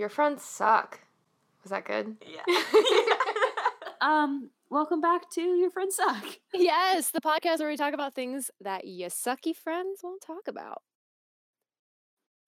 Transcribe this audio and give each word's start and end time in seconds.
Your 0.00 0.08
friends 0.08 0.42
suck. 0.42 0.98
Was 1.62 1.72
that 1.72 1.84
good? 1.84 2.16
Yeah. 2.26 2.62
um, 4.00 4.48
welcome 4.70 5.02
back 5.02 5.30
to 5.32 5.42
Your 5.42 5.70
Friends 5.70 5.96
Suck. 5.96 6.24
yes, 6.54 7.10
the 7.10 7.20
podcast 7.20 7.58
where 7.58 7.68
we 7.68 7.76
talk 7.76 7.92
about 7.92 8.14
things 8.14 8.50
that 8.62 8.86
you 8.86 9.08
sucky 9.08 9.54
friends 9.54 10.00
won't 10.02 10.22
talk 10.22 10.48
about. 10.48 10.80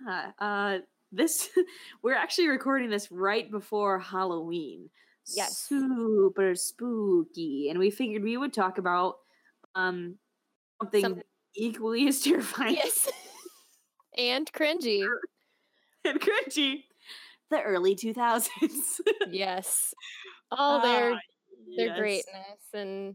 Uh, 0.08 0.30
uh 0.42 0.78
this 1.12 1.50
we're 2.02 2.14
actually 2.14 2.48
recording 2.48 2.88
this 2.88 3.12
right 3.12 3.50
before 3.50 3.98
Halloween. 3.98 4.88
Yes. 5.36 5.58
Super 5.58 6.54
spooky. 6.54 7.68
And 7.68 7.78
we 7.78 7.90
figured 7.90 8.22
we 8.22 8.38
would 8.38 8.54
talk 8.54 8.78
about 8.78 9.16
um 9.74 10.14
something 10.80 11.02
Some- 11.02 11.20
equally 11.54 12.08
as 12.08 12.18
terrifying 12.22 12.76
Yes. 12.76 13.10
and 14.16 14.50
cringy. 14.54 15.04
and 16.06 16.18
cringy. 16.18 16.84
The 17.52 17.60
early 17.62 17.94
2000s. 17.94 19.00
Yes. 19.30 19.92
All 20.50 20.80
their 20.80 21.12
Ah, 21.12 21.20
their 21.76 21.86
yes. 21.88 21.98
greatness 21.98 22.60
and 22.72 23.14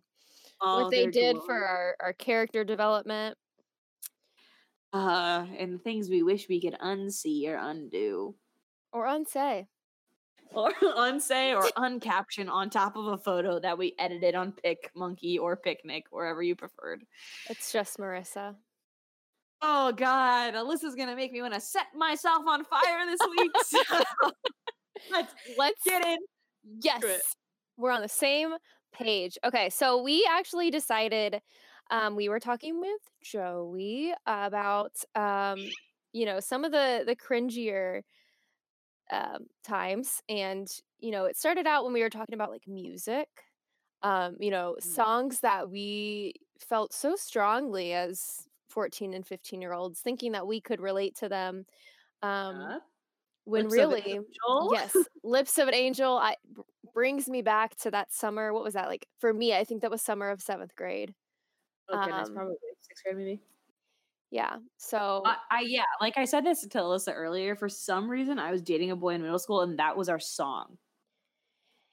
All 0.62 0.84
what 0.84 0.92
they 0.92 1.08
did 1.08 1.38
for 1.44 1.56
our, 1.66 1.96
our 2.00 2.14
character 2.14 2.64
development. 2.64 3.36
uh 4.94 5.44
and 5.58 5.84
things 5.84 6.08
we 6.10 6.22
wish 6.22 6.48
we 6.48 6.62
could 6.62 6.78
unsee 6.80 7.48
or 7.48 7.56
undo. 7.58 8.36
Or 8.94 9.08
unsay. 9.08 9.68
or 10.54 10.72
unsay 10.82 11.56
or 11.56 11.64
uncaption 11.78 12.48
on 12.48 12.70
top 12.70 12.96
of 12.96 13.08
a 13.08 13.18
photo 13.18 13.60
that 13.60 13.76
we 13.80 13.96
edited 13.98 14.36
on 14.36 14.54
PicMonkey 14.64 15.40
or 15.40 15.58
Picnik, 15.58 16.04
wherever 16.12 16.44
you 16.44 16.56
preferred. 16.56 17.04
It's 17.50 17.72
just 17.72 17.98
Marissa. 17.98 18.56
Oh 19.62 19.92
God, 19.92 20.54
Alyssa's 20.54 20.96
gonna 20.96 21.16
make 21.16 21.32
me 21.32 21.42
want 21.42 21.54
to 21.54 21.60
set 21.60 21.88
myself 21.96 22.44
on 22.48 22.64
fire 22.64 23.06
this 23.06 23.20
week. 23.38 23.52
so 23.64 23.82
Let's 25.12 25.34
Let's 25.58 25.84
get 25.84 26.06
in. 26.06 26.18
Yes. 26.82 27.36
We're 27.78 27.92
on 27.92 28.02
the 28.02 28.10
same 28.10 28.56
page. 28.94 29.38
Okay, 29.44 29.70
so 29.70 30.02
we 30.02 30.28
actually 30.30 30.70
decided 30.72 31.42
um 31.90 32.16
we 32.16 32.30
were 32.30 32.40
talking 32.40 32.80
with 32.82 33.02
Joey 33.24 34.14
about 34.26 34.92
um 35.16 35.60
you 36.14 36.26
know 36.26 36.40
some 36.40 36.64
of 36.66 36.72
the 36.72 37.04
the 37.06 37.16
cringier 37.16 38.02
um 39.12 39.46
times 39.64 40.22
and 40.28 40.68
you 41.00 41.12
know 41.12 41.26
it 41.26 41.38
started 41.38 41.66
out 41.66 41.86
when 41.86 41.94
we 41.94 42.02
were 42.02 42.10
talking 42.10 42.36
about 42.36 42.50
like 42.52 42.68
music 42.68 43.30
um 44.04 44.36
you 44.40 44.52
know 44.52 44.76
Mm. 44.80 44.84
songs 44.84 45.40
that 45.42 45.70
we 45.70 46.34
felt 46.60 46.94
so 46.94 47.16
strongly 47.16 47.94
as 47.94 48.48
14 48.70 49.14
and 49.14 49.26
15 49.28 49.62
year 49.62 49.74
olds 49.74 50.00
thinking 50.02 50.34
that 50.34 50.48
we 50.48 50.62
could 50.62 50.82
relate 50.82 51.16
to 51.16 51.30
them 51.30 51.66
um 52.22 52.56
Uh, 52.62 52.80
when 53.46 53.70
Lips 53.70 53.74
really 53.76 54.20
yes 54.72 54.96
lips 55.24 55.58
of 55.58 55.68
an 55.68 55.74
angel 55.74 56.18
I, 56.18 56.36
brings 56.94 57.30
me 57.30 57.42
back 57.42 57.76
to 57.78 57.92
that 57.92 58.12
summer 58.14 58.54
what 58.54 58.64
was 58.64 58.74
that 58.74 58.88
like 58.88 59.08
for 59.20 59.34
me 59.34 59.54
i 59.56 59.64
think 59.64 59.82
that 59.82 59.92
was 59.92 60.02
summer 60.02 60.30
of 60.30 60.42
seventh 60.42 60.76
grade 60.76 61.14
Oh 61.90 61.98
goodness, 61.98 62.30
Um, 62.30 62.36
probably 62.36 62.56
sixth 62.82 63.04
grade 63.04 63.18
maybe. 63.18 63.42
yeah 64.32 64.58
so 64.78 65.22
I, 65.26 65.38
I 65.52 65.62
yeah, 65.62 65.84
like 66.02 66.18
I 66.18 66.26
said 66.26 66.46
this 66.46 66.62
to 66.62 66.78
Alyssa 66.80 67.14
earlier. 67.16 67.56
For 67.56 67.70
some 67.70 68.10
reason, 68.10 68.40
I 68.40 68.52
was 68.52 68.62
dating 68.62 68.92
a 68.92 68.96
boy 68.96 69.12
in 69.16 69.22
middle 69.22 69.40
school, 69.40 69.62
and 69.62 69.80
that 69.80 69.96
was 69.98 70.10
our 70.10 70.20
song. 70.20 70.78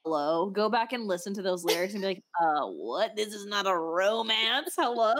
Hello, 0.03 0.49
go 0.51 0.69
back 0.69 0.93
and 0.93 1.07
listen 1.07 1.33
to 1.33 1.41
those 1.41 1.63
lyrics 1.65 1.93
and 1.93 2.01
be 2.01 2.07
like, 2.07 2.23
"Uh, 2.39 2.67
what? 2.67 3.15
This 3.15 3.33
is 3.33 3.45
not 3.47 3.65
a 3.67 3.75
romance." 3.75 4.75
Hello. 4.77 5.13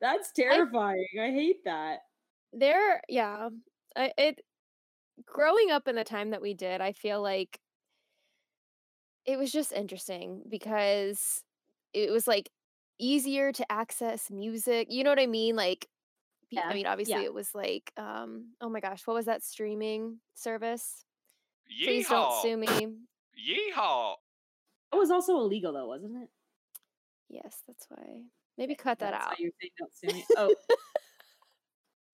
That's 0.00 0.32
terrifying. 0.32 1.06
I 1.20 1.30
hate 1.30 1.64
that. 1.64 1.98
there 2.52 3.00
yeah 3.08 3.48
I, 3.96 4.12
it 4.18 4.40
growing 5.26 5.70
up 5.70 5.86
in 5.88 5.94
the 5.94 6.02
time 6.04 6.30
that 6.30 6.42
we 6.42 6.54
did 6.54 6.80
i 6.80 6.92
feel 6.92 7.20
like 7.22 7.60
it 9.26 9.38
was 9.38 9.52
just 9.52 9.70
interesting 9.72 10.42
because 10.48 11.42
it 11.92 12.10
was 12.10 12.26
like 12.26 12.50
easier 12.98 13.52
to 13.52 13.70
access 13.70 14.30
music 14.30 14.88
you 14.90 15.04
know 15.04 15.10
what 15.10 15.20
i 15.20 15.26
mean 15.26 15.54
like 15.56 15.86
Yeah, 16.50 16.62
i 16.68 16.74
mean 16.74 16.86
obviously 16.86 17.14
yeah. 17.14 17.22
it 17.22 17.34
was 17.34 17.54
like 17.54 17.92
um 17.96 18.46
oh 18.60 18.68
my 18.68 18.80
gosh 18.80 19.06
what 19.06 19.14
was 19.14 19.26
that 19.26 19.44
streaming 19.44 20.18
service 20.34 21.04
please 21.68 22.08
don't 22.08 22.42
sue 22.42 22.56
me 22.56 22.66
Yeehaw! 22.66 24.14
It 24.92 24.96
was 24.96 25.10
also 25.10 25.38
illegal 25.38 25.72
though, 25.72 25.86
wasn't 25.86 26.16
it? 26.22 26.28
yes 27.28 27.62
that's 27.68 27.86
why 27.88 28.22
maybe 28.58 28.74
cut 28.74 28.98
that 28.98 29.12
That's 29.12 29.24
why 29.26 29.32
out 29.32 29.40
You're 29.40 29.50
saying 29.60 29.70
don't 29.78 29.92
sue 29.96 30.06
me. 30.18 30.24
Oh. 30.36 30.54
Can 30.68 30.76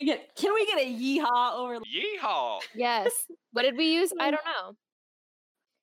we 0.00 0.06
get- 0.06 0.36
Can 0.36 0.54
we 0.54 0.66
get 0.66 0.78
a 0.78 0.86
yeehaw 0.94 1.54
over? 1.56 1.78
Yeehaw! 1.80 2.60
yes 2.74 3.12
what 3.52 3.62
did 3.62 3.76
we 3.76 3.94
use 3.94 4.12
i 4.20 4.30
don't 4.30 4.44
know 4.44 4.76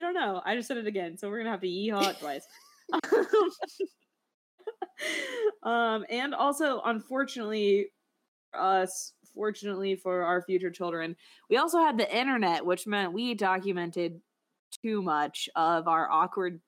I 0.02 0.06
don't 0.06 0.16
know. 0.16 0.42
I 0.44 0.56
just 0.58 0.68
said 0.68 0.76
it 0.76 0.86
again, 0.86 1.18
so 1.18 1.30
we're 1.30 1.38
gonna 1.38 1.52
have 1.52 1.62
to 1.62 1.68
yeehaw 1.68 2.10
it 2.10 2.20
twice. 2.20 2.46
um, 5.64 6.06
and 6.10 6.34
also, 6.36 6.82
unfortunately, 6.84 7.88
for 8.52 8.60
us, 8.60 9.14
fortunately 9.34 9.96
for 9.96 10.24
our 10.24 10.42
future 10.42 10.70
children, 10.70 11.16
we 11.50 11.56
also 11.56 11.80
had 11.80 11.98
the 11.98 12.14
internet, 12.14 12.66
which 12.66 12.86
meant 12.86 13.14
we 13.14 13.34
documented 13.34 14.20
too 14.84 15.02
much 15.02 15.48
of 15.56 15.88
our 15.88 16.12
awkward 16.12 16.60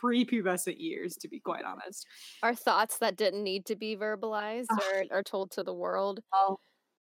prepubescent 0.00 0.76
years. 0.78 1.16
To 1.16 1.28
be 1.28 1.40
quite 1.40 1.64
honest, 1.64 2.06
our 2.42 2.54
thoughts 2.54 2.98
that 2.98 3.16
didn't 3.16 3.42
need 3.44 3.66
to 3.66 3.76
be 3.76 3.96
verbalized 3.96 4.66
or, 4.70 5.04
or 5.18 5.22
told 5.22 5.50
to 5.52 5.62
the 5.62 5.74
world 5.74 6.20
all, 6.32 6.60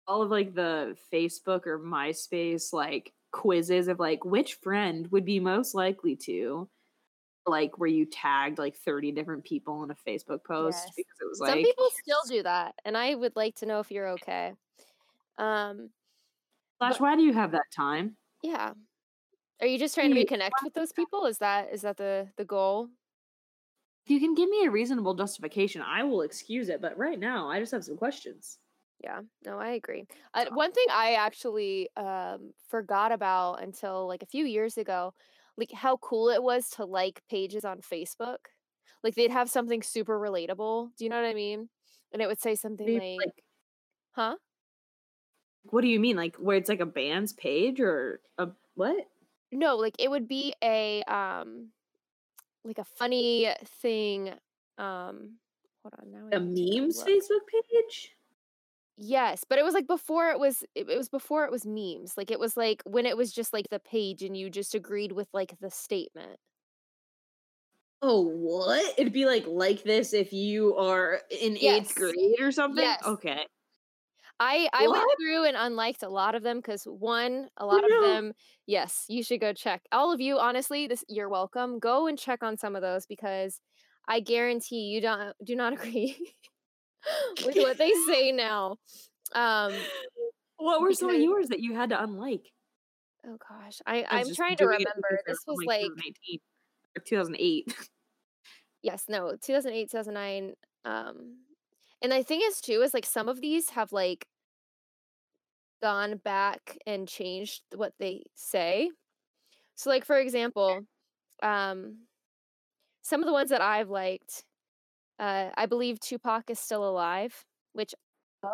all 0.07 0.21
of 0.21 0.29
like 0.31 0.53
the 0.55 0.95
Facebook 1.13 1.65
or 1.67 1.79
MySpace 1.79 2.73
like 2.73 3.13
quizzes 3.31 3.87
of 3.87 3.99
like 3.99 4.23
which 4.25 4.55
friend 4.55 5.07
would 5.11 5.25
be 5.25 5.39
most 5.39 5.75
likely 5.75 6.15
to 6.15 6.69
like 7.45 7.77
where 7.77 7.89
you 7.89 8.05
tagged 8.05 8.57
like 8.57 8.75
30 8.75 9.11
different 9.13 9.43
people 9.45 9.83
in 9.83 9.91
a 9.91 9.95
Facebook 9.95 10.43
post 10.45 10.79
Yes. 10.85 10.93
because 10.97 11.15
it 11.21 11.27
was 11.29 11.39
like 11.39 11.49
some 11.51 11.59
people 11.63 11.89
still 12.03 12.21
do 12.27 12.43
that 12.43 12.75
and 12.83 12.97
i 12.97 13.15
would 13.15 13.35
like 13.37 13.55
to 13.55 13.65
know 13.65 13.79
if 13.79 13.89
you're 13.91 14.09
okay 14.09 14.53
um 15.37 15.89
Slash, 16.79 16.99
why 16.99 17.15
do 17.15 17.23
you 17.23 17.33
have 17.33 17.51
that 17.51 17.65
time? 17.75 18.17
yeah 18.43 18.73
are 19.61 19.67
you 19.67 19.77
just 19.79 19.95
trying 19.95 20.13
to 20.13 20.23
reconnect 20.25 20.63
with 20.63 20.73
those 20.73 20.91
people 20.91 21.25
is 21.31 21.37
that 21.39 21.71
is 21.73 21.81
that 21.81 21.97
the 21.97 22.29
the 22.37 22.45
goal 22.45 22.89
If 24.05 24.09
you 24.11 24.19
can 24.19 24.33
give 24.33 24.49
me 24.49 24.65
a 24.65 24.71
reasonable 24.71 25.13
justification, 25.13 25.83
I 25.83 26.03
will 26.03 26.21
excuse 26.21 26.67
it. 26.69 26.81
But 26.81 26.97
right 26.97 27.19
now, 27.19 27.47
I 27.49 27.59
just 27.59 27.73
have 27.73 27.83
some 27.85 27.97
questions. 27.97 28.57
yeah 29.03 29.21
no 29.45 29.59
i 29.59 29.69
agree 29.69 30.07
uh, 30.33 30.45
one 30.53 30.71
thing 30.71 30.85
i 30.91 31.13
actually 31.13 31.89
um 31.95 32.51
forgot 32.67 33.11
about 33.11 33.61
until 33.61 34.07
like 34.07 34.23
a 34.23 34.25
few 34.25 34.45
years 34.45 34.77
ago 34.77 35.13
like 35.57 35.71
how 35.71 35.97
cool 35.97 36.29
it 36.29 36.41
was 36.41 36.69
to 36.69 36.85
like 36.85 37.21
pages 37.29 37.63
on 37.63 37.79
facebook 37.81 38.37
like 39.03 39.13
they'd 39.15 39.31
have 39.31 39.49
something 39.49 39.83
super 39.83 40.19
relatable 40.19 40.89
do 40.97 41.03
you 41.05 41.09
know 41.09 41.21
what 41.21 41.29
i 41.29 41.33
mean 41.33 41.69
and 42.11 42.21
it 42.21 42.27
would 42.27 42.41
say 42.41 42.55
something 42.55 42.93
like, 42.93 43.19
like- 43.19 43.43
huh 44.13 44.37
What 45.63 45.81
do 45.81 45.87
you 45.87 45.99
mean? 45.99 46.15
Like 46.15 46.35
where 46.37 46.57
it's 46.57 46.69
like 46.69 46.79
a 46.79 46.85
band's 46.85 47.33
page 47.33 47.79
or 47.79 48.21
a 48.37 48.49
what? 48.75 49.07
No 49.51 49.75
like 49.77 49.95
it 49.99 50.09
would 50.09 50.27
be 50.27 50.53
a 50.63 51.03
um 51.03 51.71
like 52.65 52.77
a 52.79 52.85
funny 52.85 53.53
thing 53.65 54.33
um 54.77 55.39
hold 55.83 55.95
on 55.99 56.11
now 56.11 56.27
A 56.31 56.39
need 56.39 56.69
to 56.71 56.81
go 56.93 56.93
memes. 56.93 57.03
Facebook 57.03 57.45
page? 57.47 58.15
yes 58.99 59.43
but 59.47 59.59
it 59.59 59.63
was 59.63 59.73
like 59.75 59.85
before 59.87 60.29
it 60.31 60.39
was 60.39 60.63
it, 60.73 60.89
it 60.89 60.97
was 60.97 61.09
before 61.09 61.45
it 61.45 61.51
was 61.51 61.65
memes 61.65 62.17
like 62.17 62.31
it 62.31 62.39
was 62.39 62.57
like 62.57 62.81
when 62.85 63.05
it 63.05 63.15
was 63.15 63.31
just 63.31 63.53
like 63.53 63.69
the 63.69 63.79
page 63.79 64.23
and 64.23 64.35
you 64.35 64.49
just 64.49 64.73
agreed 64.73 65.11
with 65.11 65.27
like 65.33 65.57
the 65.59 65.69
statement 65.69 66.39
Oh, 68.01 68.21
what? 68.21 68.97
It'd 68.99 69.13
be 69.13 69.25
like 69.25 69.45
like 69.47 69.83
this 69.83 70.13
if 70.13 70.31
you 70.31 70.75
are 70.75 71.21
in 71.31 71.57
Yes. 71.59 71.87
eighth 71.87 71.95
grade 71.95 72.39
or 72.39 72.51
something. 72.51 72.95
Yes. 72.95 73.03
Okay. 73.03 73.45
I 74.39 74.69
i 74.73 74.87
went 74.87 75.05
through 75.19 75.45
and 75.45 75.57
unliked 75.57 76.03
a 76.03 76.09
lot 76.09 76.35
of 76.35 76.43
them 76.43 76.57
because 76.57 76.83
one 76.83 77.47
a 77.57 77.65
lot 77.65 77.83
of 77.83 78.01
them 78.03 78.33
yes 78.65 79.05
you 79.07 79.23
should 79.23 79.39
go 79.41 79.53
check. 79.53 79.81
All 79.91 80.11
of 80.11 80.21
you 80.21 80.37
honestly 80.39 80.87
this 80.87 81.03
you're 81.07 81.29
welcome. 81.29 81.79
Go 81.79 82.07
and 82.07 82.17
check 82.19 82.43
on 82.43 82.57
some 82.57 82.75
of 82.75 82.81
those 82.81 83.05
because 83.05 83.59
i 84.07 84.19
guarantee 84.19 84.83
you 84.87 85.01
don't 85.01 85.33
do 85.43 85.55
not 85.55 85.73
agree 85.77 86.15
with 87.45 87.55
what 87.55 87.77
they 87.77 87.91
say 88.07 88.31
now. 88.33 88.77
Um 89.33 89.73
What 90.57 90.81
were 90.81 90.93
some 90.93 91.09
of 91.09 91.19
yours 91.19 91.49
that 91.49 91.59
you 91.59 91.75
had 91.75 91.89
to 91.89 92.01
unlike? 92.03 92.45
oh 93.25 93.37
gosh 93.49 93.79
i 93.85 94.03
I 94.03 94.19
I'm 94.21 94.33
trying 94.35 94.55
to 94.57 94.65
remember. 94.65 95.19
this 95.25 95.39
was 95.47 95.57
like 95.65 95.81
2019 95.81 96.39
or 96.97 97.01
2008. 97.03 97.75
yes 98.83 99.05
no 99.09 99.35
2008 99.41 99.89
2009 99.91 100.53
um 100.85 101.37
and 102.01 102.11
the 102.11 102.23
thing 102.23 102.41
is 102.43 102.61
too 102.61 102.81
is 102.81 102.93
like 102.93 103.05
some 103.05 103.29
of 103.29 103.41
these 103.41 103.71
have 103.71 103.91
like 103.91 104.27
gone 105.81 106.17
back 106.17 106.77
and 106.87 107.07
changed 107.07 107.61
what 107.75 107.93
they 107.99 108.23
say 108.35 108.89
so 109.75 109.89
like 109.89 110.05
for 110.05 110.17
example 110.17 110.85
um 111.43 111.99
some 113.01 113.21
of 113.21 113.25
the 113.27 113.33
ones 113.33 113.49
that 113.49 113.61
i've 113.61 113.89
liked 113.89 114.43
uh 115.19 115.49
i 115.57 115.65
believe 115.65 115.99
tupac 115.99 116.49
is 116.49 116.59
still 116.59 116.87
alive 116.87 117.45
which 117.73 117.93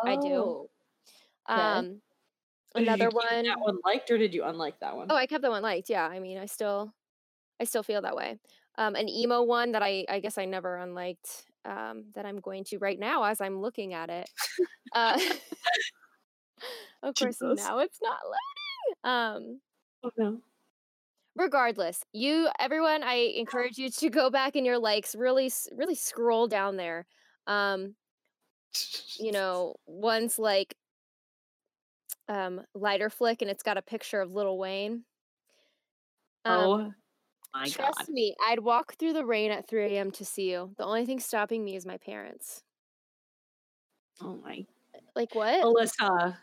I 0.06 0.16
do. 0.16 0.28
Oh, 0.34 0.68
Okay. 1.50 1.60
um 1.60 2.02
Did 2.76 2.86
you 2.86 2.92
Another 2.92 3.10
one. 3.10 3.44
That 3.44 3.60
one 3.60 3.78
liked, 3.84 4.10
or 4.10 4.18
did 4.18 4.34
you 4.34 4.44
unlike 4.44 4.80
that 4.80 4.96
one? 4.96 5.08
Oh, 5.10 5.16
I 5.16 5.26
kept 5.26 5.42
that 5.42 5.50
one 5.50 5.62
liked. 5.62 5.90
Yeah, 5.90 6.06
I 6.06 6.20
mean, 6.20 6.38
I 6.38 6.46
still, 6.46 6.92
I 7.60 7.64
still 7.64 7.82
feel 7.82 8.02
that 8.02 8.16
way. 8.16 8.38
Um, 8.78 8.96
an 8.96 9.08
emo 9.08 9.42
one 9.42 9.72
that 9.72 9.82
I, 9.82 10.04
I 10.08 10.20
guess 10.20 10.38
I 10.38 10.46
never 10.46 10.76
unliked. 10.76 11.46
Um, 11.64 12.06
that 12.14 12.26
I'm 12.26 12.40
going 12.40 12.64
to 12.64 12.78
right 12.78 12.98
now 12.98 13.24
as 13.24 13.40
I'm 13.40 13.60
looking 13.60 13.94
at 13.94 14.10
it. 14.10 14.28
Uh, 14.94 15.18
of 17.02 17.16
course, 17.16 17.38
Jesus. 17.38 17.56
now 17.56 17.78
it's 17.80 17.98
not 18.00 18.18
loading. 18.24 18.96
Um, 19.02 19.60
Oh, 20.04 20.10
no. 20.16 20.40
regardless, 21.34 22.04
you, 22.12 22.48
everyone, 22.60 23.02
I 23.02 23.14
encourage 23.36 23.78
you 23.78 23.90
to 23.90 24.10
go 24.10 24.30
back 24.30 24.54
in 24.56 24.64
your 24.64 24.78
likes. 24.78 25.14
Really, 25.16 25.50
really 25.72 25.96
scroll 25.96 26.46
down 26.46 26.76
there. 26.76 27.06
Um, 27.46 27.96
you 29.18 29.32
know, 29.32 29.74
one's 29.86 30.38
like 30.38 30.76
um 32.28 32.62
lighter 32.74 33.10
flick 33.10 33.42
and 33.42 33.50
it's 33.50 33.62
got 33.62 33.76
a 33.76 33.82
picture 33.82 34.20
of 34.20 34.32
Lil 34.32 34.56
Wayne. 34.56 35.04
Um, 36.44 36.60
oh 36.60 36.92
my 37.54 37.68
trust 37.68 37.98
god. 37.98 38.08
me, 38.08 38.34
I'd 38.46 38.60
walk 38.60 38.94
through 38.94 39.12
the 39.12 39.24
rain 39.24 39.50
at 39.50 39.68
3 39.68 39.96
a.m. 39.96 40.10
to 40.12 40.24
see 40.24 40.50
you. 40.50 40.74
The 40.76 40.84
only 40.84 41.06
thing 41.06 41.20
stopping 41.20 41.64
me 41.64 41.76
is 41.76 41.86
my 41.86 41.98
parents. 41.98 42.62
Oh 44.20 44.36
my 44.42 44.64
Like 45.14 45.34
what? 45.34 45.62
Alyssa, 45.62 46.36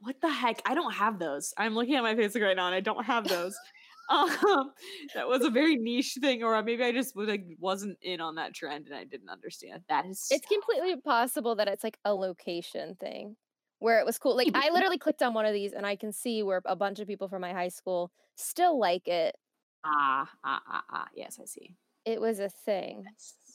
what 0.00 0.20
the 0.20 0.30
heck? 0.30 0.62
I 0.66 0.74
don't 0.74 0.92
have 0.92 1.18
those. 1.18 1.52
I'm 1.56 1.74
looking 1.74 1.94
at 1.94 2.02
my 2.02 2.14
Facebook 2.14 2.42
right 2.42 2.56
now 2.56 2.66
and 2.66 2.74
I 2.74 2.80
don't 2.80 3.04
have 3.04 3.24
those. 3.28 3.56
um, 4.08 4.28
that 5.14 5.26
was 5.26 5.44
a 5.44 5.50
very 5.50 5.76
niche 5.76 6.16
thing, 6.20 6.42
or 6.44 6.62
maybe 6.62 6.84
I 6.84 6.92
just 6.92 7.16
like 7.16 7.44
wasn't 7.58 7.98
in 8.02 8.20
on 8.20 8.36
that 8.36 8.54
trend 8.54 8.86
and 8.86 8.94
I 8.94 9.04
didn't 9.04 9.28
understand. 9.28 9.82
That 9.88 10.06
is 10.06 10.26
It's 10.30 10.48
so 10.48 10.54
completely 10.54 11.00
possible 11.00 11.56
that 11.56 11.68
it's 11.68 11.82
like 11.82 11.98
a 12.04 12.14
location 12.14 12.96
thing 12.96 13.36
where 13.78 13.98
it 14.00 14.06
was 14.06 14.18
cool. 14.18 14.36
Like 14.36 14.50
I 14.54 14.70
literally 14.70 14.98
clicked 14.98 15.22
on 15.22 15.34
one 15.34 15.44
of 15.44 15.52
these 15.52 15.72
and 15.72 15.84
I 15.84 15.96
can 15.96 16.12
see 16.12 16.42
where 16.42 16.62
a 16.64 16.76
bunch 16.76 17.00
of 17.00 17.06
people 17.06 17.28
from 17.28 17.42
my 17.42 17.52
high 17.52 17.68
school 17.68 18.12
still 18.36 18.78
like 18.78 19.08
it. 19.08 19.34
Ah 19.86 20.28
ah 20.44 20.62
ah 20.68 20.84
ah. 20.90 21.08
Yes, 21.14 21.38
I 21.40 21.44
see. 21.46 21.74
It 22.04 22.20
was 22.20 22.38
a 22.40 22.48
thing. 22.48 23.04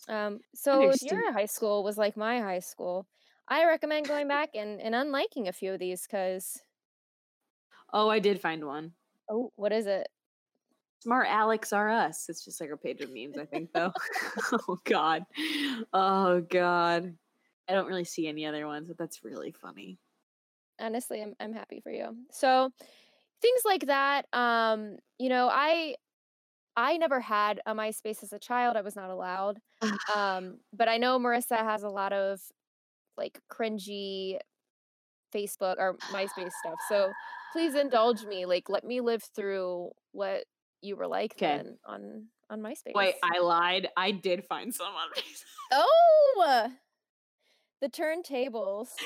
Um, 0.09 0.39
so 0.55 0.89
if 0.89 1.01
your 1.03 1.31
high 1.31 1.45
school 1.45 1.83
was 1.83 1.97
like 1.97 2.17
my 2.17 2.39
high 2.39 2.59
school, 2.59 3.07
I 3.47 3.65
recommend 3.65 4.07
going 4.07 4.27
back 4.27 4.49
and, 4.55 4.81
and 4.81 4.95
unliking 4.95 5.47
a 5.47 5.53
few 5.53 5.73
of 5.73 5.79
these 5.79 6.03
because 6.03 6.61
Oh, 7.93 8.09
I 8.09 8.19
did 8.19 8.41
find 8.41 8.65
one. 8.65 8.93
oh, 9.29 9.51
what 9.55 9.71
is 9.73 9.85
it? 9.85 10.07
Smart 11.01 11.27
Alex 11.29 11.73
are 11.73 11.89
us. 11.89 12.29
It's 12.29 12.45
just 12.45 12.61
like 12.61 12.69
a 12.69 12.77
page 12.77 13.01
of 13.01 13.09
memes, 13.13 13.37
I 13.37 13.45
think, 13.45 13.69
though. 13.73 13.91
oh 14.69 14.77
God. 14.85 15.23
Oh 15.93 16.41
God. 16.41 17.15
I 17.67 17.73
don't 17.73 17.87
really 17.87 18.03
see 18.05 18.27
any 18.27 18.45
other 18.45 18.67
ones, 18.67 18.87
but 18.87 18.97
that's 18.97 19.23
really 19.23 19.51
funny. 19.51 19.97
honestly 20.79 21.21
i'm 21.21 21.35
i'm 21.39 21.53
happy 21.53 21.79
for 21.79 21.91
you 21.91 22.15
so 22.31 22.71
things 23.41 23.61
like 23.65 23.85
that 23.85 24.25
um 24.33 24.97
you 25.19 25.29
know 25.29 25.47
i 25.51 25.93
i 26.77 26.97
never 26.97 27.19
had 27.19 27.59
a 27.65 27.73
myspace 27.73 28.23
as 28.23 28.33
a 28.33 28.39
child 28.39 28.75
i 28.77 28.81
was 28.81 28.95
not 28.95 29.09
allowed 29.09 29.59
um 30.15 30.57
but 30.73 30.87
i 30.87 30.97
know 30.97 31.19
marissa 31.19 31.57
has 31.57 31.83
a 31.83 31.89
lot 31.89 32.13
of 32.13 32.39
like 33.17 33.39
cringy 33.51 34.37
facebook 35.33 35.75
or 35.77 35.95
myspace 36.11 36.51
stuff 36.63 36.79
so 36.89 37.11
please 37.53 37.75
indulge 37.75 38.23
me 38.25 38.45
like 38.45 38.69
let 38.69 38.83
me 38.83 39.01
live 39.01 39.23
through 39.35 39.89
what 40.11 40.43
you 40.81 40.95
were 40.95 41.07
like 41.07 41.35
'Kay. 41.35 41.57
then 41.57 41.77
on 41.85 42.27
on 42.49 42.59
myspace 42.59 42.93
Wait, 42.93 43.15
I 43.23 43.39
lied. 43.39 43.87
I 43.95 44.11
did 44.11 44.43
find 44.43 44.73
some 44.75 44.87
on 44.87 45.09
these. 45.15 45.45
oh 45.71 46.69
the 47.81 47.89
turntables 47.89 48.89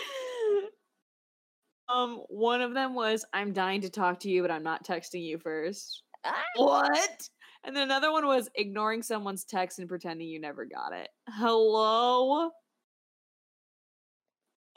um, 1.89 2.23
one 2.29 2.61
of 2.61 2.73
them 2.73 2.93
was 2.95 3.25
I'm 3.33 3.53
dying 3.53 3.81
to 3.81 3.89
talk 3.89 4.21
to 4.21 4.29
you, 4.29 4.41
but 4.41 4.51
I'm 4.51 4.63
not 4.63 4.83
texting 4.83 5.23
you 5.23 5.37
first. 5.37 6.01
Ah! 6.25 6.33
What? 6.55 7.29
And 7.65 7.75
then 7.75 7.83
another 7.83 8.11
one 8.11 8.27
was 8.27 8.47
ignoring 8.55 9.01
someone's 9.01 9.43
text 9.43 9.79
and 9.79 9.89
pretending 9.89 10.27
you 10.27 10.39
never 10.39 10.65
got 10.65 10.93
it. 10.93 11.09
Hello? 11.29 12.51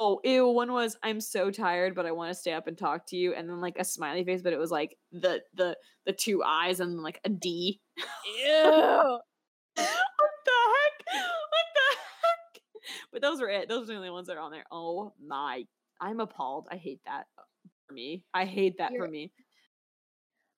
Oh, 0.00 0.20
ew. 0.24 0.48
One 0.48 0.72
was 0.72 0.96
I'm 1.02 1.20
so 1.20 1.50
tired, 1.50 1.94
but 1.94 2.06
I 2.06 2.12
want 2.12 2.30
to 2.30 2.34
stay 2.38 2.52
up 2.52 2.66
and 2.66 2.78
talk 2.78 3.04
to 3.08 3.16
you. 3.16 3.34
And 3.34 3.48
then 3.48 3.60
like 3.60 3.76
a 3.78 3.84
smiley 3.84 4.24
face, 4.24 4.42
but 4.42 4.52
it 4.52 4.58
was 4.58 4.70
like 4.70 4.96
the 5.12 5.42
the 5.54 5.76
the 6.06 6.12
two 6.12 6.42
eyes 6.44 6.80
and 6.80 7.02
like 7.02 7.20
a 7.24 7.28
D. 7.28 7.80
Ew. 7.98 8.02
what 8.54 9.20
the 9.76 9.84
heck? 9.84 11.04
What 11.14 11.66
the 11.74 11.96
heck? 11.96 12.62
But 13.12 13.22
those 13.22 13.40
were 13.40 13.50
it. 13.50 13.68
Those 13.68 13.82
are 13.84 13.86
the 13.86 13.96
only 13.96 14.10
ones 14.10 14.28
that 14.28 14.36
are 14.36 14.40
on 14.40 14.52
there. 14.52 14.64
Oh 14.70 15.12
my. 15.24 15.64
I'm 16.00 16.20
appalled. 16.20 16.68
I 16.70 16.76
hate 16.76 17.00
that 17.06 17.24
for 17.88 17.92
me. 17.92 18.22
I 18.32 18.44
hate 18.44 18.78
that 18.78 18.90
for 18.90 18.98
You're- 18.98 19.10
me. 19.10 19.32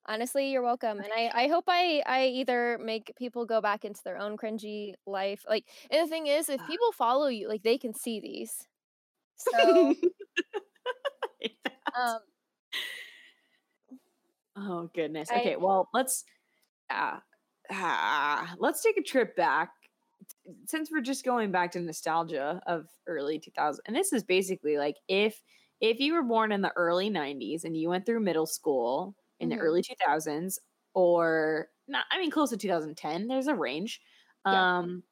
Honestly, 0.07 0.51
you're 0.51 0.63
welcome. 0.63 0.99
And 0.99 1.11
I, 1.13 1.31
I 1.33 1.47
hope 1.47 1.65
I, 1.67 2.03
I 2.05 2.25
either 2.27 2.77
make 2.79 3.13
people 3.17 3.45
go 3.45 3.61
back 3.61 3.85
into 3.85 4.01
their 4.03 4.17
own 4.17 4.37
cringy 4.37 4.93
life. 5.05 5.45
Like, 5.47 5.65
and 5.89 6.03
the 6.05 6.09
thing 6.09 6.27
is, 6.27 6.49
if 6.49 6.65
people 6.65 6.91
follow 6.91 7.27
you, 7.27 7.47
like 7.47 7.63
they 7.63 7.77
can 7.77 7.93
see 7.93 8.19
these. 8.19 8.67
So, 9.37 9.95
I 11.43 11.71
um, 11.97 12.19
Oh 14.55 14.89
goodness. 14.93 15.31
I- 15.31 15.35
Okay, 15.35 15.55
well, 15.55 15.89
let's 15.93 16.23
uh, 16.89 17.19
ah, 17.71 18.55
let's 18.59 18.83
take 18.83 18.97
a 18.97 19.03
trip 19.03 19.35
back 19.35 19.71
since 20.67 20.91
we're 20.91 21.01
just 21.01 21.25
going 21.25 21.51
back 21.51 21.71
to 21.71 21.79
nostalgia 21.81 22.61
of 22.67 22.87
early 23.07 23.39
2000s. 23.39 23.81
And 23.87 23.95
this 23.95 24.13
is 24.13 24.23
basically 24.23 24.77
like 24.77 24.97
if 25.07 25.41
if 25.81 25.99
you 25.99 26.13
were 26.13 26.23
born 26.23 26.51
in 26.51 26.61
the 26.61 26.73
early 26.75 27.09
90s 27.09 27.63
and 27.65 27.77
you 27.77 27.89
went 27.89 28.05
through 28.05 28.21
middle 28.21 28.45
school 28.47 29.15
in 29.41 29.49
the 29.49 29.57
early 29.57 29.81
2000s 29.81 30.57
or 30.93 31.67
not 31.87 32.05
I 32.11 32.19
mean 32.19 32.31
close 32.31 32.49
to 32.51 32.57
2010, 32.57 33.27
there's 33.27 33.47
a 33.47 33.55
range. 33.55 34.01
Yeah. 34.45 34.79
Um 34.79 35.03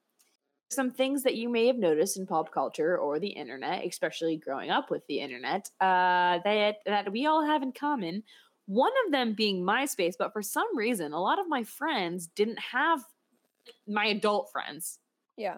some 0.72 0.92
things 0.92 1.24
that 1.24 1.36
you 1.36 1.50
may 1.50 1.66
have 1.66 1.78
noticed 1.78 2.18
in 2.18 2.28
pop 2.28 2.52
culture 2.54 2.96
or 2.96 3.20
the 3.20 3.30
internet, 3.30 3.84
especially 3.86 4.38
growing 4.38 4.70
up 4.70 4.92
with 4.92 5.02
the 5.08 5.20
internet, 5.20 5.68
uh, 5.81 6.38
that 6.44 6.76
that 6.86 7.12
we 7.12 7.26
all 7.26 7.44
have 7.44 7.64
in 7.64 7.72
common. 7.72 8.24
One 8.68 8.92
of 9.06 9.12
them 9.12 9.34
being 9.34 9.64
MySpace, 9.64 10.14
but 10.20 10.31
for 10.31 10.44
some 10.44 10.78
reason, 10.78 11.12
a 11.12 11.20
lot 11.20 11.40
of 11.40 11.48
my 11.48 11.64
friends 11.64 12.28
didn't 12.28 12.60
have 12.60 13.04
my 13.88 14.06
adult 14.06 14.52
friends 14.52 15.00
yeah. 15.38 15.58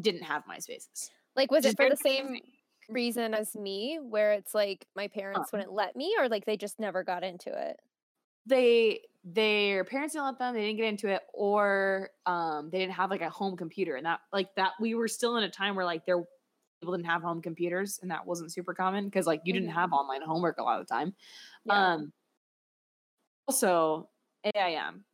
didn't 0.00 0.22
have 0.22 0.44
MySpaces. 0.46 1.10
Like, 1.36 1.50
was 1.50 1.64
Just 1.64 1.74
it 1.74 1.82
for 1.82 1.90
the 1.90 1.96
same. 1.96 2.38
Reason 2.88 3.34
as 3.34 3.56
me, 3.56 3.98
where 4.00 4.32
it's 4.32 4.54
like 4.54 4.86
my 4.96 5.08
parents 5.08 5.52
Uh-huh. 5.52 5.52
wouldn't 5.52 5.72
let 5.72 5.96
me, 5.96 6.14
or 6.18 6.28
like 6.28 6.44
they 6.46 6.56
just 6.56 6.78
never 6.78 7.04
got 7.04 7.24
into 7.24 7.50
it? 7.50 7.80
They 8.46 9.06
their 9.26 9.84
parents 9.84 10.12
didn't 10.12 10.26
let 10.26 10.38
them, 10.38 10.54
they 10.54 10.60
didn't 10.66 10.76
get 10.76 10.86
into 10.88 11.08
it, 11.08 11.22
or 11.32 12.10
um 12.26 12.70
they 12.70 12.78
didn't 12.78 12.92
have 12.92 13.10
like 13.10 13.22
a 13.22 13.30
home 13.30 13.56
computer. 13.56 13.96
And 13.96 14.04
that 14.06 14.20
like 14.32 14.54
that 14.56 14.72
we 14.80 14.94
were 14.94 15.08
still 15.08 15.36
in 15.36 15.44
a 15.44 15.50
time 15.50 15.74
where 15.74 15.84
like 15.84 16.04
there 16.04 16.22
people 16.80 16.94
didn't 16.94 17.06
have 17.06 17.22
home 17.22 17.40
computers 17.40 17.98
and 18.00 18.10
that 18.10 18.26
wasn't 18.26 18.52
super 18.52 18.74
common 18.74 19.06
because 19.06 19.26
like 19.26 19.40
you 19.44 19.52
didn't 19.54 19.70
Mhm. 19.70 19.70
have 19.70 19.92
online 19.92 20.20
homework 20.22 20.58
a 20.58 20.62
lot 20.62 20.80
of 20.80 20.86
the 20.86 20.94
time. 20.94 21.14
Yeah. 21.64 21.94
Um 21.98 22.12
also 23.46 24.10
AIM. 24.44 25.04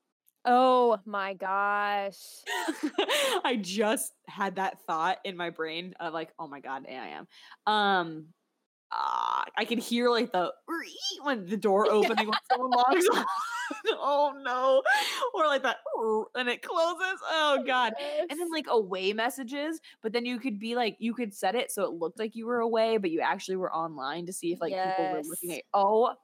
Oh 0.45 0.99
my 1.05 1.35
gosh. 1.35 2.17
I 3.45 3.59
just 3.61 4.13
had 4.27 4.57
that 4.57 4.81
thought 4.87 5.19
in 5.25 5.37
my 5.37 5.51
brain 5.51 5.95
of 6.01 6.13
like, 6.13 6.31
oh 6.39 6.49
my 6.49 6.61
god, 6.61 6.87
AIM. 6.89 7.27
Um 7.67 8.27
uh, 8.93 9.45
I 9.57 9.65
can 9.67 9.79
hear 9.79 10.11
like 10.11 10.33
the 10.33 10.53
when 11.23 11.47
the 11.47 11.57
door 11.57 11.87
opening 11.91 12.27
when 12.27 12.39
someone 12.51 12.71
logs 12.71 13.07
on. 13.15 13.25
oh 13.93 14.33
no. 14.43 14.83
Or 15.35 15.47
like 15.47 15.63
that 15.63 15.77
and 16.35 16.49
it 16.49 16.63
closes. 16.63 17.21
Oh 17.31 17.63
god. 17.65 17.93
And 18.29 18.41
then 18.41 18.51
like 18.51 18.67
away 18.69 19.13
messages, 19.13 19.81
but 20.03 20.13
then 20.13 20.25
you 20.25 20.41
could 20.41 20.59
be 20.59 20.75
like 20.75 20.97
you 20.99 21.15
could 21.15 21.33
set 21.33 21.55
it 21.55 21.71
so 21.71 21.85
it 21.85 21.93
looked 21.93 22.19
like 22.19 22.35
you 22.35 22.47
were 22.47 22.59
away, 22.59 22.97
but 22.97 23.11
you 23.11 23.21
actually 23.21 23.57
were 23.57 23.73
online 23.73 24.27
to 24.27 24.33
see 24.33 24.53
if 24.53 24.61
like 24.61 24.73
people 24.73 25.13
were 25.13 25.23
looking 25.23 25.53
at 25.53 25.63
oh 25.73 26.15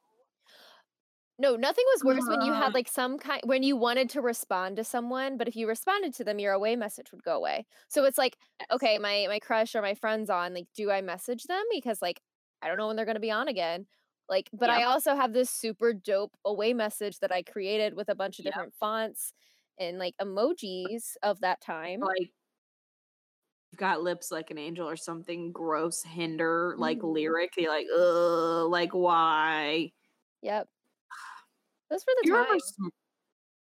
No, 1.38 1.54
nothing 1.54 1.84
was 1.94 2.02
worse 2.02 2.28
when 2.28 2.40
you 2.40 2.54
Uh. 2.54 2.62
had 2.62 2.72
like 2.72 2.88
some 2.88 3.18
kind 3.18 3.42
when 3.44 3.62
you 3.62 3.76
wanted 3.76 4.08
to 4.10 4.22
respond 4.22 4.76
to 4.76 4.84
someone, 4.84 5.36
but 5.36 5.48
if 5.48 5.54
you 5.56 5.68
responded 5.68 6.14
to 6.14 6.24
them, 6.24 6.38
your 6.38 6.54
away 6.54 6.76
message 6.76 7.12
would 7.12 7.22
go 7.22 7.36
away. 7.36 7.66
So 7.88 8.04
it's 8.04 8.16
like, 8.16 8.38
okay, 8.70 8.98
my 8.98 9.26
my 9.28 9.38
crush 9.38 9.74
or 9.74 9.82
my 9.82 9.94
friend's 9.94 10.30
on, 10.30 10.54
like, 10.54 10.66
do 10.74 10.90
I 10.90 11.02
message 11.02 11.44
them? 11.44 11.62
Because 11.70 12.00
like 12.00 12.22
I 12.62 12.68
don't 12.68 12.78
know 12.78 12.86
when 12.86 12.96
they're 12.96 13.04
gonna 13.04 13.20
be 13.20 13.30
on 13.30 13.48
again. 13.48 13.86
Like, 14.30 14.48
but 14.52 14.70
I 14.70 14.84
also 14.84 15.14
have 15.14 15.34
this 15.34 15.50
super 15.50 15.92
dope 15.92 16.36
away 16.44 16.72
message 16.72 17.18
that 17.20 17.30
I 17.32 17.42
created 17.42 17.94
with 17.94 18.08
a 18.08 18.14
bunch 18.14 18.38
of 18.38 18.44
Yep. 18.44 18.46
different 18.46 18.74
fonts 18.74 19.32
and 19.78 19.98
like 19.98 20.14
emojis 20.20 21.16
of 21.22 21.40
that 21.40 21.60
time. 21.60 22.08
like 22.08 22.32
you've 23.72 23.78
got 23.78 24.02
lips 24.02 24.30
like 24.30 24.50
an 24.50 24.58
angel 24.58 24.88
or 24.88 24.96
something 24.96 25.52
gross 25.52 26.02
hinder 26.02 26.74
like 26.78 27.02
Mhm. 27.02 27.02
lyric 27.02 27.54
you're 27.56 27.70
like 27.70 27.86
ugh 27.96 28.70
like 28.70 28.92
why 28.94 29.90
Yep. 30.42 30.68
Those 31.90 32.04
were 32.06 32.14
the 32.22 32.28
you 32.28 32.32
remember 32.34 32.52
times. 32.54 32.72
Sm- 32.74 32.86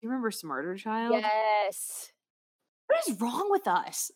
you 0.01 0.09
remember 0.09 0.31
SmarterChild 0.31 1.21
Yes. 1.21 2.11
what 2.87 2.99
is 3.07 3.19
wrong 3.19 3.47
with 3.49 3.67
us 3.67 4.11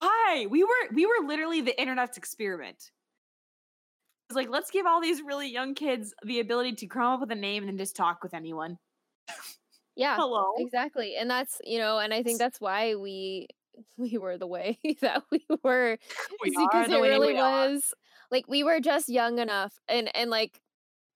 why 0.00 0.46
we 0.50 0.62
were 0.64 0.94
we 0.94 1.04
were 1.06 1.26
literally 1.26 1.60
the 1.60 1.78
internet's 1.80 2.16
experiment 2.16 2.90
It's 4.30 4.36
like, 4.36 4.48
let's 4.50 4.70
give 4.70 4.86
all 4.86 5.00
these 5.00 5.22
really 5.22 5.48
young 5.50 5.74
kids 5.74 6.14
the 6.22 6.40
ability 6.40 6.72
to 6.76 6.86
come 6.86 7.02
up 7.02 7.20
with 7.20 7.30
a 7.32 7.34
name 7.34 7.62
and 7.62 7.68
then 7.70 7.78
just 7.78 7.96
talk 7.96 8.22
with 8.22 8.34
anyone. 8.34 8.78
Yeah. 9.96 10.14
Hello. 10.14 10.52
Exactly. 10.58 11.16
And 11.16 11.28
that's, 11.28 11.60
you 11.64 11.78
know, 11.80 11.98
and 11.98 12.14
I 12.14 12.22
think 12.22 12.38
that's 12.38 12.60
why 12.60 12.94
we 12.94 13.48
we 13.96 14.16
were 14.16 14.38
the 14.38 14.46
way 14.46 14.78
that 15.00 15.24
we 15.32 15.44
were 15.64 15.98
We 16.44 16.54
are 16.56 16.68
because 16.68 16.88
the 16.88 16.98
it 16.98 17.00
way 17.00 17.08
really 17.08 17.32
we 17.32 17.38
are. 17.40 17.68
was 17.68 17.92
like 18.30 18.46
we 18.46 18.62
were 18.62 18.78
just 18.78 19.08
young 19.08 19.40
enough 19.40 19.76
and 19.88 20.08
and 20.16 20.30
like 20.30 20.60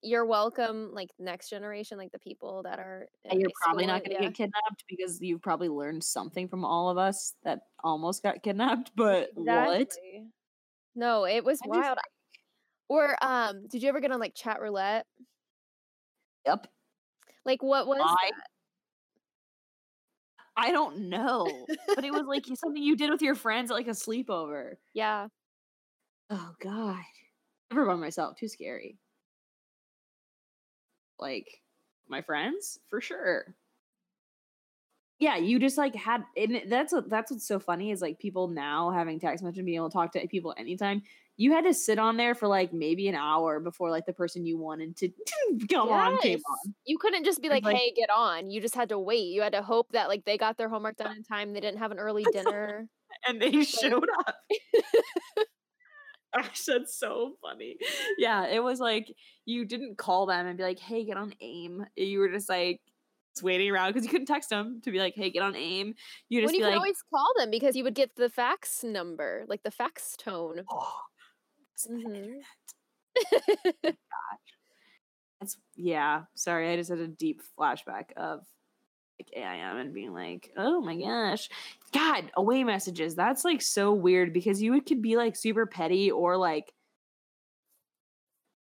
you're 0.03 0.27
welcome 0.27 0.91
like 0.93 1.09
next 1.19 1.49
generation 1.49 1.97
like 1.97 2.11
the 2.13 2.19
people 2.19 2.63
that 2.65 2.79
are 2.79 3.07
And 3.25 3.41
you're 3.41 3.51
probably 3.63 3.85
school, 3.85 3.95
not 3.95 4.05
going 4.05 4.17
to 4.17 4.23
yeah. 4.23 4.29
get 4.29 4.37
kidnapped 4.37 4.85
because 4.89 5.21
you've 5.21 5.43
probably 5.43 5.69
learned 5.69 6.03
something 6.03 6.49
from 6.49 6.65
all 6.65 6.91
of 6.91 6.99
us 6.99 7.35
that 7.45 7.61
almost 7.85 8.23
got 8.23 8.43
kidnapped. 8.43 8.91
But 8.97 9.31
what? 9.35 9.91
No, 10.95 11.25
it 11.25 11.45
was 11.45 11.61
I 11.63 11.67
just- 11.69 11.81
wild. 11.81 11.99
Or 12.89 13.17
um, 13.23 13.69
did 13.69 13.83
you 13.83 13.89
ever 13.89 14.01
get 14.01 14.11
on 14.13 14.21
like 14.21 14.35
Chatroulette? 14.35 15.05
Yep. 16.47 16.67
Like 17.47 17.63
what 17.63 17.87
was 17.87 18.01
I 18.03 18.31
that? 18.31 18.47
I 20.55 20.71
don't 20.71 21.09
know, 21.09 21.47
but 21.95 22.05
it 22.05 22.13
was 22.13 22.25
like 22.27 22.45
something 22.55 22.83
you 22.83 22.97
did 22.97 23.11
with 23.11 23.23
your 23.23 23.35
friends 23.35 23.71
at 23.71 23.75
like 23.75 23.87
a 23.87 23.91
sleepover. 23.93 24.75
Yeah. 24.93 25.29
Oh 26.29 26.51
God, 26.63 26.99
never 27.71 27.87
by 27.87 27.95
myself. 27.95 28.37
Too 28.37 28.49
scary. 28.49 28.99
Like 31.19 31.61
my 32.09 32.23
friends, 32.23 32.79
for 32.89 33.01
sure. 33.01 33.55
Yeah, 35.19 35.37
you 35.37 35.61
just 35.61 35.79
like 35.79 35.95
had, 35.95 36.25
and 36.37 36.63
that's 36.67 36.93
what 36.93 37.09
that's 37.09 37.31
what's 37.31 37.47
so 37.47 37.61
funny 37.61 37.93
is 37.93 38.03
like 38.03 38.19
people 38.19 38.49
now 38.49 38.91
having 38.91 39.21
text 39.21 39.45
message 39.45 39.59
and 39.59 39.67
being 39.67 39.77
able 39.77 39.89
to 39.89 39.95
talk 39.95 40.13
to 40.13 40.27
people 40.27 40.53
anytime. 40.59 41.03
You 41.37 41.53
had 41.53 41.65
to 41.65 41.73
sit 41.75 41.99
on 41.99 42.17
there 42.17 42.35
for 42.35 42.49
like 42.49 42.73
maybe 42.73 43.07
an 43.09 43.15
hour 43.15 43.61
before 43.61 43.89
like 43.91 44.05
the 44.05 44.13
person 44.13 44.45
you 44.45 44.59
wanted 44.59 44.97
to 44.97 45.09
come 45.71 45.89
on 45.89 46.19
came 46.19 46.39
on. 46.41 46.75
You 46.85 46.99
couldn't 46.99 47.25
just 47.25 47.41
be 47.41 47.49
like, 47.49 47.63
like- 47.65 47.77
"Hey, 47.77 47.93
get 47.95 48.11
on." 48.11 48.51
You 48.51 48.61
just 48.61 48.75
had 48.75 48.89
to 48.89 48.99
wait. 48.99 49.27
You 49.29 49.43
had 49.43 49.53
to 49.53 49.63
hope 49.63 49.93
that 49.93 50.09
like 50.09 50.25
they 50.25 50.37
got 50.37 50.57
their 50.59 50.69
homework 50.69 50.97
done 50.97 51.17
in 51.17 51.23
time. 51.23 51.53
They 51.53 51.61
didn't 51.61 51.79
have 51.79 51.93
an 51.93 51.99
early 52.01 52.25
dinner. 52.33 52.89
and 53.29 53.41
they 53.41 53.63
showed 53.63 54.09
up. 54.27 54.35
Gosh, 56.35 56.65
that's 56.65 56.97
so 56.97 57.37
funny. 57.43 57.77
Yeah, 58.17 58.47
it 58.47 58.63
was 58.63 58.81
like 58.81 59.15
you 59.45 59.65
didn't 59.65 59.97
call 59.99 60.27
them 60.27 60.47
and 60.47 60.57
be 60.57 60.65
like, 60.65 60.79
"Hey, 60.79 61.05
get 61.05 61.17
on 61.17 61.35
AIM." 61.41 61.87
You 61.97 62.21
were 62.21 62.29
just 62.29 62.49
like 62.49 62.81
just 63.35 63.43
waiting 63.43 63.71
around 63.71 63.91
because 63.93 64.05
you 64.05 64.11
couldn't 64.11 64.27
text 64.27 64.51
them 64.51 64.81
to 64.83 64.91
be 64.91 64.99
like, 64.99 65.15
"Hey, 65.15 65.31
get 65.31 65.43
on 65.43 65.55
AIM." 65.57 65.95
You 66.29 66.41
when 66.41 66.55
just 66.55 66.55
you 66.55 66.63
could 66.63 66.73
like, 66.73 66.77
always 66.77 67.03
call 67.15 67.33
them 67.37 67.51
because 67.51 67.77
you 67.77 67.85
would 67.85 67.95
get 67.95 68.17
the 68.17 68.29
fax 68.31 68.83
number, 68.85 69.45
like 69.49 69.63
the 69.63 69.71
fax 69.71 70.17
tone. 70.17 70.69
"Oh, 70.69 71.03
the 71.85 71.89
Mhm. 71.89 72.45
internet." 73.85 73.97
That's 75.41 75.59
yeah. 75.75 76.25
Sorry, 76.35 76.73
I 76.73 76.77
just 76.77 76.91
had 76.91 76.99
a 76.99 77.09
deep 77.09 77.43
flashback 77.59 78.13
of 78.17 78.47
AIM 79.35 79.77
and 79.77 79.95
being 79.95 80.13
like, 80.13 80.53
"Oh 80.57 80.81
my 80.81 80.97
gosh, 80.97 81.49
God!" 81.93 82.31
Away 82.37 82.65
messages. 82.65 83.15
That's 83.15 83.45
like 83.45 83.63
so 83.63 83.93
weird 83.93 84.33
because 84.33 84.63
you 84.63 84.81
could 84.83 85.03
be 85.03 85.17
like 85.17 85.37
super 85.37 85.67
petty 85.67 86.11
or 86.11 86.37
like 86.37 86.75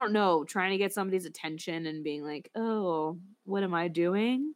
I 0.01 0.05
don't 0.05 0.13
know, 0.13 0.45
trying 0.45 0.71
to 0.73 0.79
get 0.79 0.93
somebody's 0.93 1.25
attention 1.27 1.87
and 1.87 2.05
being 2.05 2.23
like, 2.25 2.51
"Oh, 2.55 3.19
what 3.45 3.63
am 3.65 3.75
I 3.75 3.89
doing?" 3.89 4.55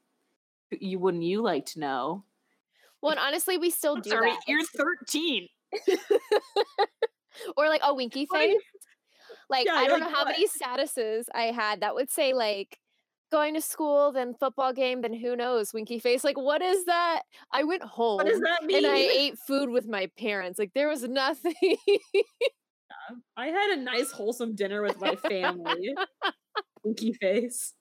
You 0.72 0.98
wouldn't 1.00 1.24
you 1.24 1.42
like 1.42 1.66
to 1.68 1.80
know? 1.80 2.24
well, 3.00 3.10
and 3.12 3.20
honestly, 3.20 3.58
we 3.58 3.70
still 3.70 3.96
do 3.96 4.10
Sorry, 4.10 4.20
that. 4.20 4.42
you're 4.46 4.64
13. 4.64 5.48
or 7.56 7.68
like 7.68 7.80
a 7.84 7.94
winky 7.94 8.26
face. 8.26 8.62
Like 9.50 9.66
Yeah, 9.66 9.74
I 9.74 9.88
don't 9.88 10.00
like, 10.00 10.00
know 10.00 10.10
how 10.10 10.24
"What?" 10.24 10.26
many 10.26 10.48
statuses 10.48 11.26
I 11.34 11.44
had 11.46 11.80
that 11.82 11.96
would 11.96 12.10
say 12.10 12.34
like 12.34 12.80
going 13.32 13.54
to 13.54 13.60
school, 13.60 14.12
then 14.12 14.34
football 14.38 14.72
game, 14.72 15.00
then 15.00 15.12
who 15.12 15.34
knows, 15.34 15.72
winky 15.74 15.98
face. 15.98 16.22
Like 16.22 16.36
what 16.38 16.62
is 16.62 16.84
that? 16.84 17.22
I 17.50 17.64
went 17.64 17.82
home 17.82 18.18
What 18.18 18.26
does 18.26 18.40
that 18.40 18.62
mean? 18.64 18.84
and 18.84 18.86
I 18.86 18.98
ate 18.98 19.38
food 19.48 19.70
with 19.70 19.88
my 19.88 20.08
parents. 20.16 20.58
Like 20.60 20.70
there 20.74 20.88
was 20.88 21.02
nothing. 21.02 21.54
I 23.36 23.46
had 23.46 23.70
a 23.78 23.82
nice 23.82 24.12
wholesome 24.12 24.54
dinner 24.54 24.82
with 24.82 25.00
my 25.00 25.16
family. 25.16 25.94
Winky 26.84 27.12
face. 27.14 27.74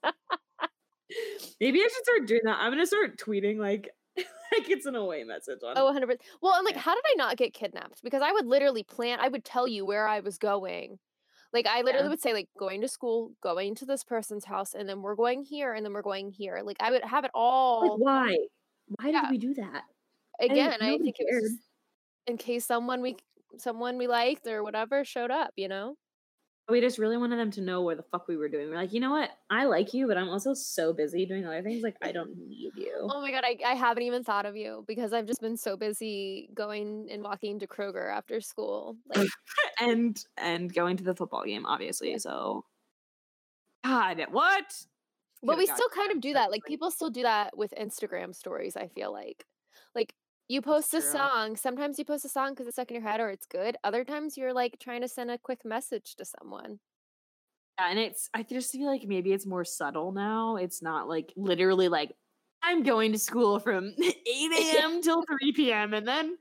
Maybe 1.60 1.80
I 1.80 1.84
should 1.84 2.04
start 2.04 2.28
doing 2.28 2.42
that. 2.46 2.58
I'm 2.60 2.72
gonna 2.72 2.86
start 2.86 3.18
tweeting 3.20 3.58
like 3.60 3.90
like 4.18 4.70
it's 4.70 4.86
an 4.86 4.96
away 4.96 5.24
message 5.24 5.60
on. 5.66 5.78
oh, 5.78 5.94
100% 5.94 6.18
Well, 6.42 6.56
and 6.56 6.66
like 6.66 6.76
Yeah. 6.76 6.82
how 6.82 6.96
did 6.96 7.04
I 7.08 7.14
not 7.18 7.38
get 7.38 7.54
kidnapped? 7.54 8.02
Because 8.04 8.22
I 8.22 8.32
would 8.32 8.46
literally 8.46 8.84
plan. 8.84 9.20
I 9.22 9.28
would 9.28 9.44
tell 9.46 9.68
you 9.68 9.86
where 9.86 10.08
I 10.08 10.22
was 10.22 10.38
going. 10.38 11.00
Like 11.54 11.68
I 11.68 11.82
literally 11.82 12.08
Yeah. 12.08 12.10
would 12.10 12.22
say 12.22 12.34
like 12.34 12.50
going 12.58 12.82
to 12.82 12.88
school, 12.88 13.34
going 13.42 13.76
to 13.76 13.86
this 13.86 14.04
person's 14.04 14.46
house, 14.46 14.74
and 14.74 14.88
then 14.90 15.02
we're 15.02 15.16
going 15.16 15.44
here, 15.44 15.74
and 15.74 15.86
then 15.86 15.94
we're 15.94 16.02
going 16.02 16.32
here. 16.32 16.62
Like 16.64 16.78
I 16.80 16.92
would 16.92 17.04
have 17.04 17.26
it 17.26 17.32
all. 17.34 17.82
like 17.82 17.98
why? 17.98 18.38
Why 19.00 19.12
Yeah. 19.12 19.22
did 19.22 19.30
we 19.30 19.38
do 19.38 19.54
that? 19.56 19.86
again, 20.40 20.82
I 20.82 20.98
nobody 20.98 21.04
think 21.04 21.16
it 21.20 21.28
was 21.30 21.60
in 22.28 22.38
case 22.38 22.66
someone 22.66 23.02
we 23.02 23.18
someone 23.58 23.98
we 23.98 24.08
liked 24.08 24.48
or 24.48 24.64
whatever 24.64 25.04
showed 25.06 25.32
up, 25.32 25.52
you 25.58 25.68
know? 25.68 25.98
We 26.72 26.82
just 26.82 26.98
really 26.98 27.18
wanted 27.18 27.38
them 27.38 27.52
to 27.52 27.62
know 27.62 27.82
where 27.82 27.96
the 27.96 28.04
fuck 28.04 28.28
we 28.28 28.38
were 28.38 28.50
doing. 28.50 28.70
We're 28.70 28.78
like, 28.78 28.94
you 28.94 29.00
know 29.00 29.12
what? 29.12 29.30
I 29.50 29.66
like 29.66 29.94
you, 29.94 30.08
but 30.08 30.18
I'm 30.18 30.30
also 30.30 30.54
so 30.54 30.94
busy 30.94 31.26
doing 31.26 31.46
other 31.46 31.62
things. 31.62 31.84
Like, 31.84 31.98
I 32.02 32.12
don't 32.12 32.36
need 32.38 32.72
you. 32.76 32.94
Oh 33.02 33.22
my 33.22 33.32
god, 33.32 33.44
I, 33.46 33.58
I 33.66 33.76
haven't 33.76 34.04
even 34.04 34.24
thought 34.24 34.46
of 34.46 34.56
you 34.56 34.84
because 34.88 35.14
I've 35.14 35.26
just 35.28 35.42
been 35.42 35.58
so 35.58 35.78
busy 35.78 36.50
going 36.54 37.10
and 37.12 37.22
walking 37.22 37.60
to 37.60 37.68
Kroger 37.68 38.12
after 38.12 38.42
school. 38.42 38.98
Like 39.16 39.28
and 39.80 40.24
and 40.38 40.74
going 40.74 40.98
to 40.98 41.04
the 41.04 41.16
football 41.16 41.44
game, 41.44 41.66
obviously. 41.66 42.18
So, 42.18 42.66
God, 43.84 44.26
what? 44.32 44.86
but 45.44 45.58
we 45.58 45.66
still 45.66 45.90
kind 45.94 46.12
of 46.12 46.22
do 46.22 46.34
that. 46.34 46.52
Like 46.52 46.62
like- 46.62 46.66
people 46.66 46.92
still 46.92 47.10
do 47.10 47.24
that 47.24 47.58
with 47.58 47.74
Instagram 47.80 48.34
stories, 48.34 48.76
I 48.78 48.88
feel 48.88 49.12
like. 49.12 49.46
Like 49.96 50.14
you 50.52 50.62
post 50.62 50.94
a 50.94 51.02
song, 51.02 51.56
sometimes 51.56 51.98
you 52.00 52.06
post 52.06 52.26
a 52.26 52.30
song 52.30 52.52
because 52.52 52.68
it's 52.68 52.76
stuck 52.76 52.92
in 52.92 52.96
your 52.96 53.04
head 53.10 53.20
or 53.20 53.30
it's 53.30 53.46
good. 53.46 53.78
Other 53.84 54.04
times 54.06 54.38
you're 54.38 54.54
like 54.54 54.80
trying 54.80 55.02
to 55.02 55.08
send 55.08 55.32
a 55.32 55.38
quick 55.38 55.66
message 55.66 56.16
to 56.18 56.26
someone. 56.26 56.80
Yeah, 57.80 57.90
and 57.90 58.00
it's 58.00 58.30
I 58.34 58.44
just 58.44 58.72
feel 58.72 58.86
like 58.88 59.04
maybe 59.04 59.34
it's 59.34 59.46
more 59.46 59.66
subtle 59.66 60.12
now. 60.12 60.56
It's 60.58 60.82
not 60.82 61.08
like 61.08 61.34
literally 61.36 61.88
like 61.88 62.16
I'm 62.62 62.84
going 62.84 63.12
to 63.14 63.20
school 63.20 63.60
from 63.60 63.94
8 64.00 64.84
a.m. 64.84 65.02
till 65.02 65.24
3 65.28 65.72
p.m. 65.72 65.94
and 65.94 66.08
then 66.08 66.38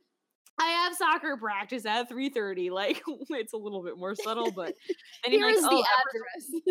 I 0.61 0.67
have 0.69 0.97
soccer 0.97 1.37
practice 1.39 1.87
at 1.87 2.09
3:30. 2.09 2.71
Like 2.71 3.03
it's 3.31 3.53
a 3.55 3.59
little 3.59 3.83
bit 3.85 3.99
more 3.99 4.15
subtle, 4.15 4.53
but 4.53 4.77
and 5.25 5.33
you're 5.35 5.43
Here's 5.43 5.57
like, 5.57 5.71
the 5.71 5.77
oh, 5.77 5.83
that 5.83 6.05
address. 6.15 6.63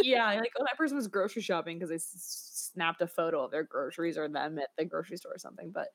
yeah, 0.00 0.26
like 0.34 0.52
oh 0.58 0.64
that 0.64 0.76
person 0.76 0.96
was 0.96 1.08
grocery 1.08 1.42
shopping 1.42 1.78
because 1.78 1.88
they 1.90 1.96
s- 1.96 2.70
snapped 2.72 3.00
a 3.02 3.06
photo 3.06 3.44
of 3.44 3.50
their 3.50 3.64
groceries 3.64 4.18
or 4.18 4.28
them 4.28 4.58
at 4.58 4.70
the 4.76 4.84
grocery 4.84 5.16
store 5.16 5.34
or 5.34 5.38
something. 5.38 5.70
But 5.72 5.88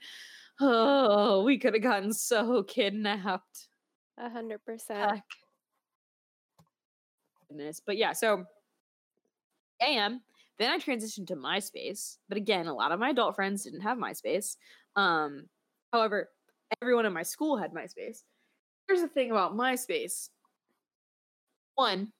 oh, 0.62 1.44
we 1.44 1.58
could 1.58 1.74
have 1.74 1.84
gotten 1.84 2.13
so 2.13 2.63
kidnapped. 2.63 3.68
A 4.18 4.30
hundred 4.30 4.63
percent. 4.65 5.12
Heck. 5.12 5.24
Goodness. 7.50 7.82
But 7.86 7.98
yeah, 7.98 8.13
so 8.13 8.46
AIM. 9.82 10.22
Then 10.60 10.72
I 10.72 10.77
transitioned 10.77 11.27
to 11.27 11.36
MySpace. 11.36 12.18
But 12.30 12.38
again, 12.38 12.68
a 12.68 12.74
lot 12.74 12.91
of 12.91 13.00
my 13.00 13.10
adult 13.10 13.36
friends 13.36 13.63
didn't 13.63 13.82
have 13.82 13.98
MySpace. 13.98 14.58
Um, 14.96 15.48
however, 15.91 16.30
everyone 16.82 17.06
in 17.06 17.13
my 17.13 17.24
school 17.24 17.58
had 17.58 17.74
MySpace. 17.74 18.24
Here's 18.88 19.01
the 19.01 19.08
thing 19.08 19.32
about 19.32 19.56
MySpace. 19.56 20.30
One, 21.75 22.12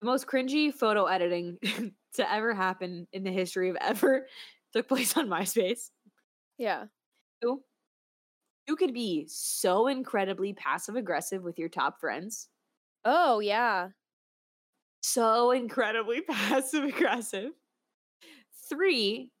the 0.00 0.06
most 0.06 0.26
cringy 0.26 0.72
photo 0.72 1.06
editing 1.06 1.58
to 2.14 2.32
ever 2.32 2.54
happen 2.54 3.06
in 3.12 3.22
the 3.22 3.30
history 3.30 3.68
of 3.68 3.76
ever 3.80 4.26
took 4.72 4.88
place 4.88 5.16
on 5.16 5.28
MySpace. 5.28 5.90
Yeah. 6.58 6.86
Two, 7.42 7.64
you 8.66 8.76
could 8.76 8.92
be 8.94 9.26
so 9.28 9.86
incredibly 9.86 10.52
passive 10.52 10.96
aggressive 10.96 11.42
with 11.42 11.58
your 11.58 11.68
top 11.68 11.98
friends 12.00 12.48
Oh 13.04 13.40
yeah. 13.40 13.90
so 15.00 15.50
incredibly 15.50 16.20
passive 16.28 16.84
aggressive. 16.84 17.52
Three, 18.68 19.32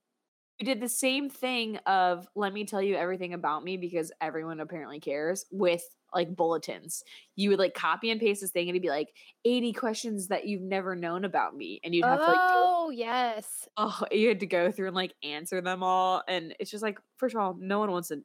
you 0.58 0.66
did 0.66 0.80
the 0.80 0.88
same 0.90 1.30
thing 1.30 1.78
of 1.86 2.28
let 2.36 2.52
me 2.54 2.64
tell 2.66 2.82
you 2.82 2.96
everything 2.96 3.34
about 3.34 3.64
me 3.64 3.78
because 3.78 4.12
everyone 4.20 4.60
apparently 4.60 5.00
cares 5.00 5.46
with 5.52 5.84
like 6.14 6.34
bulletins. 6.34 7.02
You 7.36 7.50
would 7.50 7.58
like 7.58 7.74
copy 7.74 8.10
and 8.10 8.20
paste 8.20 8.40
this 8.40 8.50
thing 8.50 8.68
and 8.68 8.70
it'd 8.70 8.82
be 8.82 8.88
like 8.88 9.08
80 9.44 9.72
questions 9.72 10.28
that 10.28 10.46
you've 10.46 10.62
never 10.62 10.94
known 10.94 11.24
about 11.24 11.56
me. 11.56 11.80
And 11.84 11.94
you'd 11.94 12.04
have 12.04 12.18
to 12.18 12.24
like, 12.24 12.36
Oh 12.38 12.90
yes. 12.90 13.68
oh, 13.76 14.02
you 14.10 14.28
had 14.28 14.40
to 14.40 14.46
go 14.46 14.70
through 14.70 14.88
and 14.88 14.96
like 14.96 15.14
answer 15.22 15.60
them 15.60 15.82
all. 15.82 16.22
And 16.28 16.54
it's 16.58 16.70
just 16.70 16.82
like, 16.82 16.98
first 17.16 17.34
of 17.34 17.40
all, 17.40 17.56
no 17.58 17.78
one 17.78 17.90
wants 17.90 18.08
to 18.08 18.22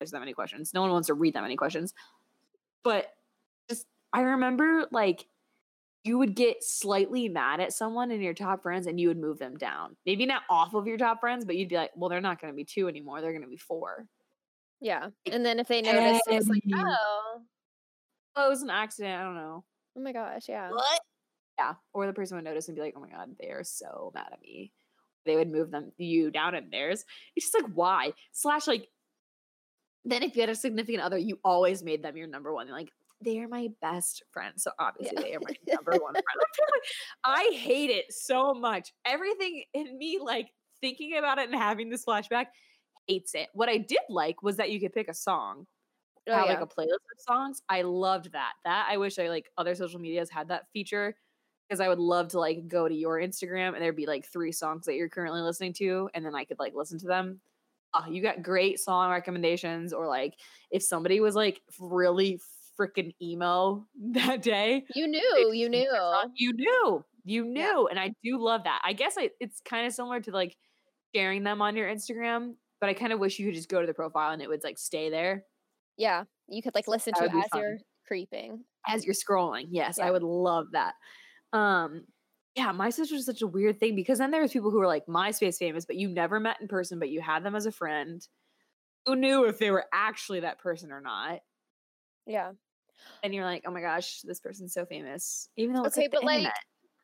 answer 0.00 0.12
that 0.12 0.20
many 0.20 0.32
questions. 0.32 0.72
No 0.72 0.80
one 0.80 0.90
wants 0.90 1.08
to 1.08 1.14
read 1.14 1.34
that 1.34 1.42
many 1.42 1.56
questions. 1.56 1.94
But 2.84 3.06
just, 3.68 3.86
I 4.12 4.20
remember 4.20 4.86
like 4.92 5.26
you 6.04 6.18
would 6.18 6.34
get 6.34 6.62
slightly 6.62 7.28
mad 7.28 7.60
at 7.60 7.72
someone 7.72 8.10
in 8.10 8.20
your 8.22 8.32
top 8.32 8.62
friends 8.62 8.86
and 8.86 8.98
you 8.98 9.08
would 9.08 9.18
move 9.18 9.38
them 9.38 9.56
down. 9.56 9.96
Maybe 10.06 10.24
not 10.24 10.42
off 10.48 10.74
of 10.74 10.86
your 10.86 10.96
top 10.96 11.20
friends, 11.20 11.44
but 11.44 11.56
you'd 11.56 11.68
be 11.68 11.76
like, 11.76 11.90
well, 11.96 12.08
they're 12.08 12.20
not 12.20 12.40
going 12.40 12.52
to 12.52 12.56
be 12.56 12.64
two 12.64 12.88
anymore. 12.88 13.20
They're 13.20 13.32
going 13.32 13.42
to 13.42 13.48
be 13.48 13.56
four. 13.56 14.06
Yeah. 14.80 15.08
And 15.30 15.44
then 15.44 15.58
if 15.58 15.68
they 15.68 15.82
notice, 15.82 16.20
it's 16.28 16.48
like, 16.48 16.62
oh, 16.74 17.40
Oh, 18.36 18.46
it 18.46 18.50
was 18.50 18.62
an 18.62 18.70
accident. 18.70 19.20
I 19.20 19.24
don't 19.24 19.34
know. 19.34 19.64
Oh 19.96 20.00
my 20.00 20.12
gosh, 20.12 20.42
yeah. 20.48 20.70
what? 20.70 21.00
Yeah. 21.58 21.74
Or 21.92 22.06
the 22.06 22.12
person 22.12 22.36
would 22.36 22.44
notice 22.44 22.68
and 22.68 22.76
be 22.76 22.82
like, 22.82 22.94
oh 22.96 23.00
my 23.00 23.08
God, 23.08 23.30
they 23.40 23.48
are 23.48 23.64
so 23.64 24.12
mad 24.14 24.28
at 24.32 24.40
me. 24.40 24.70
They 25.26 25.34
would 25.34 25.50
move 25.50 25.72
them 25.72 25.90
you 25.96 26.30
down 26.30 26.54
in 26.54 26.70
theirs. 26.70 27.04
It's 27.34 27.50
just 27.50 27.60
like 27.60 27.72
why? 27.74 28.12
Slash 28.32 28.68
like 28.68 28.86
then 30.04 30.22
if 30.22 30.36
you 30.36 30.42
had 30.42 30.50
a 30.50 30.54
significant 30.54 31.02
other, 31.02 31.18
you 31.18 31.38
always 31.44 31.82
made 31.82 32.02
them 32.02 32.16
your 32.16 32.28
number 32.28 32.54
one. 32.54 32.70
Like, 32.70 32.88
they 33.20 33.40
are 33.40 33.48
my 33.48 33.68
best 33.82 34.22
friend. 34.32 34.54
So 34.56 34.70
obviously 34.78 35.16
Yeah. 35.16 35.22
they 35.22 35.34
are 35.34 35.40
my 35.40 35.54
number 35.66 35.90
one 36.00 36.12
friend. 36.12 36.24
I 36.26 36.46
feel 36.54 36.66
like- 36.72 36.82
I 37.52 37.56
hate 37.56 37.90
it 37.90 38.12
so 38.12 38.54
much. 38.54 38.92
Everything 39.04 39.64
in 39.74 39.98
me, 39.98 40.18
like 40.22 40.48
thinking 40.80 41.16
about 41.18 41.38
it 41.38 41.50
and 41.50 41.58
having 41.58 41.90
this 41.90 42.04
flashback, 42.04 42.46
hates 43.08 43.34
it. 43.34 43.48
What 43.54 43.68
I 43.68 43.78
did 43.78 44.00
like 44.08 44.42
was 44.42 44.56
that 44.56 44.70
you 44.70 44.80
could 44.80 44.92
pick 44.92 45.08
a 45.08 45.14
song 45.14 45.66
Oh, 46.28 46.34
have 46.34 46.46
yeah. 46.46 46.52
like 46.52 46.60
a 46.60 46.66
playlist 46.66 46.92
of 47.16 47.20
songs. 47.26 47.62
I 47.70 47.82
loved 47.82 48.32
that. 48.32 48.52
That 48.64 48.86
I 48.90 48.98
wish 48.98 49.18
I 49.18 49.28
like 49.28 49.50
other 49.56 49.74
social 49.74 49.98
medias 49.98 50.28
had 50.30 50.48
that 50.48 50.66
feature 50.72 51.16
because 51.68 51.80
I 51.80 51.88
would 51.88 51.98
love 51.98 52.28
to 52.28 52.38
like 52.40 52.68
go 52.68 52.86
to 52.86 52.94
your 52.94 53.18
Instagram 53.18 53.68
and 53.74 53.82
there'd 53.82 53.96
be 53.96 54.06
like 54.06 54.26
three 54.26 54.52
songs 54.52 54.84
that 54.86 54.94
you're 54.94 55.08
currently 55.08 55.40
listening 55.40 55.72
to, 55.74 56.10
and 56.14 56.24
then 56.24 56.34
I 56.34 56.44
could 56.44 56.58
like 56.58 56.74
listen 56.74 56.98
to 57.00 57.06
them. 57.06 57.40
Oh, 57.94 58.04
you 58.10 58.20
got 58.20 58.42
great 58.42 58.78
song 58.78 59.10
recommendations, 59.10 59.94
or 59.94 60.06
like 60.06 60.34
if 60.70 60.82
somebody 60.82 61.20
was 61.20 61.34
like 61.34 61.62
really 61.80 62.40
freaking 62.78 63.14
emo 63.22 63.86
that 64.12 64.42
day, 64.42 64.84
you 64.94 65.08
knew, 65.08 65.52
you 65.52 65.68
knew. 65.70 65.90
song, 65.90 66.32
you 66.36 66.52
knew, 66.52 67.04
you 67.24 67.44
Yeah. 67.54 67.72
knew, 67.72 67.88
and 67.88 67.98
I 67.98 68.12
do 68.22 68.38
love 68.38 68.64
that. 68.64 68.82
I 68.84 68.92
guess 68.92 69.16
I, 69.18 69.30
it's 69.40 69.60
kind 69.60 69.86
of 69.86 69.94
similar 69.94 70.20
to 70.20 70.30
like 70.30 70.56
sharing 71.14 71.42
them 71.42 71.62
on 71.62 71.74
your 71.76 71.88
Instagram, 71.88 72.54
but 72.80 72.88
I 72.88 72.94
kind 72.94 73.12
of 73.12 73.18
wish 73.20 73.38
you 73.38 73.46
could 73.46 73.54
just 73.54 73.68
go 73.68 73.80
to 73.80 73.86
the 73.86 73.94
profile 73.94 74.32
and 74.32 74.42
it 74.42 74.48
would 74.48 74.64
like 74.64 74.78
stay 74.78 75.10
there. 75.10 75.44
Yeah, 75.96 76.24
you 76.48 76.62
could 76.62 76.74
like 76.74 76.88
listen 76.88 77.14
That 77.14 77.20
to 77.20 77.24
it 77.26 77.32
as 77.34 77.48
fun. 77.48 77.60
you're 77.60 77.78
creeping. 78.06 78.64
as 78.86 79.04
you're 79.04 79.14
scrolling. 79.14 79.66
Yes, 79.70 79.98
Yeah. 79.98 80.06
I 80.06 80.10
would 80.10 80.22
love 80.22 80.72
that. 80.72 80.94
Um, 81.52 82.06
yeah, 82.54 82.72
MySpace 82.72 83.12
was 83.12 83.26
such 83.26 83.42
a 83.42 83.46
weird 83.46 83.78
thing 83.80 83.94
because 83.94 84.18
then 84.18 84.30
there 84.30 84.42
was 84.42 84.52
people 84.52 84.70
who 84.70 84.78
were 84.78 84.86
like 84.86 85.06
MySpace 85.06 85.58
famous, 85.58 85.84
but 85.86 85.96
you 85.96 86.08
never 86.08 86.40
met 86.40 86.60
in 86.60 86.68
person, 86.68 86.98
but 86.98 87.10
you 87.10 87.20
had 87.20 87.44
them 87.44 87.54
as 87.54 87.66
a 87.66 87.72
friend. 87.72 88.26
Who 89.06 89.16
knew 89.16 89.44
if 89.46 89.58
they 89.58 89.70
were 89.70 89.86
actually 89.92 90.40
that 90.40 90.58
person 90.58 90.92
or 90.92 91.00
not? 91.00 91.40
Yeah. 92.26 92.52
And 93.22 93.34
you're 93.34 93.44
like, 93.44 93.62
oh 93.66 93.70
my 93.70 93.80
gosh, 93.80 94.22
this 94.22 94.40
person's 94.40 94.74
so 94.74 94.84
famous, 94.86 95.48
even 95.56 95.74
though 95.74 95.84
it's 95.84 95.96
Okay, 95.96 96.06
like 96.06 96.12
but, 96.12 96.24
like. 96.24 96.52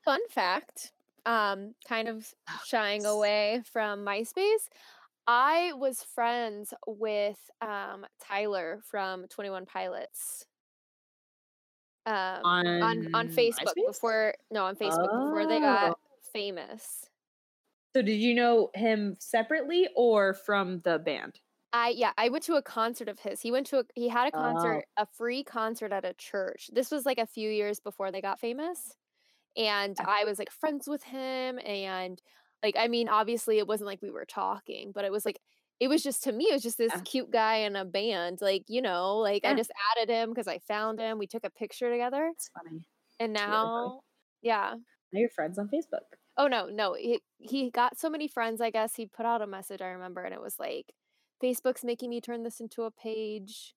Fun 0.05 0.21
fact, 0.29 0.93
um, 1.25 1.75
kind 1.89 2.09
of 2.09 2.33
shying 2.67 3.07
away 3.07 3.63
from 3.73 4.05
MySpace. 4.05 4.69
I 5.27 5.73
was 5.75 6.03
friends 6.03 6.75
with 6.87 7.51
um 7.61 8.07
Tyler 8.21 8.81
from 8.85 9.27
Twenty 9.29 9.51
One 9.51 9.67
Pilots. 9.67 10.47
Um, 12.07 12.45
on 12.45 12.67
on 12.81 13.09
On 13.15 13.29
Facebook 13.29 13.77
MySpace? 13.77 13.85
before 13.87 14.35
no 14.51 14.65
on 14.67 14.77
Facebook 14.77 15.11
before 15.17 15.47
they 15.47 15.61
got 15.61 15.93
Oh. 15.93 16.19
famous. 16.33 17.09
So 17.97 18.03
did 18.03 18.17
you 18.21 18.35
know 18.35 18.71
him 18.75 19.17
separately 19.21 19.89
or 19.97 20.35
from 20.35 20.81
the 20.81 20.99
band? 20.99 21.41
I 21.73 21.89
yeah, 21.91 22.13
I 22.17 22.29
went 22.29 22.45
to 22.45 22.55
a 22.55 22.63
concert 22.63 23.09
of 23.09 23.19
his. 23.21 23.41
He 23.41 23.51
went 23.51 23.67
to 23.69 23.81
a 23.81 23.85
he 23.95 24.09
had 24.09 24.29
a 24.29 24.33
Oh. 24.35 24.37
concert, 24.37 24.85
a 24.97 25.07
free 25.07 25.43
concert 25.43 25.93
at 25.93 26.05
a 26.05 26.15
church. 26.15 26.71
This 26.73 26.91
was 26.91 27.05
like 27.05 27.19
a 27.19 27.27
few 27.27 27.51
years 27.51 27.81
before 27.81 28.11
they 28.13 28.21
got 28.21 28.39
famous. 28.41 28.97
And 29.57 30.01
I 30.05 30.25
was 30.25 30.39
like 30.39 30.51
friends 30.51 30.89
with 30.89 31.05
him 31.05 31.61
and 31.65 32.23
like 32.65 32.77
I 32.79 32.89
mean, 32.89 33.09
obviously 33.09 33.59
it 33.59 33.67
wasn't 33.69 33.87
like 33.87 34.01
we 34.03 34.11
were 34.11 34.25
talking, 34.25 34.91
but 34.95 35.05
it 35.05 35.13
was 35.13 35.25
like 35.25 35.39
it 35.81 35.89
was 35.89 36.03
just 36.03 36.25
to 36.25 36.33
me, 36.33 36.47
it 36.47 36.53
was 36.55 36.63
just 36.63 36.79
this 36.79 36.93
Yeah. 36.95 37.01
cute 37.03 37.31
guy 37.31 37.57
in 37.59 37.77
a 37.77 37.85
band. 37.85 38.39
Like, 38.41 38.65
you 38.69 38.81
know, 38.83 39.19
like 39.19 39.45
I 39.45 39.55
just 39.55 39.71
added 39.97 40.09
him 40.13 40.31
because 40.31 40.49
I 40.49 40.59
found 40.59 40.99
him. 41.01 41.19
We 41.19 41.27
took 41.27 41.45
a 41.45 41.51
picture 41.51 41.91
together. 41.91 42.31
It's 42.33 42.49
funny. 42.49 42.85
And 43.21 43.33
It's 43.33 43.41
really 43.41 43.53
funny. 43.53 43.57
now 43.57 44.01
yeah. 44.43 44.75
Now 45.13 45.21
you're 45.21 45.29
friends 45.29 45.59
on 45.59 45.69
Facebook. 45.69 46.05
Oh 46.37 46.47
no, 46.49 46.67
no. 46.69 46.95
He 46.95 47.21
he 47.39 47.71
got 47.71 47.99
so 47.99 48.09
many 48.11 48.27
friends, 48.29 48.61
I 48.61 48.71
guess. 48.71 48.95
He 48.97 49.07
put 49.07 49.27
out 49.27 49.43
a 49.43 49.47
message, 49.47 49.81
I 49.83 49.89
remember, 49.89 50.23
and 50.25 50.35
it 50.35 50.41
was 50.41 50.59
like, 50.59 50.93
Facebook's 51.43 51.85
making 51.85 52.11
me 52.11 52.21
turn 52.21 52.43
this 52.43 52.61
into 52.61 52.83
a 52.85 52.91
page. 52.91 53.75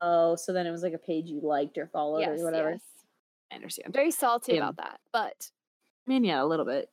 Oh, 0.00 0.36
so 0.36 0.52
then 0.52 0.66
it 0.66 0.70
was 0.70 0.82
like 0.82 0.92
a 0.94 0.98
page 0.98 1.28
you 1.28 1.40
liked 1.42 1.76
or 1.76 1.88
followed 1.88 2.20
yes, 2.20 2.40
or 2.40 2.44
whatever. 2.44 2.70
yes. 2.72 2.80
I 3.50 3.56
understand. 3.56 3.92
Very 3.92 4.10
salty 4.10 4.52
Same. 4.52 4.62
about 4.62 4.76
that. 4.76 5.00
But 5.12 5.50
I 6.06 6.10
mean, 6.10 6.24
yeah, 6.24 6.42
a 6.42 6.46
little 6.46 6.64
bit. 6.66 6.88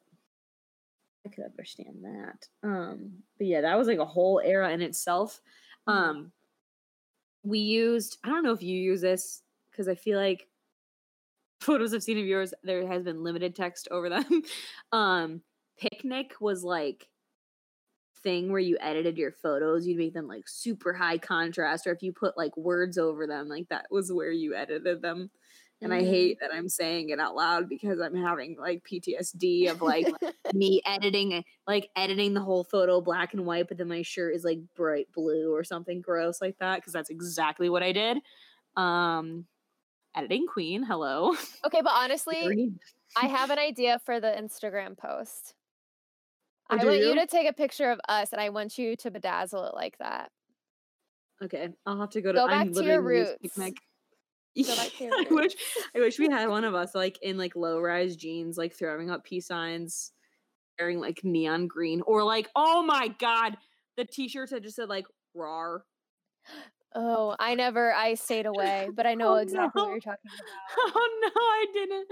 I 1.26 1.30
could 1.30 1.44
understand 1.44 2.04
that. 2.04 2.48
Um, 2.64 3.24
but 3.38 3.48
yeah, 3.48 3.62
that 3.62 3.78
was 3.78 3.88
like 3.88 4.00
a 4.00 4.06
whole 4.06 4.40
era 4.44 4.72
in 4.72 4.82
itself. 4.82 5.42
Mhm. 5.88 5.94
Um, 5.94 6.32
we 7.44 7.60
used. 7.60 8.18
I 8.24 8.30
don't 8.30 8.44
know 8.44 8.54
if 8.54 8.64
you 8.64 8.78
use 8.78 9.02
this 9.02 9.44
because 9.72 9.88
I 9.88 9.96
feel 9.96 10.20
like 10.20 10.48
photos 11.60 11.94
I've 11.94 12.04
seen 12.04 12.18
of 12.20 12.26
yours, 12.26 12.54
there 12.64 12.86
has 12.88 13.04
been 13.04 13.24
limited 13.24 13.56
text 13.56 13.88
over 13.92 14.10
them. 14.10 14.44
um, 14.92 15.42
Picnik 15.82 16.32
was 16.40 16.64
like 16.64 17.10
thing 18.24 18.52
where 18.52 18.60
you 18.60 18.78
edited 18.82 19.18
your 19.18 19.32
photos, 19.32 19.86
you'd 19.86 19.98
make 19.98 20.14
them 20.14 20.28
like 20.28 20.48
super 20.48 20.94
high 20.94 21.18
contrast, 21.18 21.88
or 21.88 21.92
if 21.92 22.02
you 22.02 22.12
put 22.14 22.38
like 22.38 22.56
words 22.58 22.98
over 22.98 23.28
them, 23.28 23.48
like 23.48 23.68
that 23.70 23.88
was 23.92 24.12
where 24.12 24.32
you 24.32 24.56
edited 24.56 25.02
them. 25.02 25.30
And 25.86 25.94
I 25.94 26.04
Mhm. 26.04 26.10
hate 26.10 26.40
that 26.42 26.52
I'm 26.52 26.68
saying 26.68 27.10
it 27.10 27.20
out 27.20 27.36
loud 27.36 27.70
because 27.70 28.00
I'm 28.02 28.16
having 28.16 28.58
like 28.58 28.84
PTSD 28.84 29.68
of 29.68 29.82
like 29.84 30.08
me 30.52 30.82
editing 30.86 31.44
like 31.68 31.92
editing 31.96 32.34
the 32.34 32.42
whole 32.42 32.64
photo 32.64 33.02
black 33.02 33.34
and 33.34 33.46
white, 33.46 33.68
but 33.68 33.78
then 33.78 33.88
my 33.88 34.02
shirt 34.02 34.36
is 34.36 34.44
like 34.44 34.60
bright 34.76 35.12
blue 35.14 35.54
or 35.54 35.64
something 35.64 36.02
gross 36.02 36.42
like 36.42 36.58
that 36.60 36.78
because 36.78 36.94
that's 36.94 37.12
exactly 37.12 37.70
what 37.70 37.84
I 37.84 37.92
did. 37.92 38.18
Um, 38.76 39.46
editing 40.16 40.48
queen, 40.48 40.84
hello. 40.84 41.36
okay, 41.66 41.82
but 41.82 41.94
honestly, 41.94 42.58
I 43.16 43.26
have 43.28 43.52
an 43.52 43.60
idea 43.60 44.00
for 44.00 44.20
the 44.20 44.28
Instagram 44.28 44.98
post. 44.98 45.56
Oh, 46.70 46.78
I 46.78 46.86
want 46.86 46.98
you 47.02 47.14
you? 47.14 47.16
to 47.16 47.28
take 47.28 47.48
a 47.48 47.54
picture 47.54 47.92
of 47.92 48.00
us 48.10 48.32
and 48.32 48.42
I 48.42 48.50
want 48.50 48.78
you 48.78 48.96
to 48.98 49.12
bedazzle 49.12 49.70
it 49.70 49.76
like 49.76 49.98
that. 50.00 50.32
Okay, 51.42 51.70
I'll 51.86 52.00
have 52.00 52.10
to 52.12 52.22
go 52.22 52.32
to. 52.32 52.40
Go 52.40 52.48
I'm 52.48 52.68
back 52.68 52.72
to 52.74 52.86
your 52.86 53.02
roots. 53.02 53.76
I 54.68 55.28
wish. 55.30 55.54
I 55.96 56.00
wish 56.00 56.20
we 56.20 56.28
had 56.32 56.50
one 56.50 56.64
of 56.64 56.74
us 56.76 56.96
like 56.96 57.18
in 57.22 57.38
like 57.38 57.56
low 57.56 57.80
rise 57.80 58.16
jeans, 58.16 58.58
like 58.58 58.74
throwing 58.74 59.10
up 59.10 59.24
peace 59.24 59.48
signs, 59.48 60.14
wearing 60.80 61.00
like 61.00 61.24
neon 61.24 61.68
green, 61.68 62.02
or 62.02 62.24
like 62.24 62.50
oh 62.56 62.84
my 62.84 63.10
god, 63.10 63.58
the 63.98 64.06
t-shirts 64.06 64.52
that 64.52 64.64
just 64.64 64.76
said 64.78 64.90
like 64.90 65.06
"rar." 65.34 65.86
Oh, 66.98 67.36
I 67.40 67.56
never 67.56 67.94
I 67.94 68.14
stayed 68.14 68.46
away, 68.46 68.90
but 68.94 69.06
I 69.06 69.16
know 69.16 69.34
Oh, 69.34 69.36
exactly 69.36 69.82
what 69.82 69.92
you're 69.92 70.00
talking 70.00 70.32
about. 70.34 70.96
Oh 70.96 71.20
no, 71.22 71.30
I 71.42 71.66
didn't. 71.74 72.08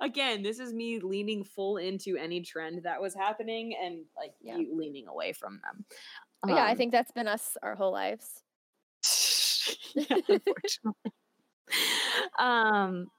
Again, 0.00 0.42
this 0.42 0.60
is 0.60 0.72
me 0.72 1.00
leaning 1.00 1.42
full 1.42 1.76
into 1.76 2.16
any 2.16 2.40
trend 2.40 2.84
that 2.84 3.00
was 3.00 3.14
happening 3.14 3.74
and 3.74 4.04
like 4.16 4.34
Yeah. 4.40 4.58
you 4.58 4.76
leaning 4.76 5.08
away 5.08 5.32
from 5.32 5.60
them. 5.64 5.84
But 6.42 6.54
yeah, 6.54 6.64
I 6.66 6.70
Um, 6.70 6.76
think 6.76 6.92
that's 6.92 7.10
been 7.12 7.28
us 7.28 7.56
our 7.62 7.74
whole 7.74 7.92
lives. 7.92 8.44
yeah, 9.94 10.18
unfortunately. 10.28 11.12
um, 12.38 13.10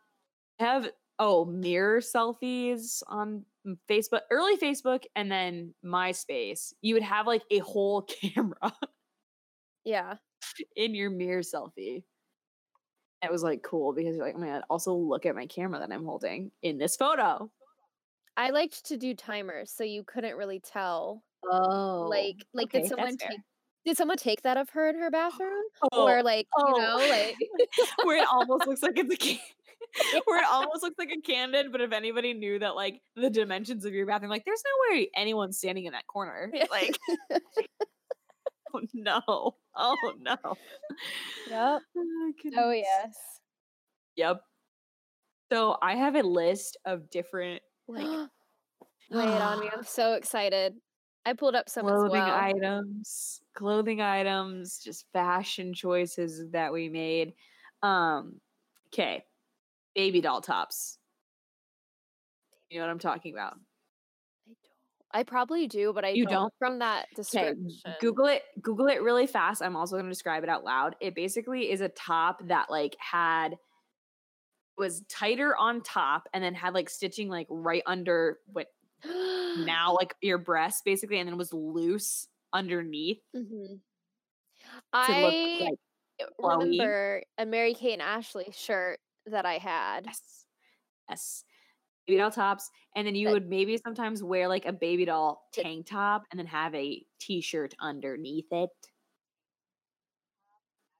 I 0.60 0.64
have 0.64 0.92
oh 1.20 1.46
mirror 1.46 2.00
selfies 2.02 3.04
on 3.08 3.46
Facebook, 3.90 4.22
early 4.32 4.58
Facebook, 4.58 5.06
and 5.16 5.32
then 5.32 5.74
MySpace. 5.86 6.74
You 6.82 6.96
would 6.96 7.04
have 7.04 7.28
like 7.28 7.44
a 7.52 7.60
whole 7.60 8.02
camera 8.04 8.74
Yeah. 9.86 10.16
in 10.76 10.96
your 10.96 11.10
mirror 11.10 11.42
selfie. 11.42 12.04
It 13.24 13.32
was 13.32 13.44
like 13.44 13.64
cool 13.64 13.94
because 13.94 14.16
you're 14.18 14.26
like, 14.26 14.36
oh 14.36 14.40
my 14.40 14.48
god, 14.48 14.64
also 14.70 14.94
look 14.94 15.26
at 15.26 15.36
my 15.36 15.46
camera 15.46 15.80
that 15.80 15.92
I'm 15.92 16.04
holding 16.04 16.52
in 16.62 16.78
this 16.78 16.96
photo. 16.98 17.50
I 18.36 18.50
liked 18.50 18.86
to 18.88 18.98
do 18.98 19.14
timers, 19.16 19.72
so 19.72 19.84
you 19.84 20.04
couldn't 20.04 20.36
really 20.36 20.60
tell. 20.60 21.24
Oh, 21.46 22.08
Like, 22.10 22.46
like 22.54 22.68
okay, 22.68 22.82
did 22.82 22.90
someone 22.90 23.18
take 23.18 23.40
did 23.86 23.98
someone 23.98 24.18
take 24.18 24.42
that 24.44 24.58
of 24.58 24.70
her 24.72 24.90
in 24.90 24.96
her 25.00 25.12
bathroom, 25.12 25.64
Oh, 25.92 26.08
or 26.08 26.24
like 26.24 26.48
oh. 26.58 26.68
you 26.76 26.82
know, 26.82 26.98
like 27.10 27.36
where 28.06 28.18
it 28.22 28.28
almost 28.32 28.68
looks 28.68 28.82
like 28.84 28.98
it's 28.98 29.14
a 29.14 29.18
can- 29.18 29.40
where 30.26 30.40
it 30.40 30.48
almost 30.50 30.84
looks 30.84 30.98
like 30.98 31.12
a 31.12 31.22
candid, 31.22 31.72
but 31.72 31.82
if 31.82 31.92
anybody 31.92 32.34
knew 32.34 32.60
that 32.60 32.76
like 32.76 33.02
the 33.16 33.30
dimensions 33.30 33.86
of 33.86 33.94
your 33.94 34.06
bathroom, 34.06 34.32
like 34.32 34.46
there's 34.46 34.64
no 34.66 34.96
way 34.96 35.10
anyone's 35.16 35.58
standing 35.58 35.86
in 35.86 35.94
that 35.94 36.08
corner. 36.08 36.50
Yeah. 36.54 36.66
Like 36.72 36.98
oh 38.74 38.82
no. 38.94 39.22
Oh 39.76 40.14
no. 40.20 40.38
Yep. 41.50 41.82
Oh, 41.98 42.34
Oh 42.58 42.72
yes. 42.72 43.16
Yep. 44.16 44.42
So 45.52 45.78
I 45.82 45.96
have 45.96 46.16
a 46.16 46.22
list 46.24 46.78
of 46.86 47.10
different 47.10 47.62
like 47.88 48.06
Lay 49.10 49.26
it 49.26 49.42
on 49.42 49.60
me. 49.60 49.70
I'm 49.72 49.84
so 49.84 50.14
excited. 50.14 50.74
I 51.26 51.34
pulled 51.34 51.56
up 51.56 51.70
some 51.70 51.86
clothing 51.86 52.12
well. 52.12 52.34
items, 52.36 53.42
clothing 53.54 54.02
items, 54.02 54.80
just 54.80 55.06
fashion 55.14 55.74
choices 55.74 56.50
that 56.52 56.74
we 56.74 56.90
made. 56.90 57.34
Um, 57.82 58.42
okay, 58.88 59.26
baby 59.96 60.22
doll 60.22 60.42
tops. 60.42 60.98
You 62.70 62.80
know 62.80 62.86
what 62.86 62.92
I'm 62.92 63.00
talking 63.00 63.34
about? 63.34 63.58
I 64.48 64.54
don't. 64.64 64.76
I 65.12 65.24
probably 65.24 65.68
do, 65.68 65.94
but 65.94 66.04
I 66.06 66.10
You 66.10 66.26
don't, 66.26 66.34
don't? 66.34 66.54
from 66.58 66.80
that 66.80 67.08
Okay, 67.34 67.54
description. 67.54 67.96
Google 68.00 68.26
it. 68.28 68.44
Google 68.62 68.88
it 68.88 69.02
really 69.02 69.28
fast. 69.28 69.62
I'm 69.62 69.76
also 69.76 69.96
going 69.96 70.06
to 70.06 70.12
describe 70.12 70.44
it 70.44 70.50
out 70.50 70.64
loud. 70.64 70.96
It 71.00 71.16
basically 71.16 71.72
is 71.72 71.82
a 71.82 71.90
top 71.90 72.48
that 72.48 72.70
like 72.70 72.96
had 73.00 73.58
was 74.78 75.02
tighter 75.08 75.56
on 75.56 75.82
top 75.82 76.28
and 76.34 76.44
then 76.44 76.54
had 76.56 76.74
like 76.74 76.90
stitching 76.90 77.30
like 77.30 77.48
right 77.50 77.84
under 77.86 78.40
what 78.48 78.68
now 79.06 79.94
like 79.94 80.16
your 80.22 80.38
breast 80.38 80.84
basically 80.84 81.20
and 81.20 81.30
then 81.30 81.38
was 81.38 81.54
loose 81.54 82.28
underneath 82.54 83.22
Mhm. 83.36 83.80
to 83.80 83.82
I 84.94 85.22
look 85.22 85.70
like 85.70 85.80
flowy. 86.40 86.60
remember 86.72 87.24
a 87.38 87.46
Mary 87.46 87.74
Kate 87.74 87.94
and 87.94 88.02
Ashley 88.02 88.52
shirt 88.52 89.00
that 89.26 89.46
I 89.46 89.58
had. 89.58 90.06
yes 90.06 90.46
yes 91.10 91.44
baby 92.08 92.18
doll 92.18 92.32
tops 92.32 92.70
and 92.96 93.08
then 93.08 93.16
you 93.16 93.28
That- 93.28 93.34
would 93.34 93.50
maybe 93.50 93.78
sometimes 93.78 94.22
wear 94.24 94.48
like 94.48 94.66
a 94.66 94.74
baby 94.74 95.06
doll 95.06 95.48
tank 95.54 95.88
top 95.88 96.24
and 96.32 96.40
then 96.40 96.48
have 96.48 96.74
a 96.76 97.06
t-shirt 97.20 97.74
underneath 97.80 98.48
it 98.52 98.70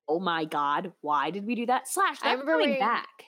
oh 0.08 0.20
my 0.20 0.46
god 0.46 0.94
why 1.02 1.30
did 1.32 1.46
we 1.46 1.56
do 1.56 1.66
that 1.66 1.88
slash 1.88 2.18
I 2.22 2.30
that's 2.30 2.42
remember 2.42 2.52
coming 2.54 2.68
wearing- 2.70 2.80
back 2.80 3.26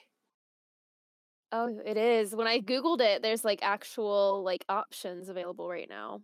Oh, 1.52 1.68
it 1.86 1.96
is. 1.96 2.34
When 2.34 2.48
I 2.48 2.58
googled 2.58 3.00
it, 3.00 3.22
there's 3.22 3.44
like 3.44 3.60
actual 3.62 4.42
like 4.42 4.64
options 4.68 5.28
available 5.28 5.68
right 5.68 5.88
now. 5.88 6.20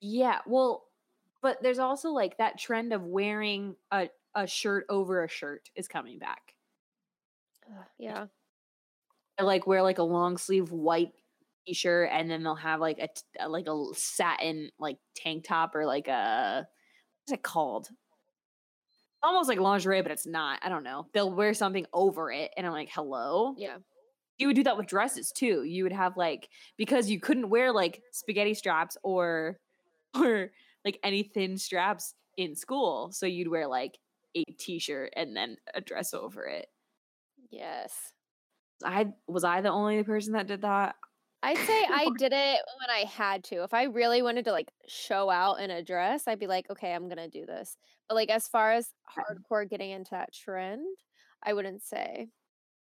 Yeah, 0.00 0.40
well, 0.46 0.85
but 1.46 1.62
there's 1.62 1.78
also 1.78 2.10
like 2.10 2.38
that 2.38 2.58
trend 2.58 2.92
of 2.92 3.04
wearing 3.04 3.76
a 3.92 4.08
a 4.34 4.48
shirt 4.48 4.84
over 4.88 5.22
a 5.22 5.28
shirt 5.28 5.70
is 5.76 5.86
coming 5.86 6.18
back. 6.18 6.56
Ugh, 7.70 7.84
yeah. 7.98 8.26
I 9.38 9.44
like 9.44 9.64
wear 9.64 9.80
like 9.80 9.98
a 9.98 10.02
long 10.02 10.38
sleeve 10.38 10.72
white 10.72 11.12
t-shirt 11.64 12.10
and 12.12 12.28
then 12.28 12.42
they'll 12.42 12.56
have 12.56 12.80
like 12.80 12.98
a 12.98 13.06
t- 13.06 13.22
uh, 13.38 13.48
like 13.48 13.68
a 13.68 13.84
satin 13.94 14.70
like 14.80 14.96
tank 15.14 15.44
top 15.46 15.76
or 15.76 15.86
like 15.86 16.08
a 16.08 16.66
what's 17.22 17.38
it 17.38 17.44
called? 17.44 17.90
Almost 19.22 19.48
like 19.48 19.60
lingerie, 19.60 20.02
but 20.02 20.10
it's 20.10 20.26
not. 20.26 20.58
I 20.64 20.68
don't 20.68 20.82
know. 20.82 21.06
They'll 21.14 21.32
wear 21.32 21.54
something 21.54 21.86
over 21.92 22.32
it 22.32 22.50
and 22.56 22.66
I'm 22.66 22.72
like, 22.72 22.90
"Hello?" 22.92 23.54
Yeah. 23.56 23.76
you 24.38 24.48
would 24.48 24.56
do 24.56 24.64
that 24.64 24.76
with 24.76 24.88
dresses 24.88 25.30
too. 25.30 25.62
You 25.62 25.84
would 25.84 25.92
have 25.92 26.16
like 26.16 26.48
because 26.76 27.08
you 27.08 27.20
couldn't 27.20 27.50
wear 27.50 27.70
like 27.70 28.02
spaghetti 28.10 28.54
straps 28.54 28.98
or 29.04 29.60
or 30.16 30.50
like 30.86 30.98
any 31.04 31.24
thin 31.24 31.58
straps 31.58 32.14
in 32.38 32.56
school, 32.56 33.12
so 33.12 33.26
you'd 33.26 33.48
wear 33.48 33.66
like 33.68 33.98
a 34.36 34.44
t-shirt 34.58 35.12
and 35.16 35.36
then 35.36 35.58
a 35.74 35.80
dress 35.82 36.14
over 36.14 36.44
it. 36.46 36.68
Yes. 37.50 38.12
I 38.84 39.12
was 39.26 39.44
I 39.44 39.60
the 39.60 39.70
only 39.70 40.02
person 40.02 40.34
that 40.34 40.46
did 40.46 40.62
that? 40.62 40.96
I'd 41.42 41.58
say 41.58 41.84
I 41.90 42.10
did 42.18 42.32
it 42.32 42.60
when 42.80 42.90
I 42.90 43.04
had 43.08 43.44
to. 43.44 43.62
If 43.62 43.74
I 43.74 43.84
really 43.84 44.22
wanted 44.22 44.44
to 44.46 44.52
like 44.52 44.72
show 44.88 45.30
out 45.30 45.60
in 45.60 45.70
a 45.70 45.82
dress, 45.82 46.26
I'd 46.28 46.38
be 46.38 46.46
like, 46.46 46.68
okay, 46.70 46.92
I'm 46.94 47.08
gonna 47.08 47.28
do 47.28 47.46
this. 47.46 47.76
But 48.08 48.14
like 48.16 48.30
as 48.30 48.48
far 48.48 48.72
as 48.72 48.92
hardcore 49.16 49.68
getting 49.68 49.90
into 49.90 50.10
that 50.12 50.32
trend, 50.32 50.86
I 51.42 51.52
wouldn't 51.54 51.82
say. 51.82 52.28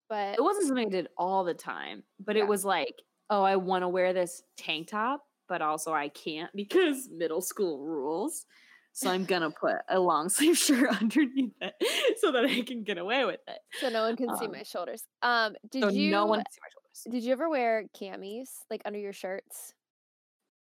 But 0.10 0.40
It 0.40 0.42
wasn't 0.44 0.68
something 0.68 0.88
I 0.88 0.92
did 0.92 1.10
all 1.18 1.44
the 1.44 1.54
time, 1.54 2.04
but 2.20 2.36
Yeah. 2.36 2.44
it 2.44 2.48
was 2.48 2.66
like, 2.66 3.02
oh, 3.30 3.44
I 3.44 3.56
want 3.58 3.84
to 3.84 3.90
wear 3.90 4.14
this 4.14 4.44
tank 4.58 4.90
top, 4.90 5.25
but 5.48 5.62
also 5.62 5.94
I 5.94 6.10
can't 6.10 6.52
because 6.56 7.10
middle 7.10 7.42
school 7.42 7.80
rules. 7.86 8.46
So 8.94 9.10
I'm 9.10 9.26
gonna 9.26 9.52
put 9.52 9.76
a 9.90 10.00
long 10.00 10.30
sleeve 10.36 10.58
shirt 10.58 10.90
underneath 11.02 11.52
it 11.60 11.74
so 12.20 12.32
that 12.32 12.46
I 12.46 12.62
can 12.62 12.84
get 12.84 12.98
away 12.98 13.26
with 13.26 13.42
it. 13.48 13.60
so 13.82 13.90
no 13.90 14.04
one 14.04 14.16
can 14.16 14.36
see 14.38 14.46
Um, 14.46 14.52
my 14.54 14.64
shoulders. 14.64 15.04
Um, 15.22 15.56
did 15.70 15.84
so 15.84 15.90
you 15.90 16.12
no 16.12 16.26
one 16.26 16.40
can 16.40 16.52
see 16.52 16.60
my 16.62 16.70
shoulders 16.72 17.12
did 17.12 17.24
you 17.26 17.34
ever 17.34 17.50
wear 17.50 17.86
camis 17.94 18.48
like 18.70 18.82
under 18.86 18.98
your 19.00 19.12
shirts? 19.14 19.74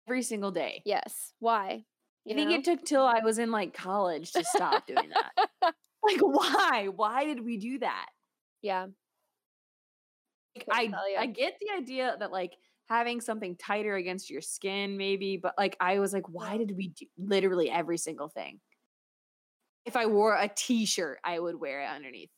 every 0.09 0.23
single 0.23 0.51
day. 0.51 0.83
Yes. 0.87 1.33
Why? 1.40 1.85
I 2.29 2.35
think 2.35 2.51
it 2.53 2.64
took 2.64 2.85
till 2.85 3.03
I 3.03 3.21
was 3.23 3.38
in 3.38 3.51
like 3.51 3.75
college 3.75 4.33
to 4.33 4.42
stop 4.45 4.87
doing 4.87 5.11
that. 5.11 5.75
Like, 6.05 6.18
why? 6.21 6.88
Why 6.95 7.25
did 7.27 7.45
we 7.45 7.59
do 7.59 7.79
that? 7.79 8.07
yeah. 8.62 8.87
Like, 10.57 10.90
I. 10.95 11.14
I 11.21 11.27
get 11.27 11.55
the 11.61 11.68
idea 11.77 12.16
that 12.18 12.33
like 12.33 12.55
having 12.88 13.21
something 13.21 13.57
tighter 13.57 13.97
against 13.97 14.31
your 14.31 14.40
skin, 14.40 14.97
maybe, 14.97 15.37
but 15.37 15.55
like 15.57 15.77
I 15.81 15.99
was 15.99 16.12
like, 16.12 16.29
why 16.29 16.57
did 16.57 16.77
we 16.77 16.88
do 16.88 17.07
literally 17.18 17.71
every 17.71 17.99
single 17.99 18.29
thing? 18.29 18.61
If 19.85 19.97
I 19.97 20.07
wore 20.07 20.35
a 20.35 20.49
t-shirt, 20.55 21.18
I 21.25 21.38
would 21.38 21.59
wear 21.59 21.83
it 21.83 21.88
underneath. 21.88 22.31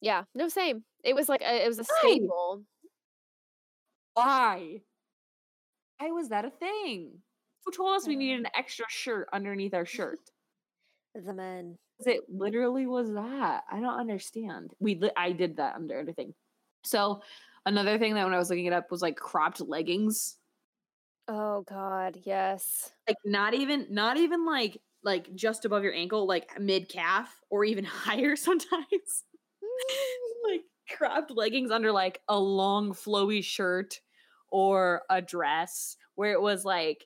Yeah. 0.00 0.24
No, 0.34 0.48
same. 0.48 0.84
It 1.04 1.14
was 1.14 1.28
like 1.28 1.42
a, 1.42 1.64
it 1.64 1.68
was 1.68 1.78
a 1.78 1.84
staple. 1.84 2.64
Why? 4.14 4.80
Why 5.98 6.10
was 6.10 6.30
that 6.30 6.44
a 6.44 6.50
thing? 6.50 7.12
Who 7.64 7.72
told 7.72 7.96
us 7.96 8.08
we 8.08 8.16
needed 8.16 8.40
an 8.40 8.48
extra 8.56 8.86
shirt 8.88 9.28
underneath 9.32 9.74
our 9.74 9.86
shirt? 9.86 10.18
The 11.14 11.34
men 11.34 11.76
It 12.06 12.22
literally 12.30 12.86
was 12.86 13.12
that. 13.12 13.64
I 13.70 13.80
don't 13.80 14.00
understand. 14.00 14.72
We 14.80 14.94
li- 14.94 15.10
I 15.14 15.32
did 15.32 15.58
that 15.58 15.74
under 15.74 15.98
everything. 15.98 16.32
So 16.84 17.20
another 17.66 17.98
thing 17.98 18.14
that 18.14 18.24
when 18.24 18.34
I 18.34 18.38
was 18.38 18.50
looking 18.50 18.66
it 18.66 18.72
up 18.72 18.90
was 18.90 19.02
like 19.02 19.16
cropped 19.16 19.60
leggings. 19.60 20.36
Oh 21.28 21.62
God, 21.68 22.18
yes. 22.24 22.90
Like 23.06 23.16
not 23.24 23.54
even 23.54 23.86
not 23.90 24.16
even 24.16 24.44
like 24.44 24.78
like 25.04 25.34
just 25.34 25.64
above 25.64 25.82
your 25.82 25.94
ankle, 25.94 26.26
like 26.26 26.60
mid 26.60 26.88
calf 26.88 27.34
or 27.50 27.64
even 27.64 27.84
higher 27.86 28.36
sometimes. 28.36 29.24
like 30.50 30.62
cropped 30.96 31.30
leggings 31.30 31.70
under 31.70 31.92
like 31.92 32.20
a 32.28 32.38
long 32.38 32.92
flowy 32.92 33.42
shirt 33.42 34.00
or 34.50 35.02
a 35.08 35.22
dress 35.22 35.96
where 36.14 36.32
it 36.32 36.40
was 36.40 36.64
like 36.64 37.04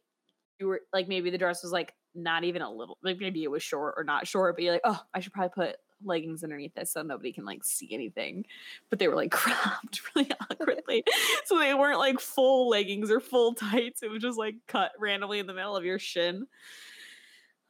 you 0.58 0.66
were 0.66 0.80
like 0.92 1.08
maybe 1.08 1.30
the 1.30 1.38
dress 1.38 1.62
was 1.62 1.72
like 1.72 1.92
not 2.14 2.44
even 2.44 2.62
a 2.62 2.70
little 2.70 2.98
like 3.02 3.18
maybe 3.20 3.44
it 3.44 3.50
was 3.50 3.62
short 3.62 3.94
or 3.96 4.04
not 4.04 4.26
short 4.26 4.56
but 4.56 4.64
you're 4.64 4.72
like 4.72 4.82
oh 4.84 5.00
i 5.14 5.20
should 5.20 5.32
probably 5.32 5.66
put 5.66 5.76
leggings 6.04 6.44
underneath 6.44 6.74
this 6.74 6.92
so 6.92 7.02
nobody 7.02 7.32
can 7.32 7.44
like 7.44 7.64
see 7.64 7.88
anything 7.92 8.44
but 8.90 8.98
they 8.98 9.08
were 9.08 9.14
like 9.14 9.30
cropped 9.32 10.02
really 10.14 10.30
awkwardly 10.50 11.02
so 11.44 11.58
they 11.58 11.74
weren't 11.74 11.98
like 11.98 12.20
full 12.20 12.68
leggings 12.68 13.10
or 13.10 13.20
full 13.20 13.54
tights 13.54 14.02
it 14.02 14.10
was 14.10 14.22
just 14.22 14.38
like 14.38 14.56
cut 14.66 14.92
randomly 14.98 15.38
in 15.38 15.46
the 15.46 15.54
middle 15.54 15.76
of 15.76 15.84
your 15.84 15.98
shin 15.98 16.46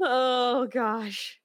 oh 0.01 0.67
gosh 0.67 1.39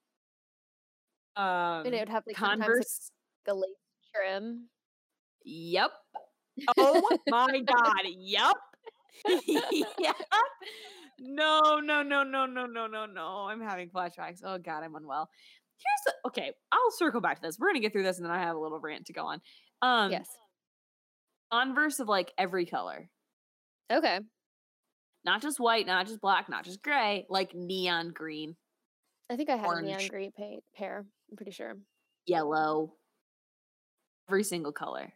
um 1.35 1.85
and 1.85 1.93
it 1.93 1.99
would 1.99 2.09
have 2.09 2.23
like 2.27 2.37
sometimes 2.37 2.59
like, 2.59 2.67
converse 2.67 3.11
a 3.47 3.53
lace 3.53 3.69
trim. 4.13 4.67
Yep. 5.43 5.91
Oh 6.77 7.17
my 7.27 7.61
god. 7.61 8.03
Yep. 8.05 8.55
yep. 9.47 10.15
No, 11.19 11.79
no, 11.81 12.03
no, 12.03 12.23
no, 12.23 12.45
no, 12.45 12.65
no, 12.65 12.87
no, 12.87 13.05
no. 13.05 13.27
I'm 13.49 13.61
having 13.61 13.89
flashbacks. 13.89 14.41
Oh 14.43 14.57
god, 14.57 14.83
I'm 14.83 14.95
unwell. 14.95 15.29
Here's 15.83 16.15
the 16.15 16.27
okay. 16.29 16.51
I'll 16.71 16.91
circle 16.91 17.21
back 17.21 17.37
to 17.37 17.41
this. 17.41 17.57
We're 17.59 17.67
gonna 17.69 17.79
get 17.79 17.91
through 17.91 18.03
this, 18.03 18.17
and 18.17 18.25
then 18.25 18.31
I 18.33 18.39
have 18.39 18.55
a 18.55 18.59
little 18.59 18.79
rant 18.79 19.05
to 19.07 19.13
go 19.13 19.25
on. 19.25 19.41
Um, 19.81 20.11
yes. 20.11 20.27
Converse 21.51 21.99
of 21.99 22.07
like 22.07 22.31
every 22.37 22.65
color, 22.65 23.09
Okay. 23.91 24.19
not 25.25 25.41
just 25.41 25.59
white, 25.59 25.85
not 25.85 26.07
just 26.07 26.21
black, 26.21 26.47
not 26.47 26.63
just 26.63 26.81
gray, 26.81 27.25
like 27.29 27.53
neon 27.53 28.11
green, 28.13 28.55
I 29.29 29.35
think 29.35 29.49
I 29.49 29.57
had 29.57 29.69
a 29.69 29.81
neon 29.81 30.07
green 30.09 30.31
paint 30.31 30.63
pair. 30.75 31.05
I'm 31.29 31.35
pretty 31.37 31.51
sure. 31.51 31.75
yellow, 32.25 32.93
every 34.29 34.43
single 34.43 34.71
color. 34.71 35.11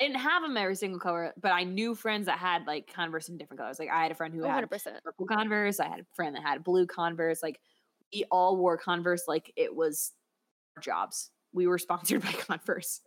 I 0.00 0.04
didn't 0.04 0.20
have 0.20 0.42
them 0.42 0.56
every 0.56 0.76
single 0.76 0.98
color, 1.00 1.32
but 1.40 1.50
I 1.52 1.64
knew 1.64 1.94
friends 1.94 2.26
that 2.26 2.38
had 2.38 2.66
like 2.66 2.92
Converse 2.92 3.28
in 3.28 3.36
different 3.36 3.60
colors. 3.60 3.78
Like 3.78 3.90
I 3.92 4.02
had 4.02 4.12
a 4.12 4.14
friend 4.14 4.32
who 4.32 4.42
had 4.44 4.52
hundred 4.52 4.70
percent. 4.70 5.02
purple 5.04 5.26
Converse. 5.26 5.78
I 5.78 5.88
had 5.88 6.00
a 6.00 6.06
friend 6.14 6.34
that 6.36 6.42
had 6.42 6.64
blue 6.64 6.86
Converse. 6.86 7.42
Like 7.42 7.60
we 8.12 8.24
all 8.30 8.56
wore 8.56 8.76
Converse 8.76 9.24
like 9.28 9.52
it 9.56 9.74
was 9.74 10.12
our 10.76 10.82
jobs. 10.82 11.30
We 11.52 11.66
were 11.66 11.78
sponsored 11.86 12.22
by 12.22 12.32
Converse. 12.32 13.00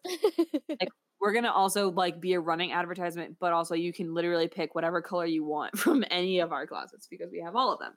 Like 0.70 0.90
we're 1.22 1.34
gonna 1.34 1.52
also 1.52 1.92
like 1.92 2.20
be 2.20 2.34
a 2.34 2.40
running 2.40 2.72
advertisement, 2.72 3.38
but 3.40 3.54
also 3.54 3.76
you 3.76 3.94
can 3.94 4.14
literally 4.14 4.48
pick 4.48 4.76
whatever 4.76 5.02
color 5.02 5.26
you 5.26 5.44
want 5.44 5.78
from 5.78 6.04
any 6.12 6.40
of 6.40 6.52
our 6.52 6.68
closets 6.68 7.08
because 7.08 7.32
we 7.32 7.42
have 7.42 7.56
all 7.56 7.74
of 7.74 7.80
them. 7.80 7.94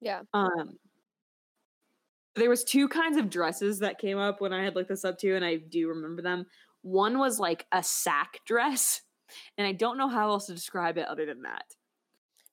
Yeah. 0.00 0.22
Um 0.32 0.76
there 2.36 2.50
was 2.50 2.64
two 2.64 2.88
kinds 2.88 3.16
of 3.16 3.30
dresses 3.30 3.78
that 3.78 3.98
came 3.98 4.18
up 4.18 4.40
when 4.40 4.52
I 4.52 4.64
had 4.64 4.74
looked 4.74 4.88
this 4.88 5.04
up 5.04 5.18
too, 5.18 5.36
and 5.36 5.44
I 5.44 5.56
do 5.56 5.88
remember 5.88 6.20
them. 6.20 6.46
One 6.82 7.18
was 7.18 7.38
like 7.38 7.64
a 7.70 7.82
sack 7.82 8.40
dress, 8.44 9.02
and 9.56 9.66
I 9.66 9.72
don't 9.72 9.98
know 9.98 10.08
how 10.08 10.30
else 10.30 10.46
to 10.46 10.52
describe 10.52 10.98
it 10.98 11.06
other 11.06 11.26
than 11.26 11.42
that. 11.42 11.64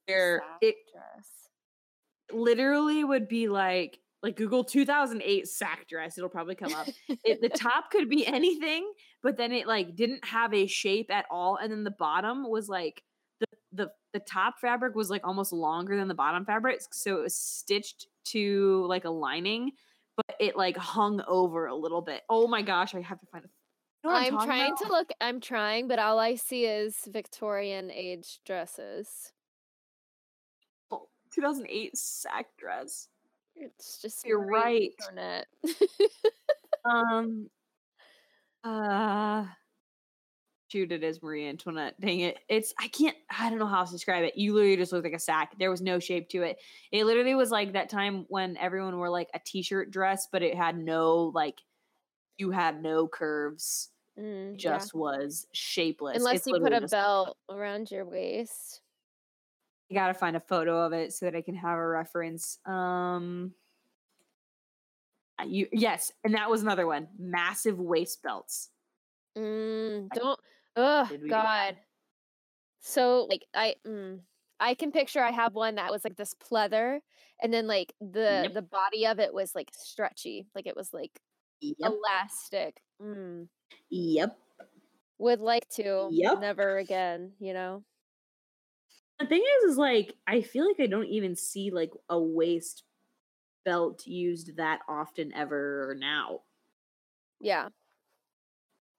Where 0.06 0.44
Sack 0.46 0.58
it 0.62 0.76
dress. 0.94 1.41
Literally 2.34 3.04
would 3.04 3.28
be 3.28 3.48
like 3.48 4.00
like 4.24 4.36
Google 4.36 4.64
2008 4.64 5.48
sack 5.48 5.88
dress. 5.88 6.18
It'll 6.18 6.30
probably 6.30 6.56
come 6.56 6.74
up. 6.74 6.88
It, 7.24 7.42
the 7.42 7.50
top 7.56 7.92
could 7.92 8.10
be 8.10 8.26
anything, 8.26 8.92
but 9.24 9.38
then 9.38 9.52
it 9.52 9.68
like 9.68 9.96
didn't 9.96 10.24
have 10.26 10.54
a 10.54 10.68
shape 10.68 11.10
at 11.12 11.26
all, 11.30 11.58
and 11.58 11.72
then 11.72 11.84
the 11.84 11.92
bottom 11.92 12.50
was 12.50 12.70
like 12.70 13.04
the 13.40 13.48
the 13.74 13.92
the 14.14 14.20
top 14.20 14.60
fabric 14.60 14.96
was 14.96 15.10
like 15.10 15.26
almost 15.26 15.54
longer 15.54 15.98
than 15.98 16.08
the 16.08 16.14
bottom 16.14 16.46
fabric, 16.46 16.82
so 16.92 17.18
it 17.18 17.22
was 17.22 17.36
stitched 17.36 18.08
to 18.26 18.86
like 18.88 19.06
a 19.06 19.10
lining, 19.10 19.72
but 20.16 20.36
it 20.40 20.56
like 20.56 20.78
hung 20.78 21.22
over 21.28 21.68
a 21.68 21.76
little 21.76 22.02
bit. 22.02 22.22
Oh 22.30 22.48
my 22.48 22.62
gosh, 22.62 22.94
I 22.94 23.02
have 23.02 23.20
to 23.20 23.26
find. 23.28 23.46
A, 23.46 23.48
you 24.04 24.10
know 24.10 24.16
what 24.16 24.34
I'm 24.34 24.46
trying 24.48 24.72
about? 24.72 24.82
to 24.82 24.88
look. 24.88 25.10
I'm 25.20 25.40
trying, 25.42 25.88
but 25.88 26.00
all 26.00 26.20
I 26.20 26.36
see 26.36 26.66
is 26.66 26.98
Victorian 27.08 27.92
age 27.92 28.40
dresses. 28.46 29.32
2008 31.34 31.98
sack 31.98 32.48
dress. 32.58 33.08
It's 33.56 34.02
just 34.02 34.26
You're 34.26 34.46
right. 34.46 34.92
Internet. 35.00 35.48
Um. 36.84 37.48
Uh. 38.64 39.46
shoot 40.68 40.92
it 40.92 41.04
is 41.04 41.22
Marie 41.22 41.48
Antoinette. 41.48 41.94
Dang 42.02 42.22
it. 42.22 42.40
It's 42.50 42.74
I 42.80 42.88
can't 42.88 43.16
I 43.30 43.52
don't 43.52 43.60
know 43.60 43.68
how 43.68 43.84
to 43.84 43.92
describe 43.92 44.24
it. 44.24 44.36
You 44.36 44.56
literally 44.56 44.78
just 44.78 44.92
looked 44.92 45.04
like 45.04 45.14
a 45.14 45.20
sack. 45.20 45.54
There 45.60 45.70
was 45.70 45.82
no 45.82 46.00
shape 46.00 46.30
to 46.30 46.42
it. 46.42 46.58
It 46.92 47.06
literally 47.06 47.36
was 47.36 47.52
like 47.52 47.74
that 47.74 47.90
time 47.90 48.26
when 48.30 48.58
everyone 48.58 48.98
wore 48.98 49.12
like 49.12 49.30
a 49.36 49.40
t-shirt 49.46 49.92
dress, 49.92 50.28
but 50.32 50.42
it 50.42 50.56
had 50.56 50.76
no 50.76 51.32
like 51.36 51.62
you 52.38 52.50
had 52.50 52.82
no 52.82 53.08
curves. 53.08 53.90
Mm, 54.20 54.54
yeah. 54.54 54.56
Just 54.58 54.96
was 54.96 55.46
shapeless. 55.52 56.18
Unless 56.18 56.38
It's 56.38 56.48
you 56.48 56.60
put 56.60 56.74
a 56.74 56.88
belt 56.88 57.38
around 57.50 57.92
your 57.92 58.06
waist. 58.06 58.81
I 59.92 59.94
gotta 59.94 60.14
find 60.14 60.38
a 60.38 60.40
photo 60.40 60.86
of 60.86 60.94
it 60.94 61.12
so 61.14 61.26
that 61.26 61.36
I 61.36 61.42
can 61.42 61.56
have 61.56 61.78
a 61.78 61.86
reference. 61.88 62.58
Um 62.66 63.54
you 65.46 65.68
yes, 65.72 66.12
and 66.24 66.36
that 66.36 66.50
was 66.50 66.62
another 66.62 66.86
one. 66.88 67.08
Massive 67.18 67.80
waist 67.80 68.22
belts. 68.22 68.70
Mm, 69.38 70.10
don't. 70.14 70.40
Oh 70.76 71.06
Did 71.10 71.22
we 71.22 71.28
do? 71.30 71.34
God. 71.34 71.78
So 72.80 73.28
like 73.30 73.46
I, 73.54 73.76
mm, 73.86 74.22
I 74.60 74.76
can 74.76 74.92
picture. 74.92 75.24
I 75.24 75.32
have 75.32 75.54
one 75.54 75.76
that 75.76 75.92
was 75.92 76.04
like 76.04 76.16
this 76.16 76.34
pleather, 76.36 77.00
and 77.42 77.54
then 77.54 77.68
like 77.68 77.94
the 78.00 78.44
Yep. 78.44 78.54
the 78.54 78.62
body 78.62 79.08
of 79.08 79.20
it 79.20 79.34
was 79.34 79.56
like 79.56 79.72
stretchy, 79.74 80.48
like 80.56 80.68
it 80.68 80.76
was 80.76 80.94
like 80.94 81.20
Yep. 81.62 81.92
elastic. 81.92 82.82
Mm. 83.02 83.48
Yep. 83.90 84.38
Would 85.20 85.40
like 85.40 85.68
to. 85.70 86.10
Yep. 86.12 86.40
Never 86.40 86.78
again. 86.78 87.34
You 87.40 87.54
know. 87.54 87.84
The 89.22 89.28
thing 89.28 89.44
is, 89.60 89.72
is 89.72 89.78
like 89.78 90.16
I 90.28 90.42
feel 90.42 90.68
like 90.68 90.80
I 90.80 90.88
don't 90.88 91.08
even 91.08 91.36
see 91.36 91.70
like 91.72 91.92
a 92.10 92.20
waist 92.20 92.84
belt 93.64 94.08
used 94.08 94.58
that 94.58 94.80
often 94.88 95.32
ever 95.34 95.96
now. 96.00 96.42
Yeah. 97.40 97.70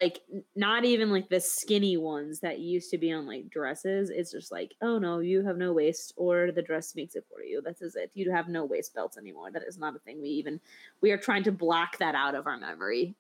Like 0.00 0.20
not 0.56 0.84
even 0.84 1.10
like 1.10 1.28
the 1.28 1.40
skinny 1.40 1.96
ones 1.96 2.40
that 2.40 2.58
used 2.58 2.90
to 2.90 2.98
be 2.98 3.12
on 3.12 3.26
like 3.26 3.50
dresses. 3.50 4.10
It's 4.10 4.32
just 4.32 4.50
like, 4.52 4.74
oh 4.80 4.98
no, 4.98 5.20
you 5.20 5.44
have 5.44 5.56
no 5.56 5.72
waist, 5.72 6.12
or 6.16 6.52
the 6.52 6.62
dress 6.62 6.94
makes 6.94 7.14
it 7.14 7.24
for 7.28 7.42
you. 7.42 7.60
That 7.62 7.80
is 7.80 7.96
it. 7.96 8.10
You 8.14 8.30
have 8.32 8.48
no 8.48 8.64
waist 8.64 8.94
belts 8.94 9.16
anymore. 9.18 9.50
That 9.50 9.62
is 9.66 9.78
not 9.78 9.96
a 9.96 10.00
thing. 10.00 10.20
We 10.20 10.28
even 10.28 10.60
we 11.00 11.10
are 11.12 11.18
trying 11.18 11.44
to 11.44 11.52
block 11.52 11.98
that 11.98 12.14
out 12.14 12.34
of 12.34 12.46
our 12.46 12.56
memory. 12.58 13.14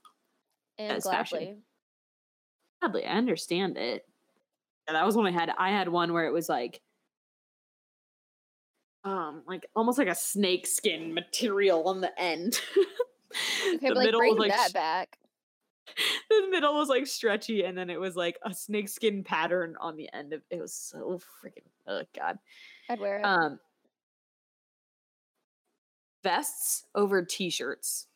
And 0.78 0.96
As 0.96 1.04
fashion. 1.04 1.38
gladly. 1.38 1.56
Sadly, 2.82 3.04
I 3.06 3.14
understand 3.16 3.76
it. 3.76 4.06
Yeah, 4.86 4.94
that 4.94 5.06
was 5.06 5.16
when 5.16 5.26
I 5.26 5.30
had 5.30 5.50
I 5.56 5.70
had 5.70 5.88
one 5.88 6.12
where 6.12 6.26
it 6.26 6.32
was 6.32 6.48
like 6.48 6.80
um 9.04 9.42
like 9.46 9.66
almost 9.74 9.98
like 9.98 10.08
a 10.08 10.14
snake 10.14 10.66
skin 10.66 11.12
material 11.14 11.88
on 11.88 12.00
the 12.00 12.20
end. 12.20 12.60
Okay, 13.66 13.88
but 13.88 13.96
like 13.96 14.12
bring 14.12 14.36
that 14.48 14.74
back. 14.74 15.18
the 16.30 16.48
middle 16.50 16.74
was 16.74 16.90
like 16.90 17.06
stretchy 17.06 17.64
and 17.64 17.76
then 17.76 17.90
it 17.90 17.98
was 17.98 18.14
like 18.14 18.38
a 18.44 18.52
snake 18.52 18.88
skin 18.88 19.24
pattern 19.24 19.74
on 19.80 19.96
the 19.96 20.08
end 20.12 20.32
of 20.32 20.42
it 20.50 20.60
was 20.60 20.74
so 20.74 21.18
freaking 21.42 21.64
oh 21.86 22.02
god. 22.14 22.38
I'd 22.90 23.00
wear 23.00 23.18
it. 23.18 23.24
Um 23.24 23.58
vests 26.22 26.84
over 26.94 27.24
t-shirts. 27.24 28.06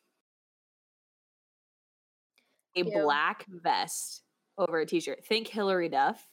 A 2.75 2.83
Ew. 2.83 2.91
black 3.01 3.45
vest 3.49 4.21
over 4.57 4.79
a 4.79 4.85
t-shirt. 4.85 5.25
Think 5.25 5.47
Hilary 5.47 5.89
Duff. 5.89 6.27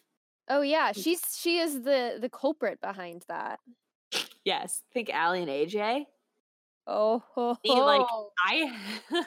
oh 0.49 0.61
yeah, 0.61 0.93
she's 0.93 1.23
she 1.38 1.59
is 1.59 1.83
the 1.83 2.19
the 2.21 2.29
culprit 2.29 2.81
behind 2.81 3.25
that. 3.29 3.61
Yes. 4.44 4.83
Think 4.92 5.11
Aly 5.11 5.42
and 5.42 5.50
AJ. 5.50 6.04
Oh, 6.87 7.22
ho, 7.35 7.57
Me, 7.64 7.80
like. 7.80 8.07
I 8.46 8.76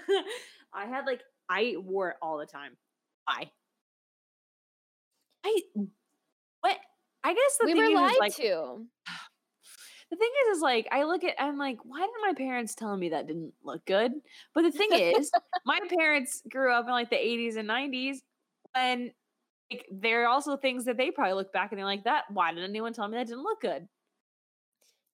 I 0.73 0.85
had 0.85 1.05
like 1.05 1.21
I 1.49 1.75
wore 1.79 2.09
it 2.09 2.17
all 2.21 2.37
the 2.37 2.45
time. 2.45 2.77
Why? 3.25 3.49
I 5.43 5.59
what 6.61 6.77
I 7.23 7.33
guess 7.33 7.57
the 7.59 7.65
we 7.65 7.73
thing 7.73 7.81
were 7.81 7.89
is, 7.89 7.95
lied 7.95 8.11
is 8.11 8.17
like 8.19 8.35
to. 8.35 8.85
the 10.11 10.17
thing 10.17 10.29
is 10.45 10.57
is 10.57 10.61
like 10.61 10.87
I 10.91 11.03
look 11.03 11.23
at 11.23 11.35
I'm 11.39 11.57
like, 11.57 11.79
why 11.83 12.01
did 12.01 12.09
my 12.27 12.33
parents 12.33 12.75
tell 12.75 12.95
me 12.95 13.09
that 13.09 13.27
didn't 13.27 13.53
look 13.63 13.85
good? 13.85 14.11
But 14.53 14.63
the 14.63 14.71
thing 14.71 14.89
is, 14.93 15.31
my 15.65 15.79
parents 15.97 16.43
grew 16.49 16.71
up 16.71 16.85
in 16.85 16.91
like 16.91 17.09
the 17.09 17.15
80s 17.15 17.57
and 17.57 17.67
90s 17.67 18.17
when 18.75 19.11
like 19.71 19.85
there 19.91 20.23
are 20.23 20.27
also 20.27 20.57
things 20.57 20.85
that 20.85 20.97
they 20.97 21.09
probably 21.09 21.33
look 21.33 21.51
back 21.51 21.71
and 21.71 21.79
they're 21.79 21.85
like, 21.85 22.03
that 22.03 22.25
why 22.29 22.53
did 22.53 22.63
anyone 22.63 22.93
tell 22.93 23.07
me 23.07 23.17
that 23.17 23.27
didn't 23.27 23.43
look 23.43 23.61
good? 23.61 23.87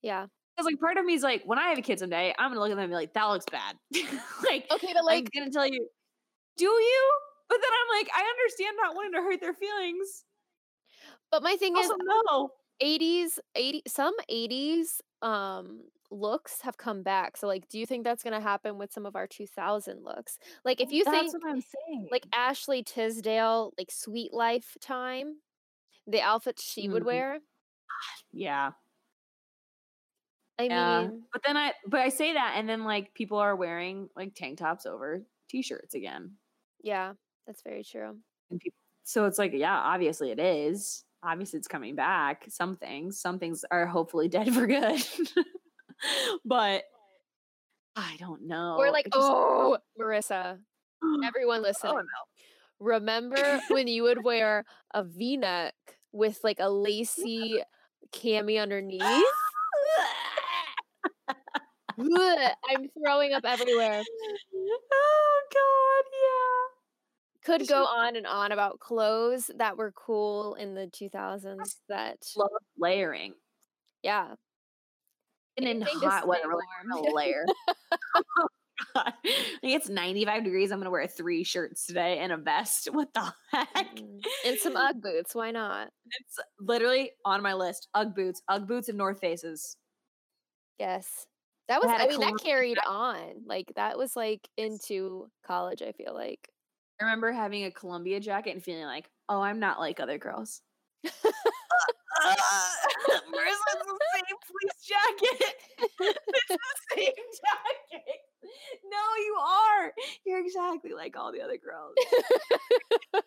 Yeah. 0.04 0.28
Because 0.56 0.66
like 0.72 0.80
part 0.80 0.98
of 0.98 1.06
me 1.06 1.14
is 1.16 1.24
like, 1.24 1.44
when 1.46 1.58
I 1.58 1.70
have 1.70 1.78
a 1.80 1.82
kid 1.82 2.00
someday, 2.00 2.34
I'm 2.38 2.52
gonna 2.52 2.60
look 2.60 2.70
at 2.72 2.76
them 2.76 2.84
and 2.84 2.92
be 2.92 2.96
like, 2.96 3.14
that 3.14 3.26
looks 3.26 3.46
bad. 3.52 3.78
like 4.44 4.70
Okay, 4.72 4.94
but 4.94 5.06
like 5.06 5.26
I'm 5.26 5.30
gonna 5.34 5.50
tell 5.52 5.66
you, 5.68 5.90
do 6.58 6.66
you? 6.66 7.14
But 7.50 7.60
then 7.62 7.72
I'm 7.72 8.00
like, 8.00 8.10
I 8.16 8.24
understand 8.24 8.78
not 8.82 8.96
wanting 8.96 9.14
to 9.14 9.22
hurt 9.22 9.42
their 9.42 9.54
feelings. 9.54 10.26
but 11.32 11.44
my 11.44 11.56
thing 11.56 11.78
is 11.78 11.92
Also, 11.92 11.96
no. 12.00 12.54
80s 12.80 13.40
80 13.56 13.82
some 13.88 14.14
80s 14.30 15.02
um 15.22 15.84
looks 16.12 16.62
have 16.62 16.78
come 16.78 17.02
back 17.04 17.38
so 17.38 17.48
like 17.48 17.68
do 17.70 17.80
you 17.80 17.86
think 17.86 18.04
that's 18.04 18.24
going 18.24 18.34
to 18.34 18.40
happen 18.40 18.78
with 18.78 18.92
some 18.92 19.06
of 19.06 19.16
our 19.16 19.28
2000 19.28 20.04
looks 20.04 20.38
like 20.66 20.80
if 20.82 20.92
you 20.92 21.06
That's 21.06 21.06
think 21.06 21.34
what 21.34 21.44
I'm 21.50 21.62
saying. 21.62 22.10
like 22.12 22.26
ashley 22.34 22.84
tisdale 22.84 23.74
like 23.78 23.92
Suite 23.92 24.34
Life 24.34 24.78
time 24.82 25.38
the 26.08 26.22
outfits 26.22 26.64
she 26.64 26.90
would 26.90 27.04
Mhm. 27.04 27.06
wear 27.06 27.40
yeah, 28.32 28.72
i 30.60 30.64
yeah. 30.64 31.02
mean 31.02 31.24
but 31.32 31.42
then 31.46 31.58
I, 31.58 31.74
but 31.88 32.00
I 32.00 32.10
say 32.10 32.34
that, 32.34 32.56
and 32.58 32.68
then 32.70 32.84
like 32.84 33.14
people 33.14 33.38
are 33.38 33.56
wearing 33.56 34.10
like 34.16 34.36
tank 34.36 34.60
tops 34.60 34.86
over 34.86 35.24
t-shirts 35.50 35.96
again, 35.96 36.32
yeah 36.82 37.14
that's 37.48 37.62
very 37.62 37.84
true 37.84 38.18
and 38.50 38.60
people. 38.60 38.78
So 39.04 39.26
it's 39.26 39.38
like, 39.38 39.52
yeah, 39.54 39.76
obviously 39.76 40.32
it 40.32 40.40
is. 40.40 41.04
Obviously, 41.22 41.60
it's 41.60 41.68
coming 41.68 41.96
back. 41.96 42.46
Some 42.50 42.76
things, 42.76 43.20
some 43.20 43.40
things 43.40 43.64
are 43.70 43.86
hopefully 43.86 44.28
dead 44.30 44.54
for 44.54 44.68
good. 44.68 45.02
but 46.46 46.84
I 47.96 48.16
don't 48.20 48.48
know. 48.48 48.76
or 48.78 48.92
like 48.92 49.06
just- 49.06 49.18
oh 49.20 49.78
marissa 50.00 50.58
everyone 51.26 51.62
listen. 51.62 51.90
oh 51.92 51.98
no. 51.98 52.04
remember 52.80 53.62
when 53.70 53.88
you 53.88 54.04
would 54.04 54.24
wear 54.24 54.66
a 54.94 55.04
v-neck 55.04 55.76
with 56.12 56.40
like 56.44 56.60
a 56.60 56.70
lacy 56.70 57.62
cami 58.12 58.62
underneath 58.62 59.24
i'm 62.00 62.90
throwing 62.98 63.34
up 63.34 63.44
everywhere 63.46 64.02
oh 64.92 65.42
God, 65.54 66.06
yeah. 66.12 67.58
could 67.58 67.68
go 67.68 67.86
on 67.86 68.16
and 68.16 68.26
on 68.28 68.52
about 68.52 68.80
clothes 68.80 69.52
that 69.58 69.78
were 69.78 69.92
cool 69.92 70.56
in 70.56 70.74
the 70.74 70.88
2000s 70.88 71.76
that 71.90 72.18
Love 72.36 72.50
layering. 72.78 73.34
yeah 74.02 74.34
And 75.58 75.68
in 75.68 75.82
hot 75.82 76.28
weather, 76.28 76.48
like, 76.48 76.92
gonna 76.92 77.14
layer. 77.16 77.46
Oh, 78.36 78.48
God. 78.96 79.14
It's 79.62 79.88
95 79.88 80.44
degrees. 80.44 80.72
I'm 80.72 80.80
gonna 80.80 80.90
wear 80.90 81.08
three 81.08 81.44
shirts 81.44 81.86
today 81.86 82.20
and 82.20 82.32
a 82.32 82.38
vest. 82.38 82.90
What 82.92 83.14
the 83.14 83.34
heck? 83.52 83.96
Mm, 83.96 84.20
and 84.46 84.58
some 84.60 84.76
ugg 84.76 85.02
boots 85.02 85.34
why 85.36 85.52
not 85.52 85.90
It's 86.20 86.40
literally 86.60 87.12
on 87.24 87.42
my 87.44 87.54
list. 87.54 87.88
Ugg 87.94 88.16
boots, 88.16 88.42
Ugg 88.50 88.68
boots, 88.68 88.90
and 88.90 88.98
North 88.98 89.20
Faces. 89.20 89.78
yes 90.80 91.28
that 91.70 91.82
was, 91.82 91.90
I 91.90 92.08
mean 92.08 92.20
that 92.20 92.40
carried 92.44 92.78
on 92.86 93.44
like 93.46 93.72
that 93.76 93.98
was 93.98 94.16
like 94.16 94.48
into 94.58 95.28
college 95.46 95.82
i 95.82 95.92
feel 95.94 96.14
like 96.14 96.50
I 97.04 97.06
remember 97.06 97.32
having 97.32 97.66
a 97.66 97.72
Columbia 97.72 98.20
jacket 98.20 98.52
and 98.52 98.64
feeling 98.64 98.86
like, 98.86 99.10
oh, 99.28 99.42
I'm 99.42 99.60
not 99.60 99.80
like 99.80 100.00
other 100.00 100.18
girls. 100.18 100.62
uh, 101.06 101.10
Marissa's 103.30 103.82
the 103.82 104.00
same 104.14 104.38
fleece 104.48 104.88
jacket. 104.88 105.56
it's 106.00 106.48
the 106.50 106.58
same 106.96 107.06
jacket. 107.08 108.22
No, 108.86 108.98
you 109.26 109.36
are. 109.40 109.94
You're 110.26 110.46
exactly 110.46 110.94
like 110.94 111.18
all 111.18 111.32
the 111.32 111.42
other 111.42 111.58
girls. 111.58 111.94
You're 111.98 113.22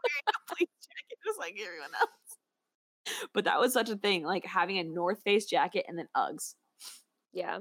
wearing 0.00 0.28
a 0.28 0.54
fleece 0.54 0.68
jacket 0.80 1.18
just 1.24 1.38
like 1.38 1.56
everyone 1.62 1.90
else. 2.00 3.28
But 3.34 3.44
that 3.44 3.60
was 3.60 3.72
such 3.72 3.90
a 3.90 3.96
thing, 3.96 4.24
like 4.24 4.44
having 4.44 4.78
a 4.78 4.84
North 4.84 5.22
Face 5.22 5.46
jacket 5.46 5.84
and 5.86 5.98
then 5.98 6.08
Uggs. 6.16 6.54
yeah 7.32 7.58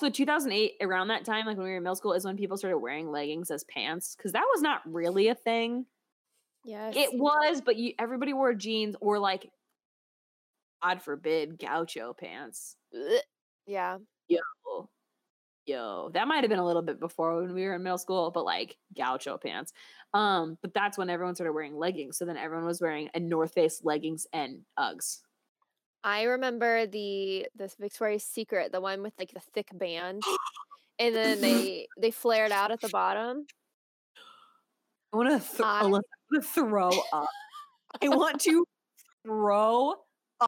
So 0.00 0.10
2008, 0.10 0.72
around 0.80 1.08
that 1.08 1.24
time, 1.24 1.46
like 1.46 1.56
when 1.56 1.64
we 1.64 1.70
were 1.70 1.76
in 1.76 1.82
middle 1.82 1.96
school, 1.96 2.12
is 2.12 2.24
when 2.24 2.36
people 2.36 2.56
started 2.56 2.78
wearing 2.78 3.10
leggings 3.10 3.50
as 3.50 3.64
pants 3.64 4.14
because 4.16 4.32
that 4.32 4.46
was 4.52 4.62
not 4.62 4.80
really 4.84 5.28
a 5.28 5.34
thing. 5.34 5.86
yes 6.64 6.94
It 6.96 7.10
was, 7.12 7.60
but 7.60 7.76
you 7.76 7.92
everybody 7.98 8.32
wore 8.32 8.54
jeans 8.54 8.96
or 9.00 9.18
like, 9.18 9.50
God 10.82 11.02
forbid, 11.02 11.58
gaucho 11.58 12.14
pants. 12.14 12.76
Yeah 13.66 13.98
Yo, 14.28 14.88
yo, 15.66 16.10
that 16.14 16.26
might 16.26 16.42
have 16.42 16.50
been 16.50 16.58
a 16.58 16.66
little 16.66 16.82
bit 16.82 16.98
before 16.98 17.40
when 17.40 17.54
we 17.54 17.64
were 17.64 17.74
in 17.74 17.82
middle 17.82 17.98
school, 17.98 18.30
but 18.30 18.44
like 18.44 18.76
gaucho 18.96 19.38
pants. 19.38 19.72
Um, 20.14 20.58
but 20.62 20.74
that's 20.74 20.98
when 20.98 21.10
everyone 21.10 21.34
started 21.34 21.52
wearing 21.52 21.76
leggings. 21.76 22.18
So 22.18 22.24
then 22.24 22.36
everyone 22.36 22.66
was 22.66 22.80
wearing 22.80 23.08
a 23.14 23.20
North 23.20 23.52
Face 23.54 23.80
leggings 23.84 24.26
and 24.32 24.60
Uggs. 24.78 25.18
I 26.04 26.22
remember 26.22 26.86
the 26.86 27.46
this 27.54 27.76
Victoria's 27.78 28.24
Secret, 28.24 28.72
the 28.72 28.80
one 28.80 29.02
with 29.02 29.12
like 29.18 29.32
the 29.32 29.40
thick 29.54 29.68
band, 29.72 30.22
and 30.98 31.14
then 31.14 31.38
mm-hmm. 31.38 31.42
they 31.42 31.86
they 31.98 32.10
flared 32.10 32.52
out 32.52 32.70
at 32.70 32.80
the 32.80 32.88
bottom. 32.88 33.46
I 35.12 35.16
want 35.16 35.28
to 35.30 35.48
th- 35.48 35.60
I- 35.60 35.80
I 35.82 35.86
want 35.86 36.04
to 36.34 36.40
throw 36.40 36.90
up. 37.12 37.28
I 38.00 38.08
want 38.08 38.40
to 38.42 38.64
throw 39.24 39.94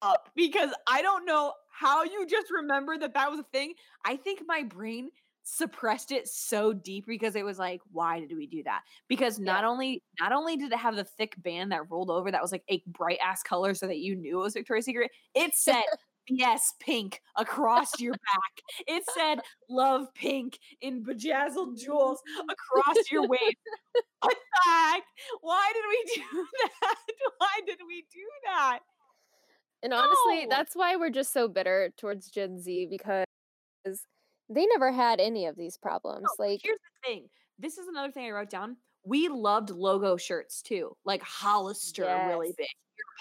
up 0.02 0.30
because 0.34 0.70
I 0.88 1.02
don't 1.02 1.24
know 1.26 1.52
how 1.70 2.04
you 2.04 2.26
just 2.26 2.50
remember 2.50 2.96
that 2.96 3.14
that 3.14 3.30
was 3.30 3.40
a 3.40 3.46
thing. 3.52 3.74
I 4.04 4.16
think 4.16 4.42
my 4.46 4.62
brain 4.62 5.10
suppressed 5.44 6.10
it 6.10 6.26
so 6.26 6.72
deep 6.72 7.06
because 7.06 7.36
it 7.36 7.44
was 7.44 7.58
like, 7.58 7.80
why 7.92 8.18
did 8.20 8.34
we 8.34 8.46
do 8.46 8.62
that? 8.64 8.80
Because 9.08 9.38
not 9.38 9.64
only 9.64 10.02
not 10.18 10.32
only 10.32 10.56
did 10.56 10.72
it 10.72 10.78
have 10.78 10.96
the 10.96 11.04
thick 11.04 11.34
band 11.42 11.70
that 11.72 11.90
rolled 11.90 12.10
over 12.10 12.30
that 12.30 12.42
was 12.42 12.50
like 12.52 12.64
a 12.70 12.82
bright 12.86 13.18
ass 13.22 13.42
color 13.42 13.74
so 13.74 13.86
that 13.86 13.98
you 13.98 14.16
knew 14.16 14.40
it 14.40 14.42
was 14.42 14.54
Victoria's 14.54 14.86
Secret, 14.86 15.10
it 15.34 15.54
said 15.54 15.82
yes 16.26 16.72
pink 16.80 17.20
across 17.36 18.00
your 18.00 18.12
back. 18.12 18.86
It 18.86 19.02
said 19.14 19.40
love 19.68 20.06
pink 20.14 20.58
in 20.80 21.02
bejazzled 21.02 21.78
jewels 21.78 22.20
across 22.50 23.10
your 23.12 23.26
waist. 23.28 23.42
What 24.22 24.36
the 24.36 24.70
heck? 24.70 25.02
Why 25.42 25.70
did 25.74 25.84
we 25.86 26.14
do 26.14 26.46
that? 26.80 26.96
Why 27.36 27.60
did 27.66 27.78
we 27.86 28.06
do 28.10 28.22
that? 28.46 28.78
And 29.82 29.92
honestly, 29.92 30.46
No. 30.46 30.56
that's 30.56 30.74
why 30.74 30.96
we're 30.96 31.10
just 31.10 31.30
so 31.30 31.46
bitter 31.46 31.92
towards 31.98 32.30
Gen 32.30 32.58
Z 32.58 32.86
because 32.90 33.26
they 34.48 34.66
never 34.66 34.92
had 34.92 35.20
any 35.20 35.46
of 35.46 35.56
these 35.56 35.76
problems. 35.76 36.38
No, 36.38 36.44
like, 36.44 36.60
here's 36.62 36.78
the 36.78 37.08
thing. 37.08 37.30
This 37.58 37.78
is 37.78 37.86
another 37.88 38.12
thing 38.12 38.26
I 38.26 38.30
wrote 38.30 38.50
down. 38.50 38.76
We 39.04 39.28
loved 39.28 39.70
logo 39.70 40.16
shirts 40.16 40.62
too, 40.62 40.96
like 41.04 41.22
Hollister 41.22 42.18
really 42.20 42.48
Yes. 42.48 42.56
big, 42.56 42.68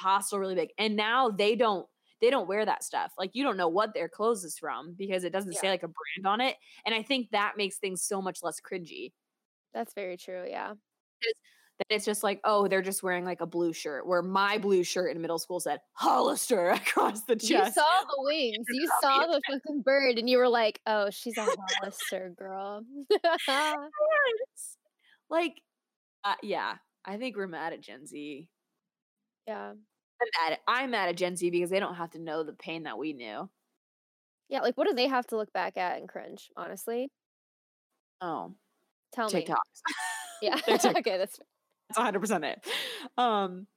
Aeropostale 0.02 0.40
really 0.40 0.56
big, 0.56 0.70
and 0.78 0.96
now 0.96 1.30
they 1.30 1.56
don't. 1.56 1.88
They 2.22 2.30
don't 2.30 2.48
wear 2.48 2.66
that 2.66 2.84
stuff. 2.84 3.12
Like 3.18 3.32
you 3.36 3.44
don't 3.44 3.58
know 3.58 3.68
what 3.68 3.94
their 3.94 4.08
clothes 4.08 4.46
is 4.46 4.58
from 4.58 4.94
because 4.94 5.26
it 5.26 5.32
doesn't 5.34 5.56
say 5.56 5.70
like 5.70 5.84
a 5.84 5.90
brand 5.90 6.26
on 6.26 6.40
it. 6.40 6.56
And 6.86 6.96
I 6.96 7.04
think 7.04 7.32
that 7.32 7.58
makes 7.58 7.78
things 7.80 8.02
so 8.02 8.22
much 8.22 8.42
less 8.42 8.62
cringy. 8.62 9.12
that's 9.74 9.94
very 9.94 10.18
true. 10.18 10.46
Yeah. 10.48 10.76
That 11.80 11.96
it's 11.96 12.06
just 12.06 12.22
like, 12.24 12.40
oh, 12.44 12.68
they're 12.68 12.84
just 12.84 13.02
wearing 13.02 13.26
like 13.26 13.42
a 13.42 13.48
blue 13.48 13.74
shirt. 13.74 14.06
Where 14.06 14.22
my 14.22 14.60
blue 14.60 14.84
shirt 14.84 15.16
in 15.16 15.22
middle 15.22 15.40
school 15.40 15.60
said 15.60 15.80
Hollister 15.94 16.70
across 16.72 17.24
the 17.24 17.36
chest. 17.36 17.50
You 17.50 17.72
saw 17.72 18.02
the 18.08 18.24
wings. 18.24 18.66
You 18.70 18.90
saw 19.02 19.26
the 19.26 19.42
fucking 19.50 19.82
bird, 19.82 20.20
and 20.20 20.30
you 20.30 20.38
were 20.38 20.50
like, 20.50 20.80
"Oh, 20.86 21.10
she's 21.10 21.38
a 21.38 21.46
Hollister 21.82 22.34
girl." 22.38 22.84
Like, 25.30 25.62
uh, 26.24 26.36
yeah, 26.44 26.76
I 27.06 27.18
think 27.18 27.36
we're 27.36 27.48
mad 27.48 27.74
at 27.74 27.82
Gen 27.82 28.06
Z. 28.06 28.48
yeah, 29.48 29.72
I'm 29.72 29.78
mad 30.42 30.54
at, 30.54 30.60
I'm 30.68 30.92
mad 30.92 31.10
at 31.10 31.18
Gen 31.18 31.36
Z 31.36 31.50
because 31.50 31.70
they 31.70 31.80
don't 31.80 31.96
have 31.96 32.12
to 32.12 32.20
know 32.20 32.44
the 32.44 32.54
pain 32.54 32.84
that 32.84 32.98
we 32.98 33.14
knew. 33.14 33.50
yeah. 34.50 34.62
Like, 34.62 34.78
what 34.78 34.88
do 34.88 34.94
they 34.94 35.08
have 35.08 35.26
to 35.28 35.38
look 35.38 35.52
back 35.54 35.76
at 35.78 35.98
and 35.98 36.08
cringe? 36.08 36.50
Honestly, 36.56 37.10
Oh, 38.22 38.54
tell 39.12 39.30
me. 39.30 39.44
TikToks. 39.44 39.58
Yeah. 40.42 40.60
Okay, 40.70 41.18
that's 41.18 41.40
That's 41.96 41.98
100 41.98 42.20
percent 42.20 42.46
it. 42.46 42.68
Um, 43.18 43.68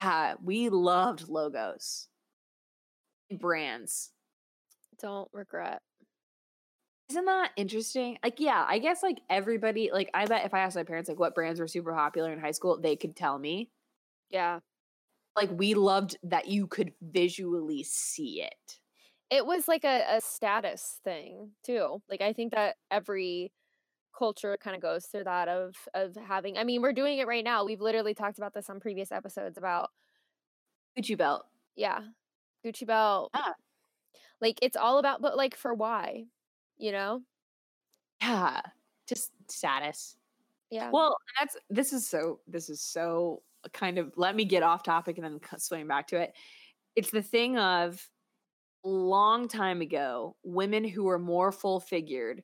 uh, 0.00 0.36
we 0.42 0.68
loved 0.70 1.28
logos, 1.28 2.08
brands. 3.30 4.12
don't 4.98 5.28
regret. 5.32 5.82
Isn't 7.10 7.26
that 7.26 7.52
interesting? 7.56 8.18
Like, 8.22 8.40
yeah, 8.40 8.64
I 8.66 8.78
guess 8.78 9.02
like 9.02 9.20
everybody, 9.28 9.90
like, 9.92 10.10
I 10.14 10.26
bet 10.26 10.46
if 10.46 10.54
I 10.54 10.60
asked 10.60 10.76
my 10.76 10.84
parents 10.84 11.08
like 11.08 11.18
what 11.18 11.34
brands 11.34 11.60
were 11.60 11.68
super 11.68 11.92
popular 11.92 12.32
in 12.32 12.40
high 12.40 12.50
school, 12.52 12.80
they 12.80 12.96
could 12.96 13.14
tell 13.14 13.38
me. 13.38 13.70
Yeah, 14.30 14.60
Like, 15.36 15.50
we 15.50 15.74
loved 15.74 16.16
that 16.24 16.46
you 16.48 16.66
could 16.66 16.92
visually 17.00 17.82
see 17.84 18.42
it. 18.42 18.78
it 19.30 19.46
was 19.46 19.66
like 19.68 19.84
a, 19.84 20.04
a 20.16 20.20
status 20.20 21.00
thing 21.04 21.52
too. 21.64 22.02
Like, 22.08 22.20
I 22.20 22.32
think 22.32 22.52
that 22.52 22.76
every 22.90 23.52
culture 24.16 24.56
kind 24.60 24.76
of 24.76 24.82
goes 24.82 25.06
through 25.06 25.24
that 25.24 25.48
of 25.48 25.74
of 25.94 26.16
having. 26.16 26.56
I 26.56 26.64
mean, 26.64 26.82
we're 26.82 26.92
doing 26.92 27.18
it 27.18 27.26
right 27.26 27.44
now. 27.44 27.64
We've 27.64 27.80
literally 27.80 28.14
talked 28.14 28.38
about 28.38 28.54
this 28.54 28.70
on 28.70 28.80
previous 28.80 29.12
episodes 29.12 29.58
about 29.58 29.90
Gucci 30.96 31.16
belt. 31.18 31.46
yeah, 31.76 32.00
Gucci 32.64 32.86
belt. 32.86 33.30
Yeah. 33.34 33.52
Like, 34.40 34.58
it's 34.62 34.76
all 34.76 34.98
about, 34.98 35.22
but 35.22 35.36
like, 35.36 35.56
for 35.56 35.74
why? 35.74 36.24
You 36.76 36.92
know? 36.92 37.22
Yeah, 38.20 38.60
just 39.08 39.30
status. 39.48 40.16
Yeah. 40.70 40.90
Well, 40.92 41.16
that's 41.38 41.56
this 41.70 41.92
is 41.92 42.08
so 42.08 42.40
this 42.48 42.68
is 42.68 42.80
so 42.80 43.42
kind 43.72 43.98
of 43.98 44.12
let 44.16 44.34
me 44.34 44.44
get 44.44 44.62
off 44.62 44.82
topic 44.82 45.18
and 45.18 45.24
then 45.24 45.40
swing 45.58 45.86
back 45.86 46.08
to 46.08 46.16
it. 46.20 46.32
It's 46.96 47.10
the 47.10 47.22
thing 47.22 47.58
of 47.58 48.08
long 48.84 49.48
time 49.48 49.80
ago, 49.80 50.36
women 50.42 50.84
who 50.84 51.04
were 51.04 51.18
more 51.18 51.52
full 51.52 51.80
figured, 51.80 52.42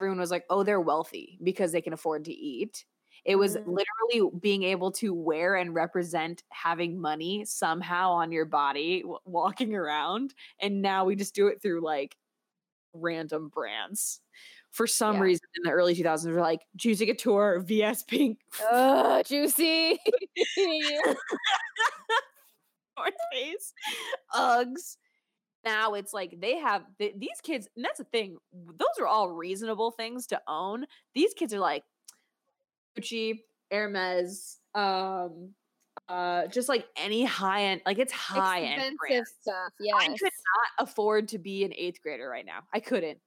everyone 0.00 0.18
was 0.18 0.30
like, 0.30 0.44
"Oh, 0.50 0.62
they're 0.62 0.80
wealthy 0.80 1.38
because 1.42 1.72
they 1.72 1.80
can 1.82 1.92
afford 1.92 2.24
to 2.26 2.32
eat." 2.32 2.84
It 3.24 3.36
was 3.36 3.56
Mm. 3.56 3.66
literally 3.66 4.38
being 4.40 4.62
able 4.64 4.90
to 4.92 5.14
wear 5.14 5.54
and 5.56 5.74
represent 5.74 6.42
having 6.50 7.00
money 7.00 7.44
somehow 7.44 8.10
on 8.12 8.32
your 8.32 8.44
body, 8.46 9.02
w- 9.02 9.18
walking 9.24 9.74
around, 9.74 10.34
and 10.60 10.82
now 10.82 11.04
we 11.04 11.14
just 11.16 11.34
do 11.34 11.46
it 11.48 11.62
through 11.62 11.82
like 11.82 12.16
random 12.94 13.48
brands. 13.48 14.20
For 14.70 14.86
some 14.86 15.16
Yeah. 15.16 15.22
reason, 15.22 15.46
in 15.56 15.62
the 15.64 15.70
early 15.70 15.94
2000s, 15.94 16.34
we're 16.34 16.40
like 16.42 16.62
Juicy 16.76 17.06
Couture, 17.06 17.60
VS 17.60 18.02
Pink, 18.04 18.40
Ugh, 18.70 19.24
juicy. 19.24 19.98
North 22.96 23.14
Face, 23.32 23.72
Uggs. 24.34 24.96
Now 25.64 25.94
it's 25.94 26.12
like 26.12 26.40
they 26.40 26.56
have 26.58 26.84
th- 26.98 27.14
these 27.18 27.40
kids, 27.42 27.68
and 27.76 27.84
that's 27.84 27.98
the 27.98 28.04
thing. 28.04 28.36
Those 28.52 28.98
are 29.00 29.06
all 29.06 29.30
reasonable 29.30 29.92
things 29.92 30.26
to 30.28 30.40
own. 30.48 30.86
These 31.14 31.34
kids 31.34 31.54
are 31.54 31.60
like 31.60 31.84
Gucci, 32.98 33.40
Hermes, 33.70 34.58
um, 34.74 35.54
uh, 36.08 36.46
just 36.48 36.68
like 36.68 36.86
any 36.96 37.24
high 37.24 37.64
end, 37.64 37.82
like 37.86 37.98
it's 37.98 38.12
high 38.12 38.62
end 38.62 38.98
stuff. 39.40 39.72
I 39.94 40.08
could 40.08 40.22
not 40.22 40.88
afford 40.88 41.28
to 41.28 41.38
be 41.38 41.64
an 41.64 41.72
eighth 41.76 42.02
grader 42.02 42.28
right 42.28 42.44
now. 42.44 42.60
I 42.72 42.80
couldn't. 42.80 43.18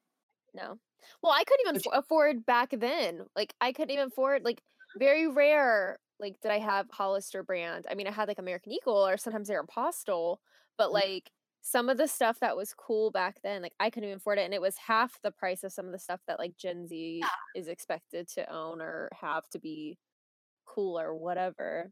No. 0.53 0.77
Well, 1.21 1.31
I 1.31 1.43
couldn't 1.43 1.67
even 1.67 1.81
fo- 1.81 1.97
afford 1.97 2.45
back 2.45 2.71
then. 2.71 3.25
Like 3.35 3.53
I 3.61 3.71
couldn't 3.71 3.91
even 3.91 4.07
afford 4.07 4.43
like 4.43 4.61
very 4.97 5.27
rare. 5.27 5.99
Like 6.19 6.39
did 6.41 6.51
I 6.51 6.59
have 6.59 6.87
Hollister 6.91 7.43
brand? 7.43 7.85
I 7.89 7.95
mean, 7.95 8.07
I 8.07 8.11
had 8.11 8.27
like 8.27 8.39
American 8.39 8.71
Eagle 8.71 9.07
or 9.07 9.17
sometimes 9.17 9.47
they're 9.47 9.63
Aeropostale, 9.63 10.37
but 10.77 10.89
Mhm. 10.89 10.93
like 10.93 11.31
some 11.67 11.89
of 11.89 11.97
the 11.97 12.07
stuff 12.07 12.39
that 12.41 12.55
was 12.55 12.75
cool 12.75 13.09
back 13.09 13.41
then, 13.43 13.63
like 13.63 13.73
I 13.79 13.89
couldn't 13.89 14.09
even 14.09 14.17
afford 14.17 14.37
it, 14.37 14.43
and 14.43 14.53
it 14.53 14.61
was 14.61 14.77
half 14.77 15.19
the 15.23 15.31
price 15.31 15.63
of 15.63 15.73
some 15.73 15.87
of 15.87 15.91
the 15.91 15.97
stuff 15.99 16.21
that 16.27 16.37
like 16.37 16.55
Gen 16.57 16.87
Z 16.87 17.23
is 17.55 17.67
expected 17.67 18.27
to 18.35 18.47
own 18.53 18.81
or 18.81 19.09
have 19.19 19.49
to 19.49 19.59
be 19.59 19.97
cool 20.65 20.99
or 20.99 21.15
whatever. 21.15 21.91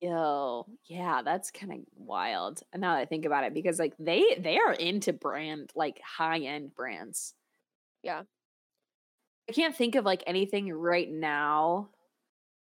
Yo, 0.00 0.66
yeah, 0.86 1.22
that's 1.22 1.50
kind 1.50 1.72
of 1.72 1.78
wild. 1.94 2.62
And 2.72 2.80
now 2.80 2.94
that 2.94 3.00
I 3.00 3.04
think 3.04 3.26
about 3.26 3.44
it, 3.44 3.54
because 3.54 3.78
like 3.78 3.94
they 3.98 4.34
they 4.40 4.58
are 4.58 4.72
into 4.72 5.12
brand 5.12 5.70
like 5.76 6.00
high 6.02 6.40
end 6.40 6.74
brands. 6.74 7.34
Yeah. 8.02 8.24
I 9.48 9.52
can't 9.52 9.76
think 9.76 9.94
of 9.94 10.04
like 10.04 10.22
anything 10.26 10.72
right 10.72 11.10
now. 11.10 11.90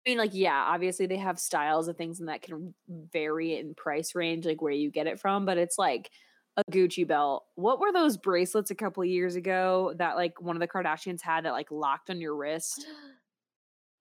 I 0.06 0.10
mean, 0.10 0.18
like, 0.18 0.32
yeah, 0.34 0.64
obviously 0.68 1.06
they 1.08 1.18
have 1.18 1.40
styles 1.40 1.88
of 1.88 1.98
things 1.98 2.20
and 2.20 2.30
that 2.30 2.42
can 2.42 2.74
vary 2.88 3.58
in 3.58 3.76
price 3.76 4.16
range, 4.16 4.46
like 4.46 4.62
where 4.62 4.72
you 4.72 4.90
get 4.92 5.08
it 5.08 5.20
from, 5.20 5.46
but 5.46 5.58
it's 5.58 5.78
like 5.78 6.10
a 6.58 6.64
Gucci 6.72 7.06
belt. 7.08 7.46
What 7.56 7.80
were 7.80 7.92
those 7.92 8.18
bracelets 8.18 8.72
a 8.72 8.76
couple 8.76 9.04
of 9.04 9.10
years 9.10 9.36
ago 9.36 9.94
that 9.98 10.16
like 10.16 10.42
one 10.42 10.56
of 10.56 10.62
the 10.62 10.68
Kardashians 10.68 11.22
had 11.22 11.46
that 11.46 11.52
like 11.52 11.70
locked 11.72 12.10
on 12.10 12.22
your 12.22 12.36
wrist? 12.36 12.88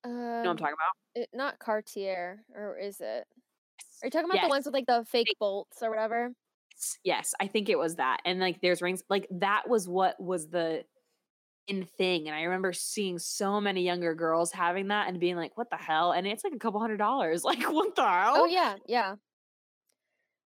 Um, 0.04 0.10
You 0.10 0.10
know 0.12 0.50
what 0.50 0.50
I'm 0.50 0.56
talking 0.56 0.74
about? 0.74 0.96
it, 1.14 1.28
not 1.32 1.58
Cartier, 1.58 2.44
or 2.54 2.78
is 2.78 3.00
it? 3.00 3.26
Are 4.02 4.06
you 4.06 4.10
talking 4.10 4.30
about 4.30 4.40
the 4.40 4.48
ones 4.48 4.64
with 4.64 4.74
like 4.74 4.86
the 4.86 5.04
fake 5.04 5.32
bolts 5.40 5.82
or 5.82 5.90
whatever? 5.90 6.32
Yes, 6.70 6.98
Yes, 7.02 7.34
I 7.40 7.46
think 7.48 7.68
it 7.68 7.78
was 7.78 7.96
that. 7.96 8.20
And 8.24 8.38
like 8.40 8.60
there's 8.60 8.82
rings 8.82 9.02
like 9.08 9.26
that 9.30 9.68
was 9.68 9.88
what 9.88 10.20
was 10.20 10.48
the 10.48 10.84
thing. 11.68 12.28
And 12.28 12.36
I 12.36 12.42
remember 12.42 12.72
seeing 12.72 13.18
so 13.18 13.60
many 13.60 13.82
younger 13.82 14.14
girls 14.14 14.52
having 14.52 14.88
that 14.88 15.08
and 15.08 15.20
being 15.20 15.36
like, 15.36 15.56
what 15.56 15.70
the 15.70 15.76
hell? 15.76 16.12
And 16.12 16.26
it's 16.26 16.44
like 16.44 16.54
a 16.54 16.58
couple 16.58 16.80
hundred 16.80 16.98
dollars. 16.98 17.44
Like, 17.48 17.62
what 17.62 17.94
the 17.96 18.02
oh, 18.02 18.06
hell? 18.06 18.34
Oh 18.36 18.44
yeah, 18.44 18.76
yeah. 18.86 19.14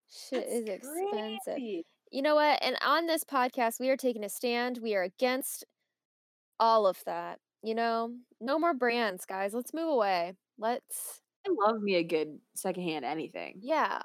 Shit 0.09 0.45
That's 0.47 0.53
is 0.53 0.67
expensive. 0.67 1.39
crazy. 1.55 1.85
You 2.11 2.21
know 2.21 2.35
what? 2.35 2.59
And 2.61 2.75
on 2.85 3.07
this 3.07 3.23
podcast, 3.23 3.79
we 3.79 3.89
are 3.89 3.97
taking 3.97 4.23
a 4.23 4.29
stand. 4.29 4.79
We 4.81 4.95
are 4.95 5.03
against 5.03 5.65
all 6.59 6.85
of 6.85 6.97
that. 7.05 7.39
You 7.63 7.75
know, 7.75 8.11
no 8.39 8.59
more 8.59 8.73
brands, 8.73 9.25
guys. 9.25 9.53
Let's 9.53 9.73
move 9.73 9.87
away. 9.87 10.33
Let's, 10.57 11.21
I 11.47 11.51
love 11.65 11.81
me 11.81 11.95
a 11.95 12.03
good 12.03 12.39
secondhand 12.55 13.05
anything. 13.05 13.59
yeah. 13.61 13.99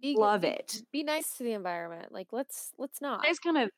Be, 0.00 0.14
Love 0.16 0.44
it. 0.44 0.82
Be 0.92 1.02
nice 1.02 1.36
to 1.38 1.44
the 1.44 1.52
environment. 1.52 2.12
Like, 2.12 2.28
let's 2.30 2.72
let's 2.78 3.00
not. 3.00 3.22
That 3.22 3.30
is 3.30 3.38
kind 3.38 3.56
of 3.56 3.70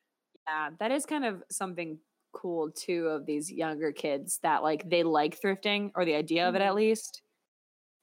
yeah, 0.47 0.69
that 0.79 0.91
is 0.91 1.05
kind 1.05 1.25
of 1.25 1.43
something 1.49 1.99
cool 2.31 2.71
too 2.71 3.07
of 3.07 3.25
these 3.25 3.51
younger 3.51 3.91
kids 3.91 4.39
that 4.43 4.63
like 4.63 4.89
they 4.89 5.03
like 5.03 5.39
thrifting 5.39 5.91
or 5.95 6.05
the 6.05 6.15
idea 6.15 6.47
of 6.49 6.55
it 6.55 6.61
at 6.61 6.73
Mhm. 6.73 6.75
least. 6.75 7.21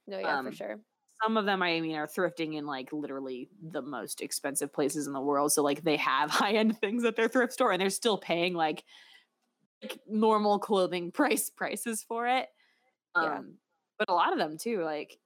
No, 0.07 0.19
yeah, 0.19 0.41
for 0.43 0.49
um, 0.49 0.53
sure. 0.53 0.81
some 1.23 1.37
of 1.37 1.47
them 1.47 1.63
i 1.63 1.81
mean 1.81 1.97
are 1.97 2.07
thrifting 2.07 2.55
in 2.57 2.67
like 2.67 2.93
literally 2.93 3.49
the 3.63 3.83
most 3.83 4.21
expensive 4.21 4.73
places 4.73 5.07
in 5.07 5.13
the 5.13 5.21
world 5.21 5.53
so 5.53 5.63
like 5.63 5.83
they 5.83 5.97
have 5.97 6.31
high 6.43 6.53
end 6.53 6.79
things 6.79 7.05
at 7.05 7.17
their 7.17 7.29
thrift 7.29 7.53
store 7.53 7.73
and 7.73 7.81
they're 7.81 7.91
still 7.91 8.19
paying 8.19 8.55
like, 8.55 8.85
like 9.83 10.01
normal 10.07 10.59
clothing 10.59 11.13
price 11.13 11.51
prices 11.51 12.03
for 12.03 12.27
it 12.27 12.49
Yeah. 13.17 13.39
Um, 13.39 13.59
but 13.99 14.09
a 14.11 14.15
lot 14.15 14.33
of 14.33 14.39
them 14.39 14.59
too, 14.59 14.83
like, 14.85 15.19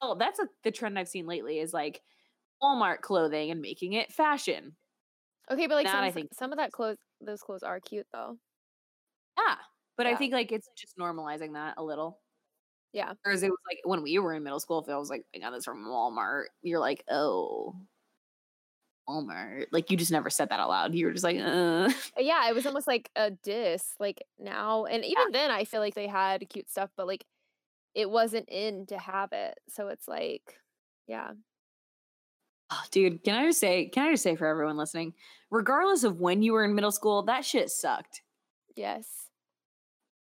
oh, 0.00 0.14
that's 0.14 0.38
a, 0.40 0.48
the 0.64 0.70
trend 0.70 0.98
I've 0.98 1.08
seen 1.08 1.26
lately 1.26 1.58
is 1.58 1.72
like 1.72 2.02
Walmart 2.62 3.00
clothing 3.00 3.50
and 3.50 3.60
making 3.60 3.94
it 3.94 4.12
fashion. 4.12 4.76
Okay, 5.50 5.66
but 5.66 5.74
like 5.74 5.86
That 5.86 5.92
some, 5.92 6.04
I 6.04 6.10
think- 6.10 6.34
some 6.34 6.52
of 6.52 6.58
that 6.58 6.72
clothes, 6.72 6.98
those 7.24 7.42
clothes 7.42 7.62
are 7.62 7.80
cute 7.80 8.06
though. 8.12 8.38
Yeah. 9.38 9.56
But 9.96 10.06
I 10.06 10.16
think 10.16 10.32
like 10.32 10.52
it's 10.52 10.68
just 10.76 10.96
normalizing 10.98 11.52
that 11.54 11.74
a 11.76 11.82
little. 11.82 12.18
Yeah. 12.92 13.14
Whereas 13.22 13.42
it 13.42 13.50
was 13.50 13.58
like 13.68 13.78
when 13.84 14.02
we 14.02 14.18
were 14.18 14.34
in 14.34 14.42
middle 14.42 14.60
school, 14.60 14.80
if 14.80 14.88
I 14.88 14.96
was 14.96 15.10
like, 15.10 15.24
I 15.34 15.38
got 15.38 15.50
this 15.50 15.64
from 15.64 15.84
Walmart, 15.84 16.44
you're 16.62 16.80
like, 16.80 17.04
oh, 17.10 17.74
Walmart. 19.08 19.66
Like 19.72 19.90
you 19.90 19.96
just 19.96 20.12
never 20.12 20.30
said 20.30 20.48
that 20.50 20.60
out 20.60 20.68
loud. 20.68 20.94
You 20.94 21.06
were 21.06 21.12
just 21.12 21.24
like, 21.24 21.38
uh. 21.38 21.88
Uh, 21.88 21.90
Yeah, 22.18 22.48
it 22.48 22.54
was 22.54 22.66
almost 22.66 22.86
like 22.86 23.10
a 23.16 23.30
diss. 23.30 23.94
Like 23.98 24.22
now, 24.38 24.84
and 24.86 25.04
even 25.04 25.32
then, 25.32 25.50
I 25.50 25.64
feel 25.64 25.80
like 25.80 25.94
they 25.94 26.06
had 26.06 26.48
cute 26.48 26.70
stuff, 26.70 26.90
but 26.96 27.06
like 27.06 27.24
it 27.94 28.10
wasn't 28.10 28.48
in 28.48 28.86
to 28.86 28.98
have 28.98 29.32
it. 29.32 29.58
So 29.68 29.88
it's 29.88 30.08
like, 30.08 30.58
yeah, 31.06 31.32
Oh, 32.74 32.82
dude, 32.90 33.22
can 33.22 33.34
I 33.34 33.46
just 33.46 33.60
say, 33.60 33.86
can 33.86 34.06
I 34.06 34.12
just 34.12 34.22
say 34.22 34.34
for 34.34 34.46
everyone 34.46 34.78
listening, 34.78 35.12
regardless 35.50 36.04
of 36.04 36.20
when 36.20 36.40
you 36.42 36.54
were 36.54 36.64
in 36.64 36.74
middle 36.74 36.90
school, 36.90 37.22
that 37.24 37.44
shit 37.44 37.68
sucked. 37.68 38.22
yes, 38.76 39.28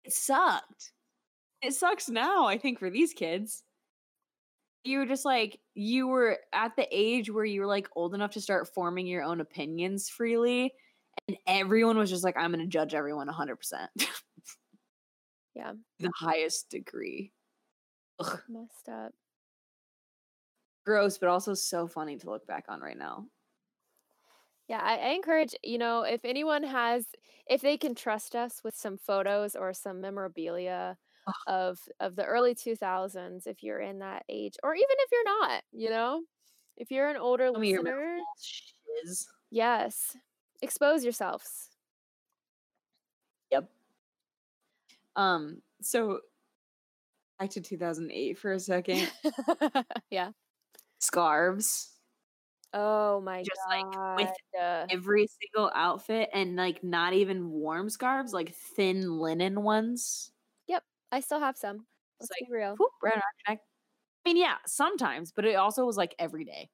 It 0.04 0.12
sucked. 0.12 0.92
It 1.60 1.74
sucks 1.74 2.08
now, 2.08 2.46
I 2.46 2.56
think, 2.58 2.78
for 2.78 2.88
these 2.88 3.12
kids. 3.12 3.64
You 4.84 4.98
were 5.00 5.06
just 5.06 5.24
like, 5.24 5.58
you 5.74 6.06
were 6.06 6.38
at 6.52 6.76
the 6.76 6.86
age 6.92 7.28
where 7.28 7.44
you 7.44 7.62
were 7.62 7.66
like 7.66 7.88
old 7.96 8.14
enough 8.14 8.30
to 8.32 8.40
start 8.40 8.72
forming 8.72 9.08
your 9.08 9.24
own 9.24 9.40
opinions 9.40 10.08
freely. 10.08 10.72
And 11.26 11.36
everyone 11.48 11.98
was 11.98 12.10
just 12.10 12.22
like, 12.22 12.36
I'm 12.36 12.52
going 12.52 12.62
to 12.64 12.68
judge 12.70 12.94
everyone 12.94 13.28
100%. 13.28 13.56
Yeah. 15.56 15.72
The 16.00 16.10
highest 16.14 16.68
degree. 16.68 17.32
Ugh, 18.20 18.42
messed 18.46 18.90
up. 18.92 19.14
Gross, 20.86 21.18
but 21.18 21.28
also 21.28 21.52
so 21.52 21.86
funny 21.86 22.16
to 22.16 22.30
look 22.30 22.46
back 22.46 22.66
on 22.68 22.80
right 22.80 22.96
now. 22.96 23.26
Yeah, 24.68 24.80
I, 24.82 24.96
I 24.96 25.08
encourage, 25.10 25.54
you 25.62 25.78
know, 25.78 26.02
if 26.02 26.24
anyone 26.24 26.62
has, 26.62 27.06
if 27.48 27.60
they 27.60 27.76
can 27.76 27.94
trust 27.94 28.34
us 28.34 28.62
with 28.64 28.74
some 28.74 28.96
photos 28.96 29.54
or 29.54 29.72
some 29.72 30.00
memorabilia 30.00 30.96
of 31.48 31.78
of 32.00 32.16
the 32.16 32.24
early 32.24 32.54
2000s, 32.54 33.46
if 33.46 33.62
you're 33.62 33.80
in 33.80 33.98
that 34.00 34.24
age, 34.28 34.54
or 34.62 34.74
even 34.74 34.86
if 34.90 35.08
you're 35.12 35.24
not, 35.40 35.62
you 35.72 35.90
know, 35.90 36.22
if 36.76 36.90
you're 36.90 37.08
an 37.08 37.16
older 37.16 37.50
Tell 37.50 37.60
listener, 37.60 38.18
yes, 39.50 40.16
expose 40.62 41.04
yourselves. 41.04 41.70
Yep. 43.52 43.68
Um, 45.14 45.62
so 45.80 46.20
back 47.38 47.50
to 47.50 47.60
2008 47.60 48.38
for 48.38 48.52
a 48.52 48.58
second. 48.58 49.10
yeah. 50.10 50.30
Scarves. 50.98 51.90
Oh 52.72 53.20
my 53.20 53.42
Just, 53.42 53.60
god. 53.68 54.16
like, 54.16 54.26
with 54.26 54.36
uh, 54.60 54.86
every 54.90 55.26
single 55.26 55.70
outfit 55.74 56.28
and 56.32 56.56
like 56.56 56.84
not 56.84 57.14
even 57.14 57.50
warm 57.50 57.88
scarves, 57.88 58.32
like 58.32 58.54
thin 58.54 59.18
linen 59.18 59.62
ones. 59.62 60.30
Yep. 60.68 60.82
I 61.12 61.20
still 61.20 61.40
have 61.40 61.56
some. 61.56 61.86
Let's 62.20 62.30
like, 62.30 62.48
be 62.48 62.54
real. 62.54 62.76
whoop, 62.78 62.90
right 63.02 63.12
around 63.14 63.22
your 63.46 63.54
neck. 63.54 63.60
I 64.24 64.28
mean, 64.28 64.36
yeah, 64.36 64.56
sometimes, 64.66 65.32
but 65.32 65.44
it 65.44 65.54
also 65.54 65.86
was 65.86 65.96
like 65.96 66.14
every 66.18 66.44
day. 66.44 66.70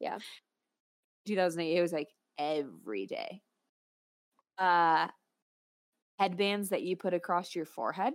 Yeah. 0.00 0.18
2008, 1.26 1.76
it 1.76 1.82
was 1.82 1.92
like 1.92 2.08
every 2.38 3.06
day. 3.06 3.42
Uh, 4.58 5.08
headbands 6.18 6.70
that 6.70 6.82
you 6.82 6.96
put 6.96 7.14
across 7.14 7.54
your 7.54 7.64
forehead. 7.64 8.14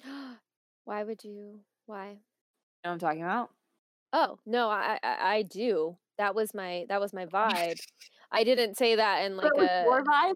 Why 0.84 1.02
would 1.04 1.24
you? 1.24 1.60
Why? 1.86 2.08
You 2.08 2.14
know 2.84 2.90
what 2.90 2.92
I'm 2.92 2.98
talking 2.98 3.22
about? 3.22 3.50
Oh 4.12 4.38
no, 4.46 4.68
I, 4.68 4.98
I 5.02 5.16
I 5.34 5.42
do. 5.42 5.96
That 6.18 6.34
was 6.34 6.52
my 6.54 6.84
that 6.88 7.00
was 7.00 7.12
my 7.12 7.26
vibe. 7.26 7.80
I 8.32 8.44
didn't 8.44 8.76
say 8.76 8.96
that 8.96 9.24
in 9.24 9.36
like 9.36 9.52
a. 9.58 9.84
your 9.84 10.04
vibe? 10.04 10.34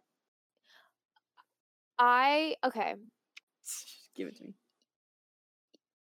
I 1.98 2.56
okay. 2.64 2.94
Give 4.16 4.28
it 4.28 4.36
to 4.36 4.44
me. 4.44 4.54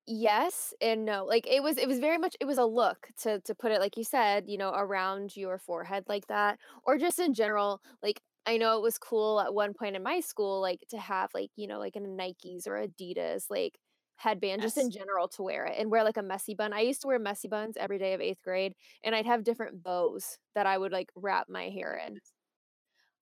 Yes 0.09 0.73
and 0.81 1.05
no. 1.05 1.25
Like 1.25 1.47
it 1.49 1.63
was 1.63 1.79
it 1.79 1.89
was 1.89 1.99
very 1.99 2.19
much 2.19 2.37
it 2.41 2.45
was 2.45 2.59
a 2.59 2.65
look 2.65 3.09
to 3.23 3.41
to 3.41 3.55
put 3.55 3.73
it 3.73 3.81
like 3.81 3.97
you 3.97 4.05
said, 4.05 4.45
you 4.49 4.57
know, 4.59 4.73
around 4.73 5.37
your 5.37 5.59
forehead 5.59 6.05
like 6.09 6.27
that 6.29 6.59
or 6.85 6.97
just 6.99 7.19
in 7.19 7.35
general 7.35 7.81
like 8.03 8.21
I 8.47 8.57
know 8.59 8.77
it 8.77 8.83
was 8.83 8.99
cool 8.99 9.41
at 9.41 9.53
one 9.53 9.75
point 9.75 9.97
in 9.97 10.03
my 10.05 10.21
school 10.21 10.61
like 10.61 10.85
to 10.91 10.99
have 10.99 11.31
like, 11.35 11.51
you 11.57 11.67
know, 11.67 11.81
like 11.81 11.97
a 11.97 12.01
Nikes 12.01 12.69
or 12.69 12.75
Adidas 12.87 13.47
like 13.51 13.79
headband 14.17 14.63
just 14.63 14.79
in 14.79 14.91
general 14.91 15.29
to 15.29 15.43
wear 15.43 15.67
it 15.67 15.77
and 15.79 15.91
wear 15.91 16.05
like 16.05 16.17
a 16.17 16.23
messy 16.23 16.55
bun. 16.55 16.73
I 16.73 16.81
used 16.81 17.03
to 17.03 17.07
wear 17.07 17.19
messy 17.19 17.49
buns 17.49 17.77
every 17.77 17.99
day 17.99 18.15
of 18.15 18.21
8th 18.21 18.43
grade 18.43 18.75
and 19.05 19.15
I'd 19.15 19.27
have 19.27 19.45
different 19.45 19.83
bows 19.83 20.39
that 20.55 20.67
I 20.67 20.79
would 20.79 20.93
like 20.93 21.11
wrap 21.15 21.49
my 21.49 21.69
hair 21.69 22.01
in. 22.07 22.19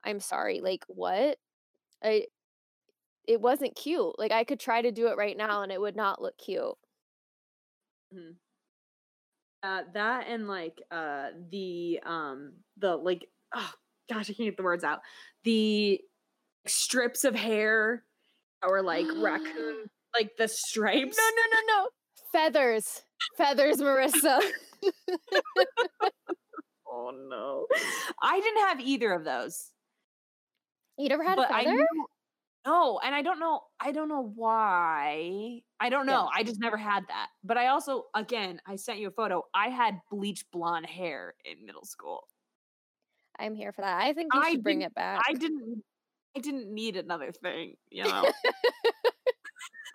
I'm 0.04 0.20
sorry, 0.20 0.60
like 0.60 0.84
what? 0.88 1.38
I 2.02 2.26
it 3.26 3.40
wasn't 3.40 3.74
cute. 3.76 4.18
Like 4.18 4.32
I 4.32 4.44
could 4.44 4.60
try 4.60 4.82
to 4.82 4.92
do 4.92 5.08
it 5.08 5.16
right 5.16 5.36
now 5.36 5.62
and 5.62 5.72
it 5.72 5.80
would 5.80 5.96
not 5.96 6.20
look 6.22 6.36
cute. 6.38 6.74
Uh, 9.62 9.82
that 9.94 10.26
and 10.28 10.46
like 10.46 10.82
uh 10.90 11.30
the 11.50 11.98
um 12.04 12.52
the 12.76 12.96
like 12.96 13.26
oh 13.54 13.72
gosh 14.10 14.28
I 14.30 14.34
can't 14.34 14.48
get 14.48 14.56
the 14.58 14.62
words 14.62 14.84
out 14.84 15.00
the 15.42 16.00
strips 16.66 17.24
of 17.24 17.34
hair 17.34 18.04
were 18.62 18.82
like 18.82 19.06
raccoon 19.16 19.86
like 20.14 20.30
the 20.38 20.48
stripes. 20.48 21.16
No, 21.16 21.24
no, 21.24 21.42
no, 21.52 21.82
no. 21.84 21.88
Feathers. 22.32 23.02
Feathers, 23.36 23.76
Marissa. 23.78 24.40
Oh 26.96 27.10
no, 27.28 27.66
I 28.22 28.40
didn't 28.40 28.66
have 28.68 28.80
either 28.80 29.12
of 29.12 29.24
those. 29.24 29.70
you 30.96 31.08
never 31.08 31.24
had 31.24 31.36
but 31.36 31.50
a 31.50 31.54
I 31.54 31.64
feather? 31.64 31.76
knew- 31.76 32.06
no, 32.66 32.98
and 33.04 33.14
I 33.14 33.20
don't 33.20 33.40
know. 33.40 33.60
I 33.80 33.92
don't 33.92 34.08
know 34.08 34.32
why. 34.36 35.60
I 35.80 35.90
don't 35.90 36.06
Yeah. 36.06 36.14
know. 36.14 36.30
I 36.32 36.44
just 36.44 36.60
never 36.60 36.76
had 36.78 37.02
that. 37.08 37.28
But 37.42 37.58
I 37.58 37.66
also, 37.66 38.04
again, 38.14 38.58
I 38.66 38.76
sent 38.76 39.00
you 39.00 39.08
a 39.08 39.10
photo. 39.10 39.42
I 39.52 39.68
had 39.68 40.00
bleach 40.10 40.44
blonde 40.50 40.86
hair 40.86 41.34
in 41.44 41.66
middle 41.66 41.84
school. 41.84 42.26
I'm 43.38 43.54
here 43.54 43.72
for 43.72 43.82
that. 43.82 44.00
I 44.02 44.14
think 44.14 44.32
you 44.32 44.40
I 44.40 44.52
should 44.52 44.62
bring 44.62 44.80
it 44.82 44.94
back. 44.94 45.20
I 45.28 45.34
didn't. 45.34 45.82
I 46.36 46.40
didn't 46.40 46.72
need 46.72 46.96
another 46.96 47.32
thing. 47.32 47.74
You 47.90 48.04
know. 48.08 48.30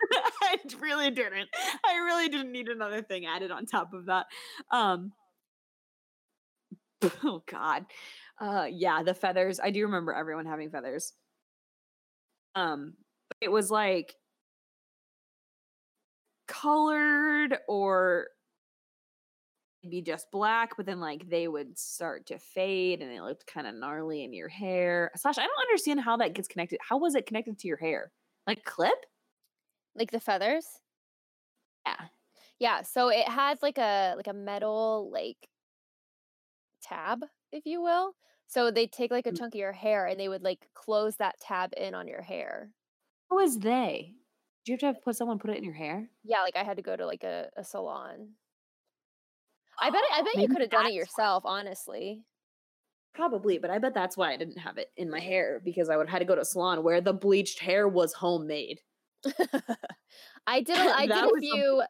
I 0.42 0.58
really 0.80 1.10
didn't. 1.10 1.48
I 1.84 1.96
really 1.98 2.28
didn't 2.28 2.52
need 2.52 2.68
another 2.68 3.02
thing 3.02 3.26
added 3.26 3.50
on 3.50 3.66
top 3.66 3.92
of 3.92 4.06
that. 4.06 4.26
Um 4.70 5.12
Oh 7.24 7.42
god. 7.46 7.86
Uh 8.40 8.66
yeah, 8.70 9.02
the 9.02 9.14
feathers. 9.14 9.60
I 9.60 9.70
do 9.70 9.82
remember 9.82 10.12
everyone 10.12 10.46
having 10.46 10.70
feathers. 10.70 11.12
Um 12.54 12.94
it 13.40 13.50
was 13.50 13.70
like 13.70 14.14
colored 16.46 17.56
or 17.68 18.28
be 19.88 20.02
just 20.02 20.30
black, 20.30 20.76
but 20.76 20.84
then 20.84 21.00
like 21.00 21.28
they 21.28 21.48
would 21.48 21.78
start 21.78 22.26
to 22.26 22.38
fade 22.38 23.00
and 23.00 23.10
it 23.10 23.22
looked 23.22 23.46
kind 23.46 23.66
of 23.66 23.74
gnarly 23.74 24.22
in 24.24 24.32
your 24.32 24.48
hair. 24.48 25.10
Slash, 25.16 25.38
I 25.38 25.42
don't 25.42 25.68
understand 25.68 26.00
how 26.00 26.18
that 26.18 26.34
gets 26.34 26.48
connected. 26.48 26.78
How 26.86 26.98
was 26.98 27.14
it 27.14 27.26
connected 27.26 27.58
to 27.58 27.68
your 27.68 27.78
hair? 27.78 28.12
Like 28.46 28.64
clip? 28.64 29.06
Like 29.94 30.10
the 30.10 30.20
feathers? 30.20 30.80
Yeah. 31.86 32.08
Yeah, 32.58 32.82
so 32.82 33.08
it 33.08 33.26
has 33.28 33.62
like 33.62 33.78
a 33.78 34.14
like 34.16 34.26
a 34.26 34.32
metal 34.34 35.10
like 35.10 35.48
tab, 36.80 37.24
if 37.52 37.66
you 37.66 37.80
will. 37.80 38.14
So 38.46 38.70
they 38.70 38.86
take 38.86 39.10
like 39.10 39.26
a 39.26 39.32
Mm. 39.32 39.40
chunk 39.40 39.54
of 39.54 39.58
your 39.58 39.72
hair 39.72 40.06
and 40.06 40.18
they 40.18 40.28
would 40.28 40.42
like 40.42 40.68
close 40.74 41.16
that 41.16 41.40
tab 41.40 41.72
in 41.76 41.94
on 41.94 42.08
your 42.08 42.22
hair. 42.22 42.74
Who 43.30 43.38
is 43.38 43.60
they? 43.60 44.16
Do 44.64 44.72
you 44.72 44.74
have 44.74 44.80
to 44.80 44.86
have 44.88 45.02
put 45.02 45.16
someone 45.16 45.38
put 45.38 45.48
it 45.48 45.56
in 45.56 45.64
your 45.64 45.72
hair? 45.72 46.10
Yeah, 46.22 46.42
like 46.42 46.56
I 46.56 46.64
had 46.64 46.76
to 46.76 46.82
go 46.82 46.96
to 46.96 47.06
like 47.06 47.24
a, 47.24 47.50
a 47.56 47.64
salon. 47.64 48.36
I 49.78 49.90
bet 49.90 50.02
I 50.12 50.22
bet 50.22 50.38
you 50.38 50.48
could 50.48 50.60
have 50.60 50.70
done 50.70 50.86
it 50.86 50.92
yourself, 50.92 51.44
honestly. 51.44 52.24
Probably, 53.12 53.58
but 53.58 53.70
I 53.70 53.78
bet 53.78 53.94
that's 53.94 54.16
why 54.16 54.32
I 54.32 54.36
didn't 54.36 54.58
have 54.58 54.76
it 54.78 54.92
in 54.96 55.10
my 55.10 55.20
hair 55.20 55.60
because 55.60 55.88
I 55.88 55.96
would 55.96 56.06
have 56.08 56.12
had 56.12 56.18
to 56.20 56.24
go 56.24 56.34
to 56.34 56.40
a 56.40 56.44
salon 56.44 56.82
where 56.82 57.00
the 57.00 57.12
bleached 57.12 57.60
hair 57.60 57.86
was 57.88 58.14
homemade. 58.14 58.80
I 60.46 60.62
did 60.62 60.76
a, 60.76 60.96
I 60.96 61.06
did 61.06 61.24
a 61.24 61.40
few 61.40 61.82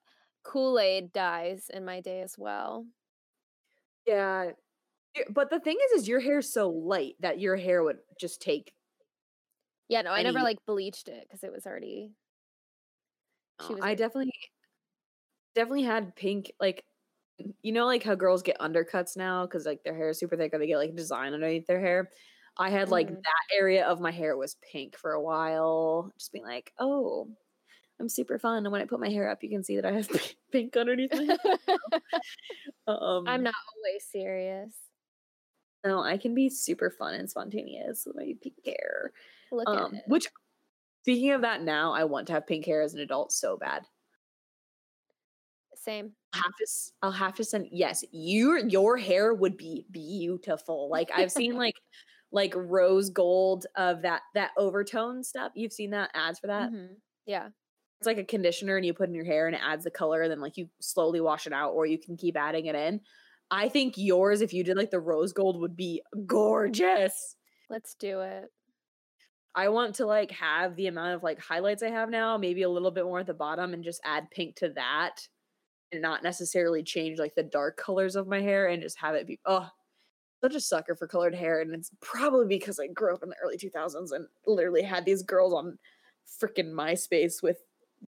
Kool-Aid 0.42 1.12
dyes 1.12 1.70
in 1.72 1.84
my 1.84 2.00
day 2.00 2.20
as 2.22 2.36
well. 2.38 2.86
Yeah. 4.06 4.52
But 5.28 5.50
the 5.50 5.60
thing 5.60 5.76
is, 5.86 6.02
is 6.02 6.08
your 6.08 6.20
hair's 6.20 6.52
so 6.52 6.70
light 6.70 7.14
that 7.20 7.40
your 7.40 7.56
hair 7.56 7.82
would 7.82 7.98
just 8.20 8.40
take. 8.40 8.72
Yeah, 9.88 10.02
no, 10.02 10.12
I 10.12 10.22
never 10.22 10.40
like 10.40 10.58
bleached 10.66 11.08
it 11.08 11.26
because 11.28 11.42
it 11.42 11.52
was 11.52 11.66
already 11.66 12.12
she 13.60 13.72
uh, 13.72 13.76
was 13.76 13.82
I 13.82 13.88
like- 13.88 13.98
definitely, 13.98 14.32
definitely 15.54 15.82
had 15.82 16.14
pink. 16.14 16.52
Like, 16.60 16.84
you 17.62 17.72
know, 17.72 17.86
like 17.86 18.02
how 18.02 18.14
girls 18.14 18.42
get 18.42 18.58
undercuts 18.58 19.16
now 19.16 19.46
because 19.46 19.66
like 19.66 19.82
their 19.82 19.96
hair 19.96 20.10
is 20.10 20.18
super 20.18 20.36
thick 20.36 20.54
or 20.54 20.58
they 20.58 20.66
get 20.66 20.78
like 20.78 20.94
design 20.94 21.34
underneath 21.34 21.66
their 21.66 21.80
hair. 21.80 22.10
I 22.60 22.70
had 22.70 22.90
like 22.90 23.08
Mhm. 23.08 23.22
that 23.24 23.56
area 23.56 23.86
of 23.86 24.00
my 24.00 24.12
hair 24.12 24.36
was 24.36 24.56
pink 24.56 24.96
for 24.96 25.12
a 25.12 25.22
while, 25.22 26.12
just 26.18 26.32
being 26.32 26.44
like, 26.46 26.74
oh, 26.78 27.28
I'm 28.00 28.08
super 28.10 28.38
fun. 28.38 28.66
And 28.66 28.72
when 28.72 28.82
I 28.82 28.86
put 28.86 29.00
my 29.00 29.10
hair 29.10 29.28
up, 29.30 29.42
you 29.44 29.50
can 29.50 29.64
see 29.64 29.76
that 29.76 29.86
I 29.86 29.92
have 29.92 30.10
pink 30.52 30.76
underneath 30.76 31.14
my 31.14 31.24
hair. 31.24 31.38
Um, 32.86 33.26
I'm 33.26 33.42
not 33.42 33.54
always 33.76 34.04
serious. 34.06 34.74
No, 35.84 36.02
I 36.02 36.18
can 36.18 36.34
be 36.34 36.48
super 36.50 36.90
fun 36.90 37.14
and 37.14 37.30
spontaneous 37.30 38.04
with 38.06 38.16
my 38.16 38.34
pink 38.42 38.56
hair. 38.64 39.12
Look 39.52 39.72
Um, 39.72 39.92
at 39.92 39.92
it. 39.92 40.04
which, 40.06 40.26
speaking 41.02 41.32
of 41.32 41.42
that, 41.42 41.62
now 41.62 41.92
I 41.92 42.04
want 42.04 42.28
to 42.28 42.34
have 42.34 42.46
pink 42.46 42.66
hair 42.66 42.82
as 42.82 42.94
an 42.94 43.00
adult 43.00 43.32
so 43.32 43.56
bad. 43.56 43.86
Same. 45.74 46.16
I'll 46.32 46.42
have 46.42 46.54
to, 46.56 46.66
I'll 47.02 47.10
have 47.12 47.34
to 47.36 47.44
send. 47.44 47.68
Yes, 47.72 48.04
your 48.12 48.58
your 48.58 48.96
hair 48.96 49.34
would 49.34 49.56
be 49.56 49.86
beautiful. 49.90 50.88
Like 50.88 51.10
I've 51.12 51.32
seen 51.32 51.56
like 51.56 51.74
like 52.32 52.54
rose 52.56 53.10
gold 53.10 53.66
of 53.76 54.02
that 54.02 54.22
that 54.34 54.52
overtone 54.56 55.24
stuff. 55.24 55.52
You've 55.54 55.72
seen 55.72 55.90
that 55.90 56.10
ads 56.14 56.38
for 56.38 56.46
that. 56.48 56.72
Mhm. 56.72 57.00
Yeah. 57.26 57.50
It's 58.00 58.06
like 58.06 58.18
a 58.18 58.24
conditioner, 58.24 58.76
and 58.76 58.86
you 58.86 58.94
put 58.94 59.08
in 59.08 59.14
your 59.14 59.24
hair, 59.26 59.46
and 59.46 59.54
it 59.54 59.62
adds 59.62 59.84
the 59.84 59.90
color. 59.90 60.22
And 60.22 60.30
then 60.30 60.40
like 60.40 60.56
you 60.56 60.70
slowly 60.80 61.20
wash 61.20 61.46
it 61.46 61.52
out, 61.52 61.72
or 61.72 61.86
you 61.86 61.98
can 61.98 62.16
keep 62.16 62.36
adding 62.36 62.66
it 62.66 62.74
in. 62.74 63.00
I 63.50 63.68
think 63.68 63.94
yours, 63.98 64.40
if 64.40 64.52
you 64.52 64.64
did 64.64 64.76
like 64.76 64.90
the 64.90 65.00
rose 65.00 65.32
gold, 65.32 65.60
would 65.60 65.76
be 65.76 66.02
gorgeous. 66.26 67.36
Let's 67.68 67.94
do 67.94 68.20
it. 68.20 68.50
I 69.54 69.68
want 69.68 69.96
to 69.96 70.06
like 70.06 70.30
have 70.32 70.76
the 70.76 70.86
amount 70.86 71.14
of 71.14 71.22
like 71.22 71.40
highlights 71.40 71.82
I 71.82 71.90
have 71.90 72.08
now, 72.08 72.38
maybe 72.38 72.62
a 72.62 72.68
little 72.68 72.90
bit 72.90 73.04
more 73.04 73.20
at 73.20 73.26
the 73.26 73.34
bottom 73.34 73.74
and 73.74 73.82
just 73.82 74.00
add 74.04 74.30
pink 74.30 74.56
to 74.56 74.70
that 74.70 75.28
and 75.92 76.02
not 76.02 76.22
necessarily 76.22 76.82
change 76.84 77.18
like 77.18 77.34
the 77.36 77.42
dark 77.44 77.76
colors 77.76 78.16
of 78.16 78.28
my 78.28 78.40
hair 78.40 78.68
and 78.68 78.82
just 78.82 78.98
have 79.00 79.14
it 79.16 79.26
be 79.26 79.40
oh 79.46 79.68
such 80.40 80.54
a 80.54 80.60
sucker 80.60 80.94
for 80.96 81.06
colored 81.06 81.34
hair 81.34 81.60
and 81.60 81.74
it's 81.74 81.90
probably 82.00 82.46
because 82.46 82.80
I 82.80 82.86
grew 82.88 83.14
up 83.14 83.22
in 83.22 83.28
the 83.30 83.36
early 83.42 83.58
2000s 83.58 84.12
and 84.12 84.26
literally 84.46 84.82
had 84.82 85.04
these 85.04 85.22
girls 85.22 85.52
on 85.54 85.78
freaking 86.26 86.72
MySpace 86.72 87.42
with 87.42 87.58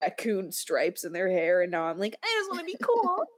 raccoon 0.03 0.53
stripes 0.53 1.05
in 1.05 1.13
their 1.13 1.29
hair 1.31 1.63
and 1.63 1.71
now 1.73 1.85
I'm 1.85 1.99
like 1.99 2.17
I 2.23 2.27
just 2.39 2.51
want 2.51 2.61
to 2.61 2.67
be 2.67 2.79
cool. 2.83 3.25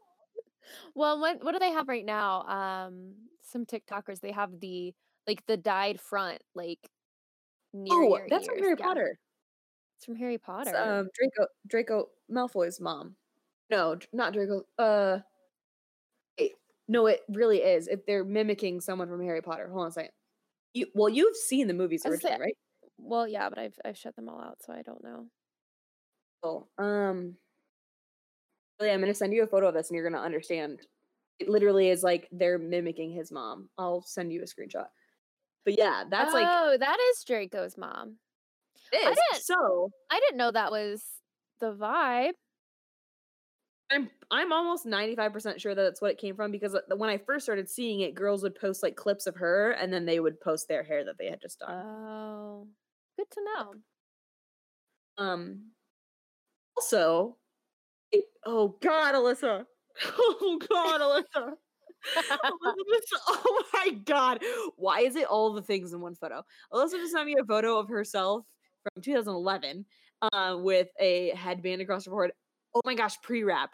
Well, 0.95 1.18
what 1.20 1.43
what 1.43 1.53
do 1.53 1.59
they 1.59 1.70
have 1.72 1.88
right 1.88 2.05
now? 2.05 2.43
Um, 2.47 3.14
some 3.43 3.66
TikTokers 3.66 4.20
they 4.20 4.32
have 4.32 4.61
the 4.61 4.95
like 5.26 5.45
the 5.47 5.57
dyed 5.57 6.01
front, 6.01 6.43
like 6.55 6.78
oh, 7.91 8.18
that's 8.28 8.47
from 8.47 8.59
ears. 8.59 8.61
Harry 8.61 8.76
Yeah, 8.76 8.86
Potter. 8.86 9.18
It's 9.97 10.07
from 10.07 10.16
Harry 10.16 10.38
It's, 10.62 10.72
Potter. 10.72 10.76
um 10.76 11.09
Draco 11.14 11.47
Draco 11.66 12.11
Malfoy's 12.30 12.80
mom. 12.80 13.16
No, 13.70 13.99
not 14.12 14.32
Draco. 14.32 14.62
Uh 14.78 15.20
no, 16.91 17.07
it 17.07 17.20
really 17.28 17.59
is. 17.59 17.86
If 17.86 18.05
they're 18.05 18.24
mimicking 18.24 18.80
someone 18.80 19.09
from 19.09 19.22
Harry 19.22 19.41
Potter. 19.43 19.68
Hold 19.68 19.82
on 19.82 19.88
a 19.88 19.93
second. 19.93 20.11
You 20.74 20.86
well, 20.93 21.09
you've 21.09 21.36
seen 21.36 21.68
the 21.68 21.74
movies 21.74 22.03
I 22.05 22.09
originally, 22.11 22.34
say- 22.36 22.41
right? 22.41 22.57
well, 22.99 23.28
yeah, 23.28 23.49
but 23.49 23.59
I've 23.61 23.74
I've 23.84 23.97
shut 23.97 24.16
them 24.16 24.28
all 24.28 24.41
out, 24.41 24.59
so 24.61 24.72
I 24.72 24.82
don't 24.82 25.03
know. 25.05 25.26
Oh, 26.43 26.66
um 26.82 27.36
really, 28.80 28.93
I'm 28.93 29.01
gonna 29.01 29.14
send 29.14 29.32
you 29.32 29.45
a 29.45 29.47
photo 29.47 29.68
of 29.68 29.74
this 29.74 29.88
and 29.88 29.95
you're 29.97 30.09
gonna 30.09 30.22
understand. 30.22 30.80
It 31.38 31.49
literally 31.49 31.88
is 31.88 32.03
like 32.03 32.28
they're 32.32 32.59
mimicking 32.59 33.12
his 33.12 33.30
mom. 33.30 33.68
I'll 33.78 34.03
send 34.03 34.32
you 34.32 34.43
a 34.43 34.45
screenshot. 34.45 34.86
But 35.64 35.78
yeah, 35.78 36.05
that's 36.11 36.32
like 36.34 36.47
oh, 36.51 36.76
that 36.78 36.99
is 37.12 37.24
Draco's 37.24 37.76
mom. 37.78 38.16
it 38.93 38.97
is. 38.97 39.16
didn't- 39.30 39.43
So 39.45 39.91
I 40.11 40.18
didn't 40.20 40.38
know 40.38 40.51
that 40.51 40.72
was 40.72 41.05
the 41.61 41.72
vibe. 41.72 42.32
I'm 43.91 44.09
I'm 44.30 44.53
almost 44.53 44.86
95% 44.86 45.61
sure 45.61 45.74
that 45.74 45.82
that's 45.82 46.01
what 46.01 46.12
it 46.12 46.18
came 46.18 46.36
from 46.36 46.53
because 46.53 46.74
uh, 46.74 46.80
when 46.97 47.11
I 47.11 47.18
first 47.18 47.45
started 47.45 47.68
seeing 47.68 48.01
it, 48.01 48.14
girls 48.14 48.43
would 48.43 48.55
post 48.55 48.82
like 48.82 48.97
clips 48.97 49.26
of 49.26 49.36
her 49.36 49.72
and 49.72 49.93
then 49.93 50.07
they 50.07 50.20
would 50.20 50.41
post 50.41 50.68
their 50.68 50.82
hair 50.84 51.05
that 51.05 51.18
they 51.18 51.26
had 51.28 51.41
just 51.41 51.59
done. 51.61 51.70
Oh, 51.70 52.68
good 53.18 53.30
to 53.32 53.41
know. 53.45 53.74
um 55.18 55.72
also 56.76 57.36
it, 58.12 58.24
oh 58.47 58.76
god, 58.82 59.14
Alyssa. 59.14 59.66
Oh 60.18 60.59
god, 60.70 61.01
Alyssa. 61.03 61.55
Alyssa, 62.16 63.18
oh 63.28 63.64
my 63.74 63.91
god. 64.07 64.43
Why 64.76 65.01
is 65.01 65.16
it 65.16 65.26
all 65.26 65.53
the 65.53 65.62
things 65.62 65.93
in 65.93 66.01
one 66.01 66.14
photo? 66.16 66.43
Alyssa 66.72 66.93
just 66.93 67.12
sent 67.12 67.26
me 67.26 67.36
a 67.41 67.45
photo 67.45 67.78
of 67.78 67.88
herself 67.88 68.45
from 68.84 69.03
2011 69.03 69.84
uh, 70.22 70.57
with 70.61 70.88
a 71.01 71.30
headband 71.36 71.82
across 71.82 72.05
her 72.07 72.11
forehead. 72.12 72.32
Oh 72.74 72.82
my 72.84 72.95
gosh, 72.95 73.16
pre-wrap. 73.22 73.70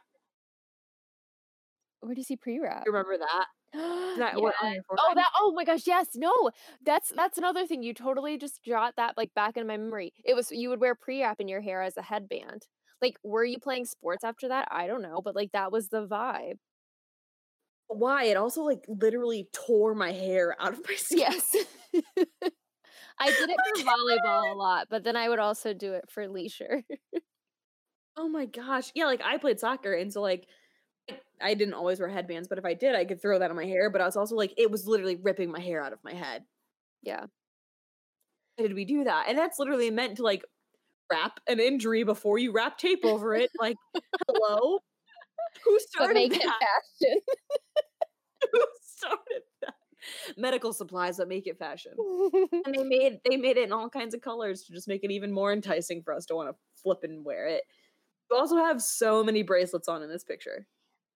Where 2.07 2.15
do 2.15 2.21
you 2.21 2.25
see 2.25 2.37
pre-wrap? 2.37 2.87
You 2.87 2.93
remember 2.93 3.19
that? 3.19 3.47
That. 4.17 4.35
Oh, 4.37 5.13
that. 5.15 5.31
Oh 5.39 5.53
my 5.53 5.65
gosh, 5.65 5.87
yes. 5.87 6.09
No, 6.15 6.51
that's 6.83 7.13
that's 7.15 7.37
another 7.37 7.67
thing. 7.67 7.83
You 7.83 7.93
totally 7.93 8.39
just 8.39 8.63
jot 8.63 8.95
that 8.97 9.17
like 9.19 9.35
back 9.35 9.57
in 9.59 9.67
my 9.67 9.77
memory. 9.77 10.13
It 10.25 10.35
was 10.35 10.51
you 10.51 10.71
would 10.71 10.81
wear 10.81 10.95
pre-wrap 10.95 11.41
in 11.41 11.49
your 11.49 11.61
hair 11.61 11.83
as 11.83 11.97
a 11.99 12.03
headband. 12.03 12.67
Like, 13.03 13.19
were 13.23 13.45
you 13.45 13.59
playing 13.59 13.85
sports 13.85 14.25
after 14.25 14.49
that? 14.49 14.69
I 14.71 14.87
don't 14.87 15.03
know, 15.03 15.21
but 15.21 15.35
like 15.35 15.53
that 15.53 15.71
was 15.71 15.89
the 15.89 16.07
vibe. 16.07 16.59
Why? 17.89 18.25
It 18.25 18.37
also 18.37 18.63
like 18.63 18.85
literally 18.89 19.49
tore 19.53 19.95
my 19.95 20.13
hair 20.13 20.57
out 20.61 20.73
of 20.73 20.81
my 20.89 20.95
skin. 20.97 21.19
Yes. 21.19 21.55
I 23.19 23.33
did 23.33 23.51
it 23.51 23.61
for 23.65 23.79
volleyball 23.85 24.53
a 24.53 24.57
lot, 24.57 24.89
but 24.91 25.05
then 25.05 25.17
I 25.17 25.29
would 25.29 25.39
also 25.39 25.73
do 25.75 25.95
it 25.95 26.11
for 26.11 26.29
leisure. 26.29 26.83
Oh 28.17 28.29
my 28.29 28.47
gosh. 28.47 28.91
Yeah, 28.95 29.07
like 29.07 29.21
I 29.23 29.37
played 29.39 29.61
soccer 29.61 29.93
and 29.95 30.13
so 30.13 30.23
like 30.23 30.49
I- 31.41 31.55
didn't 31.55 31.75
always 31.75 32.01
wear 32.01 32.09
headbands, 32.09 32.49
but 32.49 32.59
if 32.59 32.65
I 32.65 32.75
did, 32.75 32.95
I 32.95 33.05
could 33.05 33.21
throw 33.21 33.39
that 33.39 33.51
on 33.51 33.57
my 33.57 33.67
hair. 33.67 33.91
But 33.91 34.01
I 34.01 34.07
was 34.07 34.17
also 34.17 34.35
like, 34.37 34.55
it 34.57 34.71
was 34.71 34.87
literally 34.87 35.17
ripping 35.17 35.51
my 35.51 35.61
hair 35.61 35.83
out 35.83 35.93
of 35.93 35.99
my 36.05 36.15
head. 36.15 36.45
yeah. 37.03 37.27
Why 38.57 38.67
did 38.67 38.75
we 38.75 38.85
do 38.87 39.05
that? 39.05 39.27
And 39.29 39.37
that's 39.37 39.59
literally 39.59 39.91
meant 39.91 40.17
to 40.17 40.23
like 40.23 40.43
wrap 41.13 41.41
an 41.47 41.61
injury 41.61 42.05
before 42.05 42.39
you 42.39 42.53
wrap 42.53 42.79
tape 42.79 43.05
over 43.05 43.35
it. 43.35 43.51
Like, 43.61 43.77
hello? 44.29 44.79
Who 45.65 45.73
But 45.75 45.83
started 45.83 46.15
make 46.15 46.33
that? 46.33 46.41
it 46.43 46.49
fashion. 47.03 47.21
Who 48.53 48.61
started 48.83 49.43
that? 49.63 49.75
Medical 50.37 50.73
supplies 50.73 51.17
that 51.19 51.29
make 51.29 51.47
it 51.47 51.59
fashion. 51.59 51.93
And 51.99 52.75
they 52.75 52.85
made 52.85 53.19
they 53.29 53.37
made 53.37 53.57
it 53.57 53.65
in 53.65 53.73
all 53.73 53.89
kinds 53.91 54.15
of 54.15 54.21
colors 54.21 54.63
to 54.65 54.73
just 54.73 54.89
make 54.89 55.05
it 55.05 55.11
even 55.11 55.33
more 55.33 55.53
enticing 55.53 56.03
for 56.03 56.15
us 56.15 56.25
to 56.27 56.35
want 56.35 56.49
to 56.49 56.57
flip 56.83 57.01
and 57.03 57.25
wear 57.25 57.47
it. 57.49 57.63
You 58.31 58.37
also 58.39 58.57
have 58.57 58.81
so 58.83 59.23
many 59.25 59.43
bracelets 59.43 59.89
on 59.89 60.03
in 60.03 60.09
this 60.09 60.25
picture. 60.25 60.67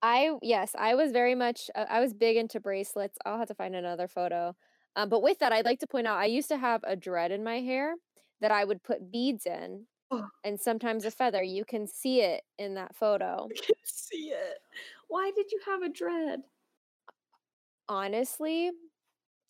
I 0.03 0.37
yes, 0.43 0.75
I 0.79 0.95
was 0.95 1.13
very 1.13 1.35
much 1.35 1.71
uh, 1.75 1.87
I 1.89 2.01
was 2.01 2.15
big 2.15 2.37
into 2.37 2.61
bracelets. 2.61 3.19
I'll 3.25 3.39
have 3.39 3.49
to 3.49 3.55
find 3.55 3.77
another 3.77 4.09
photo. 4.09 4.57
Um, 4.97 5.09
but 5.09 5.23
with 5.23 5.39
that, 5.39 5.53
I'd 5.53 5.65
like 5.67 5.81
to 5.81 5.87
point 5.87 6.07
out 6.07 6.19
I 6.19 6.25
used 6.27 6.49
to 6.49 6.57
have 6.59 6.83
a 6.85 6.97
dread 6.97 7.31
in 7.33 7.45
my 7.45 7.61
hair 7.61 7.95
that 8.41 8.51
I 8.51 8.65
would 8.65 8.83
put 8.83 9.11
beads 9.13 9.47
in, 9.47 9.87
Oh. 10.11 10.31
and 10.45 10.61
sometimes 10.61 11.05
a 11.07 11.11
feather. 11.13 11.43
You 11.43 11.65
can 11.67 11.87
see 11.89 12.23
it 12.23 12.45
in 12.59 12.75
that 12.75 12.97
photo. 12.97 13.53
I 13.53 13.55
can 13.67 13.75
see 13.85 14.31
it. 14.31 14.59
Why 15.09 15.31
did 15.31 15.53
you 15.53 15.61
have 15.67 15.83
a 15.83 15.89
dread? 15.89 16.43
Honestly, 17.89 18.71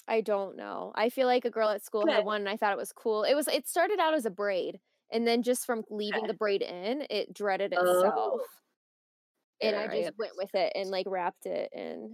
I 0.09 0.21
don't 0.23 0.57
know. 0.57 0.93
I 0.97 1.11
feel 1.11 1.27
like 1.29 1.45
a 1.47 1.51
girl 1.51 1.71
at 1.71 1.85
school 1.85 2.07
Okay. 2.07 2.13
had 2.13 2.25
one, 2.25 2.43
and 2.43 2.49
I 2.51 2.57
thought 2.57 2.73
it 2.73 2.79
was 2.79 2.93
cool. 2.93 3.25
It 3.25 3.35
was. 3.35 3.49
It 3.49 3.69
started 3.69 4.01
out 4.01 4.15
as 4.15 4.27
a 4.27 4.31
braid, 4.31 4.81
and 5.13 5.27
then 5.27 5.43
just 5.43 5.67
from 5.67 5.85
leaving 5.91 6.27
Okay. 6.27 6.29
the 6.29 6.35
braid 6.35 6.63
in, 6.63 7.07
it 7.11 7.35
dreaded 7.35 7.75
Oh. 7.77 8.45
And 9.63 9.77
I 9.77 9.87
just 9.89 10.19
went 10.19 10.33
with 10.37 10.55
it 10.55 10.73
and 10.75 10.91
like 10.91 11.07
wrapped 11.09 11.47
it 11.47 11.71
and 11.75 12.13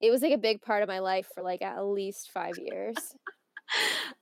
it 0.00 0.10
was 0.10 0.22
like 0.22 0.32
a 0.32 0.38
big 0.38 0.62
part 0.62 0.82
of 0.82 0.88
my 0.88 1.00
life 1.00 1.28
for 1.34 1.42
like 1.42 1.62
at 1.62 1.80
least 1.84 2.30
five 2.32 2.58
years. 2.58 2.96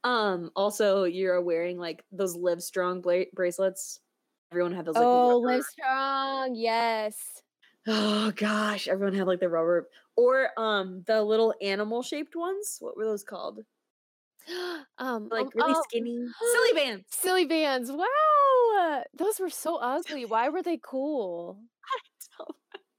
Um. 0.04 0.50
Also, 0.54 1.04
you're 1.04 1.40
wearing 1.40 1.78
like 1.78 2.04
those 2.12 2.36
Live 2.36 2.62
Strong 2.62 3.00
bla- 3.00 3.24
bracelets. 3.32 3.98
Everyone 4.52 4.72
had 4.72 4.84
those. 4.84 4.94
Like, 4.94 5.04
oh, 5.04 5.38
live 5.38 5.64
strong, 5.64 6.54
yes. 6.54 7.16
Oh 7.90 8.30
gosh, 8.36 8.86
everyone 8.86 9.14
had 9.14 9.26
like 9.26 9.40
the 9.40 9.48
rubber 9.48 9.88
or 10.14 10.50
um 10.58 11.04
the 11.06 11.22
little 11.22 11.54
animal 11.62 12.02
shaped 12.02 12.36
ones. 12.36 12.76
What 12.80 12.98
were 12.98 13.06
those 13.06 13.24
called? 13.24 13.60
um, 14.98 15.28
Like 15.30 15.46
um, 15.46 15.52
really 15.54 15.74
oh, 15.74 15.82
skinny, 15.88 16.26
Silly 16.52 16.80
Bandz. 16.82 17.04
Silly 17.08 17.48
Bandz. 17.48 17.90
Wow, 17.90 19.04
those 19.14 19.40
were 19.40 19.48
so 19.48 19.76
ugly. 19.80 20.26
Why 20.26 20.50
were 20.50 20.62
they 20.62 20.78
cool? 20.82 21.60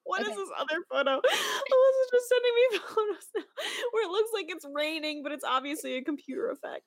What 0.09 0.23
is 0.23 0.27
Okay. 0.29 0.35
this 0.37 0.49
other 0.57 0.81
photo? 0.89 1.21
Alyssa's 1.21 2.09
just 2.11 2.29
sending 2.29 2.55
me 2.55 2.79
photos 2.79 3.27
now 3.35 3.43
where 3.91 4.05
it 4.05 4.11
looks 4.11 4.31
like 4.33 4.45
it's 4.49 4.65
raining, 4.73 5.21
but 5.21 5.31
it's 5.31 5.43
obviously 5.43 5.97
a 5.97 6.03
computer 6.03 6.49
effect. 6.49 6.83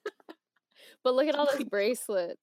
But 1.04 1.14
look 1.14 1.28
at 1.28 1.34
all 1.38 1.46
those 1.46 1.64
bracelets. 1.64 2.40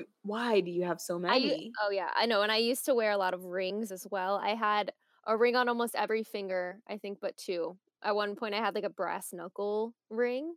Uh, 0.00 0.04
why 0.22 0.60
do 0.60 0.70
you 0.70 0.84
have 0.84 1.00
so 1.00 1.18
I 1.28 1.38
many? 1.40 1.72
oh 1.82 1.90
yeah, 1.90 2.10
I 2.14 2.26
know. 2.26 2.42
And 2.42 2.52
I 2.52 2.56
used 2.56 2.84
to 2.86 2.94
wear 2.94 3.10
a 3.10 3.16
lot 3.16 3.34
of 3.34 3.44
rings 3.44 3.92
as 3.92 4.06
well. 4.10 4.36
I 4.36 4.54
had 4.54 4.92
a 5.26 5.36
ring 5.36 5.56
on 5.56 5.68
almost 5.68 5.94
every 5.94 6.24
finger, 6.24 6.80
I 6.88 6.98
think, 6.98 7.18
but 7.20 7.36
two. 7.36 7.78
At 8.02 8.16
one 8.16 8.34
point, 8.34 8.54
I 8.54 8.58
had 8.58 8.74
like 8.74 8.84
a 8.84 8.90
brass 8.90 9.32
knuckle 9.32 9.94
ring. 10.10 10.56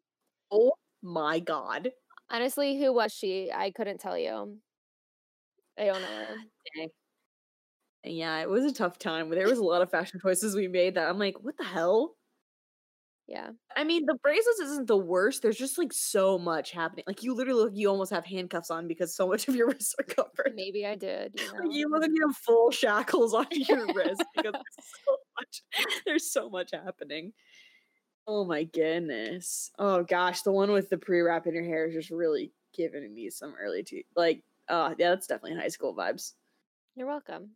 Oh 0.49 0.73
my 1.03 1.39
god. 1.39 1.91
Honestly, 2.29 2.77
who 2.79 2.93
was 2.93 3.11
she? 3.13 3.51
I 3.51 3.71
couldn't 3.71 3.99
tell 3.99 4.17
you. 4.17 4.61
I 5.77 5.85
don't 5.85 6.01
know. 6.01 6.35
Yeah, 8.05 8.39
it 8.41 8.49
was 8.49 8.65
a 8.65 8.73
tough 8.73 8.99
time. 8.99 9.29
There 9.29 9.47
was 9.49 9.59
a 9.59 9.63
lot 9.63 9.81
of 9.81 9.89
fashion 9.89 10.19
choices 10.21 10.55
we 10.55 10.67
made 10.67 10.95
that 10.95 11.09
I'm 11.09 11.17
like, 11.19 11.35
what 11.43 11.57
the 11.57 11.63
hell? 11.63 12.15
Yeah. 13.27 13.49
I 13.75 13.83
mean, 13.83 14.05
the 14.05 14.13
bracelets 14.21 14.59
isn't 14.59 14.87
the 14.87 14.97
worst. 14.97 15.41
There's 15.41 15.57
just 15.57 15.79
like 15.79 15.91
so 15.91 16.37
much 16.37 16.71
happening. 16.71 17.05
Like 17.07 17.23
you 17.23 17.33
literally 17.33 17.63
look, 17.63 17.71
you 17.75 17.89
almost 17.89 18.11
have 18.11 18.23
handcuffs 18.23 18.69
on 18.69 18.87
because 18.87 19.15
so 19.15 19.27
much 19.27 19.47
of 19.47 19.55
your 19.55 19.67
wrists 19.69 19.95
are 19.99 20.03
covered. 20.03 20.53
Maybe 20.55 20.85
I 20.85 20.95
did. 20.95 21.33
You 21.39 21.51
Like, 21.51 21.71
you 21.71 21.89
look 21.89 22.01
like 22.01 22.11
you 22.13 22.27
have 22.27 22.37
full 22.37 22.69
shackles 22.69 23.33
on 23.33 23.47
your 23.51 23.87
wrist 23.95 24.23
because 24.35 24.53
there's 24.53 24.91
so 25.05 25.17
much. 25.39 25.63
There's 26.05 26.31
so 26.31 26.49
much 26.49 26.69
happening. 26.71 27.33
Oh 28.27 28.45
my 28.45 28.63
goodness. 28.63 29.71
Oh 29.79 30.03
gosh, 30.03 30.43
the 30.43 30.51
one 30.51 30.71
with 30.71 30.89
the 30.89 30.97
pre-wrap 30.97 31.47
in 31.47 31.55
your 31.55 31.63
hair 31.63 31.87
is 31.87 31.93
just 31.95 32.11
really 32.11 32.51
giving 32.75 33.13
me 33.13 33.29
some 33.31 33.55
early 33.59 33.83
te- 33.83 34.05
like. 34.15 34.43
Oh 34.69 34.95
yeah, 34.97 35.09
that's 35.09 35.27
definitely 35.27 35.57
high 35.59 35.67
school 35.69 35.95
vibes. 35.95 36.33
You're 36.95 37.07
welcome. 37.07 37.51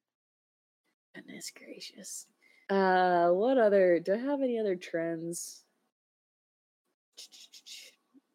Goodness 1.15 1.51
gracious. 1.55 2.27
Uh, 2.69 3.29
what 3.29 3.57
other? 3.57 3.99
Do 3.99 4.13
I 4.13 4.17
have 4.17 4.41
any 4.41 4.59
other 4.59 4.75
trends? 4.75 5.63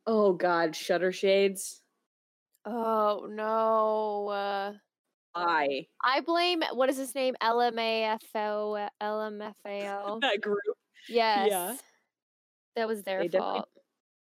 Oh 0.07 0.33
God, 0.33 0.77
shutter 0.77 1.13
shades. 1.13 1.81
Oh 2.67 3.27
no. 3.31 4.29
Uh, 4.29 4.73
I 5.35 5.87
I 6.03 6.21
blame 6.21 6.63
what 6.73 6.89
is 6.91 6.97
his 6.97 7.15
name? 7.15 7.35
LMAFO 7.43 8.89
LMFAO. 9.03 10.21
that 10.21 10.41
group 10.41 10.59
Yes. 11.09 11.49
Yeah. 11.51 11.77
That 12.77 12.89
was 12.89 13.03
their 13.03 13.21
They 13.21 13.29
definitely- 13.29 13.59
fault. 13.61 13.69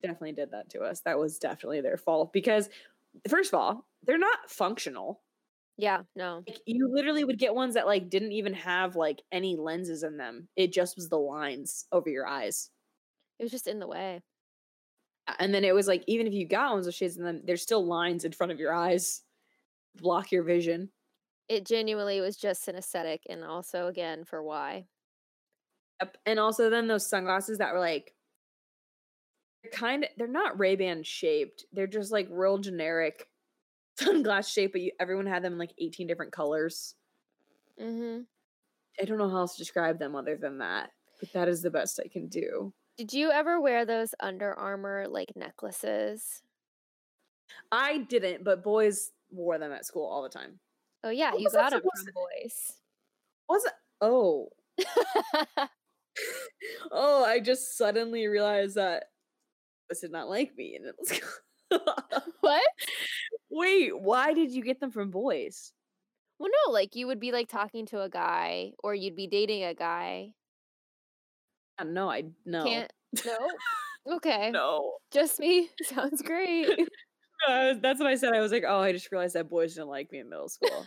definitely 0.03 0.33
did 0.33 0.51
that 0.53 0.71
to 0.71 0.83
us. 0.83 1.01
That 1.01 1.19
was 1.19 1.39
definitely 1.39 1.81
their 1.81 1.97
fault 1.97 2.33
because, 2.33 2.69
first 3.29 3.53
of 3.53 3.59
all, 3.59 3.87
they're 4.05 4.19
not 4.19 4.51
functional. 4.51 5.21
Yeah, 5.79 6.03
no. 6.15 6.43
Like, 6.47 6.61
you 6.65 6.91
literally 6.91 7.25
would 7.25 7.39
get 7.39 7.55
ones 7.55 7.75
that 7.75 7.87
like 7.87 8.09
didn't 8.09 8.33
even 8.33 8.55
have 8.55 8.97
like 8.97 9.21
any 9.31 9.57
lenses 9.57 10.03
in 10.03 10.17
them. 10.17 10.49
It 10.57 10.73
just 10.73 10.97
was 10.97 11.09
the 11.09 11.19
lines 11.19 11.87
over 11.93 12.09
your 12.09 12.27
eyes. 12.27 12.71
It 13.39 13.43
was 13.43 13.53
just 13.53 13.67
in 13.67 13.79
the 13.79 13.87
way. 13.87 14.23
And 15.39 15.53
then 15.53 15.65
it 15.65 15.75
was 15.75 15.87
like 15.87 16.03
even 16.07 16.27
if 16.27 16.33
you 16.33 16.47
got 16.47 16.73
ones 16.73 16.87
with 16.87 16.95
shades 16.95 17.19
in 17.19 17.25
them, 17.25 17.43
there's 17.45 17.63
still 17.63 17.85
lines 17.85 18.25
in 18.25 18.33
front 18.33 18.53
of 18.53 18.61
your 18.61 18.73
eyes, 18.73 19.23
block 19.97 20.33
your 20.33 20.45
vision. 20.45 20.91
It 21.49 21.67
genuinely 21.67 22.21
was 22.21 22.37
just 22.37 22.69
an 22.69 22.77
aesthetic 22.77 23.23
and 23.29 23.45
also 23.45 23.89
again 23.89 24.25
for 24.25 24.43
why. 24.43 24.87
Yep. 26.01 26.17
And 26.27 26.39
also 26.39 26.71
then 26.71 26.87
those 26.87 27.09
sunglasses 27.09 27.59
that 27.59 27.75
were 27.75 27.81
like 27.81 28.15
they're 29.63 29.73
kind 29.73 30.05
of 30.05 30.11
they're 30.17 30.27
not 30.27 30.59
Ray-Ban 30.59 31.03
shaped. 31.03 31.67
They're 31.73 31.87
just 31.87 32.13
like 32.13 32.29
real 32.31 32.59
generic 32.59 33.29
sunglass 34.01 34.53
shape, 34.53 34.73
but 34.73 34.81
you, 34.81 34.93
everyone 35.01 35.27
had 35.27 35.43
them 35.43 35.55
in 35.55 35.59
like 35.59 35.73
18 35.79 36.07
different 36.07 36.33
colors. 36.33 36.95
Mm-hmm. 37.81 38.23
I 39.01 39.05
don't 39.05 39.19
know 39.19 39.29
how 39.29 39.39
else 39.39 39.55
to 39.57 39.63
describe 39.63 39.99
them 39.99 40.15
other 40.15 40.37
than 40.37 40.59
that. 40.59 40.91
But 41.21 41.33
that 41.33 41.49
is 41.49 41.63
the 41.63 41.71
best 41.71 42.01
I 42.03 42.09
can 42.09 42.29
do. 42.29 42.73
Did 42.97 43.13
you 43.13 43.31
ever 43.31 43.61
wear 43.61 43.85
those 43.85 44.15
Under 44.21 44.55
Armour 44.55 45.07
like 45.09 45.33
necklaces? 45.37 46.43
I 47.71 47.99
didn't, 47.99 48.45
but 48.45 48.63
boys 48.63 49.13
wore 49.31 49.59
them 49.59 49.73
at 49.73 49.85
school 49.85 50.07
all 50.07 50.23
the 50.23 50.29
time. 50.29 50.61
Oh 51.05 51.11
yeah, 51.11 51.33
What 51.33 51.41
you 51.41 51.51
got 51.51 51.71
them 51.71 51.81
from 51.81 52.15
boys. 52.15 52.73
Was 53.49 53.65
it? 53.65 53.73
Oh. 54.01 54.49
oh, 56.91 57.25
I 57.25 57.41
just 57.41 57.77
suddenly 57.77 58.27
realized 58.27 58.77
that 58.77 59.05
this 59.89 60.01
did 60.01 60.13
not 60.13 60.29
like 60.29 60.57
me. 60.57 60.77
And 60.77 60.87
it 60.87 60.95
was 60.99 61.21
what? 62.41 62.63
Wait, 63.51 63.99
why 63.99 64.33
did 64.35 64.51
you 64.53 64.63
get 64.63 64.81
them 64.81 64.91
from 64.91 65.11
boys? 65.11 65.73
Well, 66.39 66.51
no, 66.67 66.73
like 66.73 66.95
you 66.97 67.07
would 67.07 67.21
be 67.21 67.33
like 67.33 67.49
talking 67.49 67.87
to 67.87 68.03
a 68.03 68.09
guy 68.11 68.73
or 68.83 68.95
you'd 68.95 69.17
be 69.17 69.27
dating 69.27 69.65
a 69.65 69.75
guy. 69.75 70.33
Uh, 71.79 71.85
No, 71.85 72.11
I 72.11 72.25
no. 72.45 72.65
Can't. 72.65 72.93
No. 73.25 73.49
Okay. 74.17 74.51
No. 74.51 74.95
Just 75.13 75.39
me. 75.41 75.71
Sounds 75.83 76.23
great. 76.23 76.69
No, 77.47 77.69
was- 77.69 77.79
that's 77.83 78.01
what 78.01 78.09
I 78.09 78.15
said. 78.15 78.33
I 78.33 78.41
was 78.41 78.51
like, 78.51 78.65
oh, 78.67 78.79
I 78.81 78.93
just 78.93 79.13
realized 79.13 79.35
that 79.35 79.51
boys 79.51 79.75
didn't 79.75 79.89
like 79.89 80.11
me 80.11 80.21
in 80.21 80.31
middle 80.31 80.49
school. 80.49 80.87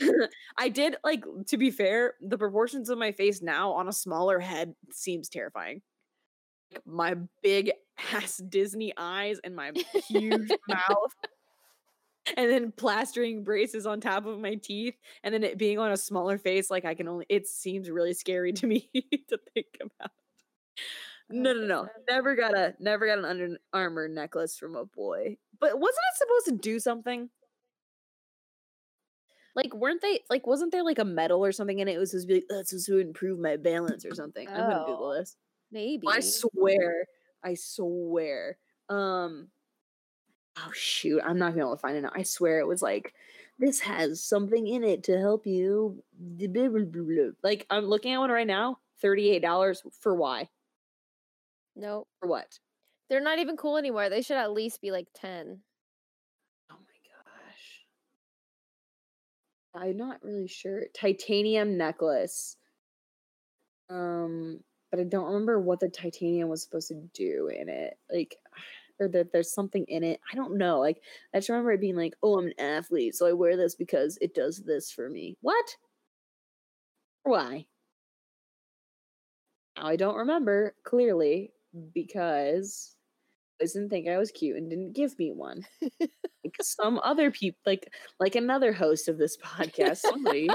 I 0.56 0.70
did 0.70 0.96
like 1.04 1.24
to 1.48 1.58
be 1.58 1.70
fair, 1.70 2.14
the 2.22 2.38
proportions 2.38 2.88
of 2.88 2.96
my 2.98 3.12
face 3.12 3.42
now 3.42 3.72
on 3.72 3.86
a 3.86 3.92
smaller 3.92 4.38
head 4.40 4.74
seems 4.90 5.28
terrifying. 5.28 5.82
Like, 6.72 6.86
my 6.86 7.14
big 7.42 7.72
ass 8.12 8.38
Disney 8.48 8.92
eyes 8.96 9.38
and 9.44 9.54
my 9.56 9.72
huge 10.08 10.50
mouth. 10.68 11.14
And 12.36 12.50
then 12.50 12.72
plastering 12.72 13.42
braces 13.42 13.86
on 13.86 14.00
top 14.02 14.26
of 14.26 14.38
my 14.38 14.56
teeth, 14.56 14.94
and 15.22 15.32
then 15.32 15.42
it 15.42 15.56
being 15.56 15.78
on 15.78 15.92
a 15.92 15.96
smaller 15.96 16.36
face, 16.36 16.70
like 16.70 16.84
I 16.84 16.94
can 16.94 17.08
only 17.08 17.24
it 17.30 17.46
seems 17.46 17.88
really 17.88 18.12
scary 18.12 18.52
to 18.52 18.66
me 18.68 18.90
to 19.28 19.38
think 19.54 19.66
about. 19.80 20.10
No, 21.30 21.54
no, 21.54 21.66
no. 21.66 21.88
Never 22.08 22.34
got 22.36 22.54
a 22.54 22.74
never 22.80 23.06
got 23.06 23.18
an 23.18 23.24
Under 23.24 23.56
Armour 23.72 24.08
necklace 24.08 24.58
from 24.58 24.76
a 24.76 24.84
boy. 24.84 25.38
But 25.58 25.78
wasn't 25.80 26.04
it 26.12 26.18
supposed 26.18 26.46
to 26.46 26.68
do 26.70 26.78
something? 26.78 27.30
Like, 29.54 29.74
weren't 29.74 30.02
they 30.02 30.20
like? 30.28 30.46
Wasn't 30.46 30.70
there 30.70 30.84
like 30.84 30.98
a 30.98 31.04
medal 31.06 31.42
or 31.44 31.52
something 31.52 31.78
in 31.78 31.88
it? 31.88 31.94
It 31.96 31.98
was 31.98 32.10
supposed 32.10 32.28
to 32.28 32.34
be 32.34 32.40
like, 32.40 32.44
that's 32.50 32.70
supposed 32.70 32.86
to 32.86 32.98
improve 32.98 33.38
my 33.38 33.56
balance 33.56 34.04
or 34.04 34.14
something. 34.14 34.46
I'm 34.48 34.54
gonna 34.70 34.84
Google 34.86 35.10
Oh. 35.10 35.18
this. 35.18 35.36
Maybe. 35.70 36.06
I 36.08 36.20
swear, 36.20 37.04
I 37.44 37.54
swear. 37.54 38.58
Um, 38.88 39.48
oh 40.56 40.70
shoot, 40.72 41.20
I'm 41.24 41.38
not 41.38 41.48
gonna 41.50 41.56
be 41.56 41.60
able 41.60 41.76
to 41.76 41.80
find 41.80 41.96
it 41.96 42.02
now. 42.02 42.12
I 42.14 42.22
swear 42.22 42.58
it 42.60 42.66
was 42.66 42.82
like, 42.82 43.14
this 43.58 43.80
has 43.80 44.22
something 44.22 44.66
in 44.66 44.84
it 44.84 45.04
to 45.04 45.18
help 45.18 45.46
you. 45.46 46.02
blah, 46.18 46.48
blah, 46.48 46.68
blah, 46.68 46.84
blah, 46.84 47.02
blah." 47.02 47.30
Like, 47.42 47.66
I'm 47.70 47.86
looking 47.86 48.12
at 48.12 48.18
one 48.18 48.30
right 48.30 48.46
now. 48.46 48.78
Thirty-eight 49.00 49.42
dollars 49.42 49.82
for 50.00 50.14
why? 50.14 50.48
Nope. 51.76 52.08
For 52.20 52.28
what? 52.28 52.58
They're 53.08 53.20
not 53.20 53.38
even 53.38 53.56
cool 53.56 53.76
anymore. 53.78 54.08
They 54.10 54.22
should 54.22 54.36
at 54.36 54.52
least 54.52 54.80
be 54.80 54.90
like 54.90 55.08
10. 55.14 55.62
Oh 56.70 56.76
my 56.76 56.98
gosh. 57.08 57.86
I'm 59.74 59.96
not 59.96 60.22
really 60.22 60.48
sure. 60.48 60.86
Titanium 60.94 61.76
necklace. 61.78 62.56
Um, 63.90 64.60
but 64.90 65.00
I 65.00 65.04
don't 65.04 65.26
remember 65.26 65.60
what 65.60 65.80
the 65.80 65.88
titanium 65.88 66.48
was 66.48 66.62
supposed 66.62 66.88
to 66.88 67.08
do 67.14 67.48
in 67.48 67.68
it. 67.68 67.98
Like 68.10 68.36
or 69.00 69.08
that 69.08 69.32
there's 69.32 69.52
something 69.52 69.84
in 69.88 70.02
it. 70.02 70.20
I 70.32 70.36
don't 70.36 70.58
know. 70.58 70.80
Like 70.80 71.02
I 71.32 71.38
just 71.38 71.48
remember 71.48 71.72
it 71.72 71.80
being 71.80 71.96
like, 71.96 72.14
"Oh, 72.22 72.38
I'm 72.38 72.46
an 72.46 72.60
athlete, 72.60 73.14
so 73.14 73.26
I 73.26 73.32
wear 73.32 73.56
this 73.56 73.74
because 73.74 74.18
it 74.20 74.34
does 74.34 74.62
this 74.64 74.90
for 74.90 75.08
me." 75.08 75.36
What? 75.40 75.76
Why? 77.22 77.66
Now 79.76 79.86
I 79.86 79.96
don't 79.96 80.16
remember 80.16 80.74
clearly 80.84 81.52
because 81.94 82.96
I 83.60 83.66
didn't 83.66 83.90
think 83.90 84.08
I 84.08 84.18
was 84.18 84.30
cute 84.30 84.56
and 84.56 84.70
didn't 84.70 84.94
give 84.94 85.18
me 85.18 85.32
one. 85.32 85.66
like 86.00 86.56
some 86.60 87.00
other 87.02 87.30
people, 87.30 87.58
like 87.66 87.92
like 88.18 88.34
another 88.34 88.72
host 88.72 89.08
of 89.08 89.18
this 89.18 89.36
podcast, 89.44 89.98
somebody, 89.98 90.48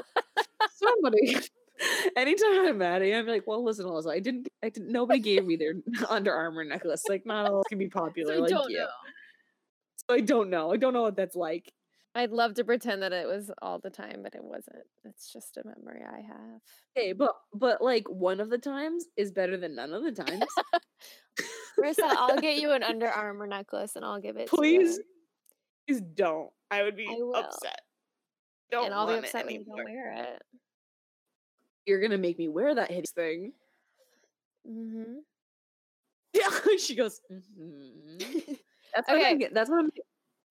somebody. 0.75 1.37
Anytime 2.17 2.67
I'm 2.67 2.77
mad 2.77 3.01
at 3.01 3.07
you, 3.07 3.15
I'm 3.15 3.27
like, 3.27 3.47
well, 3.47 3.63
listen, 3.63 3.85
Alyssa, 3.85 4.11
I 4.11 4.19
didn't, 4.19 4.47
I 4.63 4.69
didn't, 4.69 4.91
nobody 4.91 5.19
gave 5.19 5.45
me 5.45 5.55
their 5.55 5.73
Under 6.09 6.33
Armour 6.33 6.63
necklace. 6.63 7.01
Like, 7.09 7.25
not 7.25 7.49
all 7.49 7.63
can 7.63 7.77
be 7.77 7.89
popular. 7.89 8.35
I 8.35 8.37
like 8.37 8.49
don't 8.49 8.69
you. 8.69 8.79
know. 8.79 8.87
So 10.09 10.15
I 10.15 10.19
don't 10.21 10.49
know. 10.49 10.71
I 10.71 10.77
don't 10.77 10.93
know 10.93 11.03
what 11.03 11.15
that's 11.15 11.35
like. 11.35 11.71
I'd 12.15 12.31
love 12.31 12.53
to 12.55 12.63
pretend 12.63 13.01
that 13.01 13.11
it 13.11 13.25
was 13.27 13.49
all 13.61 13.79
the 13.79 13.89
time, 13.89 14.19
but 14.21 14.35
it 14.35 14.43
wasn't. 14.43 14.83
It's 15.03 15.33
just 15.33 15.57
a 15.57 15.63
memory 15.65 16.03
I 16.07 16.21
have. 16.21 16.61
Okay, 16.95 17.13
but 17.13 17.31
but 17.55 17.81
like 17.81 18.07
one 18.07 18.39
of 18.39 18.51
the 18.51 18.59
times 18.59 19.05
is 19.17 19.31
better 19.31 19.57
than 19.57 19.75
none 19.75 19.93
of 19.93 20.03
the 20.03 20.11
times. 20.11 20.43
Marissa, 21.79 22.03
I'll 22.03 22.39
get 22.39 22.57
you 22.57 22.71
an 22.71 22.83
Under 22.83 23.07
Armour 23.07 23.47
necklace 23.47 23.95
and 23.95 24.05
I'll 24.05 24.21
give 24.21 24.37
it 24.37 24.47
Please, 24.47 24.97
to 24.97 25.03
you. 25.87 25.95
please 25.95 26.01
don't. 26.13 26.49
I 26.69 26.83
would 26.83 26.95
be 26.95 27.07
I 27.07 27.39
upset. 27.39 27.81
Don't 28.69 28.85
And 28.85 28.93
I'll 28.93 29.07
be 29.07 29.13
upset 29.13 29.45
when 29.45 29.55
you 29.55 29.65
don't 29.65 29.83
wear 29.83 30.13
it. 30.13 30.41
You're 31.85 32.01
gonna 32.01 32.17
make 32.17 32.37
me 32.37 32.47
wear 32.47 32.73
that 32.75 32.89
hideous 32.89 33.11
thing. 33.11 33.53
Mm-hmm. 34.69 35.19
Yeah, 36.33 36.49
she 36.77 36.95
goes. 36.95 37.19
"Mhm." 37.31 38.19
That's 38.95 39.07
what 39.07 39.17
Okay. 39.17 39.29
I'm 39.31 39.37
get, 39.39 39.53
That's 39.53 39.69
what 39.69 39.79
I'm. 39.79 39.91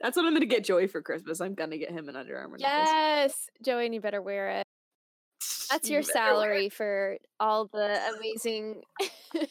That's 0.01 0.16
what 0.16 0.26
I'm 0.26 0.33
gonna 0.35 0.47
get 0.47 0.64
Joey 0.64 0.89
for 0.89 1.01
Christmas. 1.01 1.41
I'm 1.41 1.55
gonna 1.55 1.78
get 1.78 1.91
him 1.93 2.09
an 2.09 2.16
Under 2.16 2.37
Armour 2.37 2.59
necklace. 2.59 2.89
Yes, 2.93 3.51
Joey, 3.64 3.87
and 3.87 3.95
you 3.95 4.01
better 4.01 4.20
wear 4.20 4.51
it. 4.51 4.66
That's 5.70 5.89
You 5.89 5.95
your 5.95 6.03
salary 6.03 6.68
for 6.68 7.16
all 7.41 7.68
the 7.72 8.01
amazing 8.16 8.83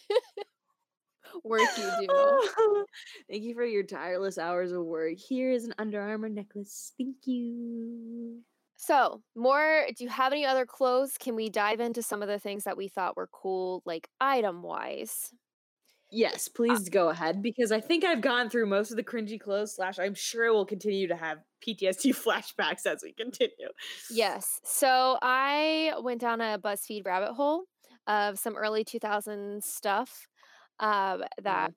work 1.43 1.61
you 1.77 1.91
do. 2.07 2.85
Thank 3.29 3.43
you 3.43 3.55
for 3.55 3.65
your 3.65 3.83
tireless 3.83 4.37
hours 4.37 4.71
of 4.71 4.83
work. 4.83 5.17
Here 5.17 5.51
is 5.51 5.65
an 5.65 5.73
Under 5.79 6.01
Armour 6.01 6.29
necklace. 6.29 6.93
Thank 6.97 7.15
you. 7.25 8.41
So, 8.81 9.21
more, 9.35 9.85
do 9.95 10.03
you 10.03 10.09
have 10.09 10.33
any 10.33 10.43
other 10.43 10.65
clothes? 10.65 11.15
Can 11.19 11.35
we 11.35 11.51
dive 11.51 11.79
into 11.79 12.01
some 12.01 12.23
of 12.23 12.27
the 12.27 12.39
things 12.39 12.63
that 12.63 12.75
we 12.75 12.87
thought 12.87 13.15
were 13.15 13.29
cool, 13.31 13.83
like 13.85 14.09
item 14.19 14.63
wise? 14.63 15.31
Yes, 16.09 16.47
please 16.47 16.89
go 16.89 17.09
ahead 17.09 17.43
because 17.43 17.71
I 17.71 17.79
think 17.79 18.03
I've 18.03 18.21
gone 18.21 18.49
through 18.49 18.65
most 18.65 18.89
of 18.89 18.97
the 18.97 19.03
cringy 19.03 19.39
clothes. 19.39 19.75
Slash, 19.75 19.99
I'm 19.99 20.15
sure 20.15 20.47
I 20.47 20.49
will 20.49 20.65
continue 20.65 21.07
to 21.09 21.15
have 21.15 21.43
PTSD 21.63 22.15
flashbacks 22.25 22.87
as 22.87 23.03
we 23.03 23.13
continue. 23.13 23.69
Yes. 24.09 24.59
So, 24.63 25.19
I 25.21 25.93
went 26.01 26.19
down 26.19 26.41
a 26.41 26.57
BuzzFeed 26.57 27.05
rabbit 27.05 27.33
hole 27.33 27.65
of 28.07 28.39
some 28.39 28.57
early 28.57 28.83
2000s 28.83 29.61
stuff 29.63 30.27
um, 30.79 31.23
that 31.43 31.69
uh, 31.69 31.73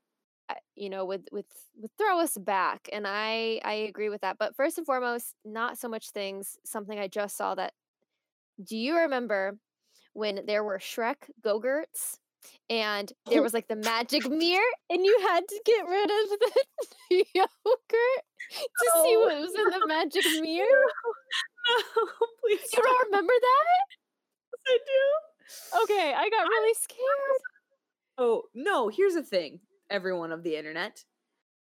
you 0.74 0.90
know 0.90 1.04
would 1.04 1.28
would 1.32 1.46
would 1.76 1.90
throw 1.96 2.20
us 2.20 2.36
back 2.36 2.88
and 2.92 3.06
i 3.06 3.60
i 3.64 3.72
agree 3.72 4.08
with 4.08 4.20
that 4.20 4.36
but 4.38 4.54
first 4.56 4.78
and 4.78 4.86
foremost 4.86 5.34
not 5.44 5.78
so 5.78 5.88
much 5.88 6.10
things 6.10 6.58
something 6.64 6.98
i 6.98 7.08
just 7.08 7.36
saw 7.36 7.54
that 7.54 7.72
do 8.62 8.76
you 8.76 8.96
remember 8.96 9.56
when 10.12 10.40
there 10.46 10.62
were 10.62 10.78
shrek 10.78 11.16
go-gurts 11.42 12.20
and 12.70 13.12
there 13.26 13.40
oh. 13.40 13.42
was 13.42 13.54
like 13.54 13.68
the 13.68 13.76
magic 13.76 14.28
mirror 14.28 14.62
and 14.90 15.04
you 15.04 15.18
had 15.22 15.40
to 15.48 15.60
get 15.64 15.86
rid 15.86 16.04
of 16.04 16.38
the 17.10 17.24
yogurt 17.34 18.24
to 18.50 18.90
see 19.02 19.16
what 19.16 19.40
was 19.40 19.54
in 19.54 19.80
the 19.80 19.86
magic 19.86 20.24
mirror? 20.42 20.66
No, 21.68 22.06
please. 22.40 22.60
you 22.72 22.82
don't 22.82 23.06
remember 23.06 23.32
that? 23.40 23.66
I 24.66 24.78
do. 24.86 25.82
okay 25.84 26.14
i 26.16 26.28
got 26.30 26.48
really 26.48 26.74
scared. 26.80 27.40
Oh, 28.16 28.42
no, 28.54 28.88
here's 28.88 29.14
the 29.14 29.24
thing, 29.24 29.58
everyone 29.90 30.32
of 30.32 30.42
the 30.42 30.56
internet. 30.56 31.04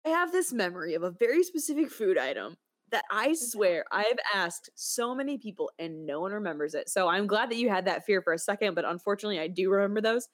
I 0.06 0.10
have 0.10 0.32
this 0.32 0.52
memory 0.52 0.94
of 0.94 1.02
a 1.02 1.10
very 1.10 1.44
specific 1.44 1.90
food 1.90 2.18
item 2.18 2.56
that 2.90 3.04
I 3.10 3.28
mm-hmm. 3.28 3.34
swear 3.34 3.84
I've 3.90 4.18
asked 4.34 4.70
so 4.74 5.14
many 5.14 5.38
people 5.38 5.70
and 5.78 6.06
no 6.06 6.20
one 6.20 6.32
remembers 6.32 6.74
it. 6.74 6.88
So 6.88 7.08
I'm 7.08 7.26
glad 7.26 7.50
that 7.50 7.56
you 7.56 7.68
had 7.68 7.86
that 7.86 8.04
fear 8.04 8.20
for 8.22 8.32
a 8.32 8.38
second, 8.38 8.74
but 8.74 8.84
unfortunately, 8.84 9.40
I 9.40 9.48
do 9.48 9.70
remember 9.70 10.00
those. 10.00 10.28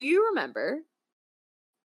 Do 0.00 0.06
you 0.06 0.26
remember 0.28 0.80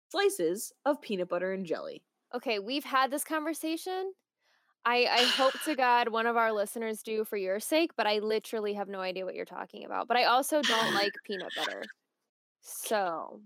slices 0.10 0.72
of 0.86 1.02
peanut 1.02 1.30
butter 1.30 1.54
and 1.54 1.66
jelly? 1.66 2.04
okay 2.34 2.60
we've 2.60 2.84
had 2.84 3.12
this 3.12 3.24
conversation 3.24 4.12
I, 4.86 5.08
I 5.10 5.24
hope 5.24 5.54
to 5.64 5.76
God 5.78 6.10
one 6.10 6.26
of 6.26 6.36
our 6.36 6.52
listeners 6.52 7.04
do 7.04 7.24
for 7.24 7.38
your 7.38 7.62
sake, 7.62 7.92
but 7.96 8.06
I 8.06 8.20
literally 8.20 8.74
have 8.74 8.90
no 8.90 9.00
idea 9.00 9.24
what 9.24 9.34
you're 9.34 9.46
talking 9.46 9.86
about. 9.86 10.10
But 10.10 10.18
I 10.18 10.26
also 10.26 10.62
don't 10.62 10.94
like 10.94 11.14
peanut 11.26 11.52
butter. 11.56 11.84
So 12.66 13.42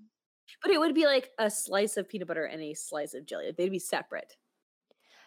But 0.61 0.71
it 0.71 0.79
would 0.79 0.95
be 0.95 1.05
like 1.05 1.29
a 1.39 1.49
slice 1.49 1.97
of 1.97 2.07
peanut 2.09 2.27
butter 2.27 2.45
and 2.45 2.61
a 2.61 2.73
slice 2.73 3.13
of 3.13 3.25
jelly. 3.25 3.51
They'd 3.55 3.69
be 3.71 3.79
separate. 3.79 4.35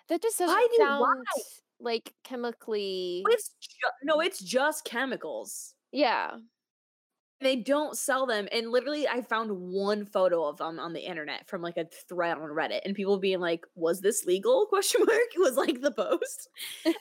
that 0.08 0.22
just 0.22 0.38
doesn't 0.38 0.54
Why 0.54 0.68
do- 0.76 0.82
why? 0.82 0.88
sound 0.98 1.24
like 1.80 2.14
chemically. 2.24 3.24
It's 3.28 3.50
ju- 3.60 3.90
no, 4.04 4.20
it's 4.20 4.38
just 4.40 4.84
chemicals. 4.84 5.74
Yeah. 5.92 6.36
they 7.40 7.56
don't 7.56 7.96
sell 7.96 8.26
them 8.26 8.46
and 8.52 8.70
literally 8.70 9.08
i 9.08 9.22
found 9.22 9.50
one 9.50 10.04
photo 10.04 10.44
of 10.46 10.58
them 10.58 10.78
on 10.78 10.92
the 10.92 11.00
internet 11.00 11.48
from 11.48 11.62
like 11.62 11.78
a 11.78 11.86
thread 12.06 12.36
on 12.36 12.50
reddit 12.50 12.80
and 12.84 12.94
people 12.94 13.16
being 13.18 13.40
like 13.40 13.64
was 13.74 14.02
this 14.02 14.26
legal 14.26 14.66
question 14.68 15.00
mark 15.06 15.30
was 15.38 15.56
like 15.56 15.80
the 15.80 15.90
post 15.90 16.48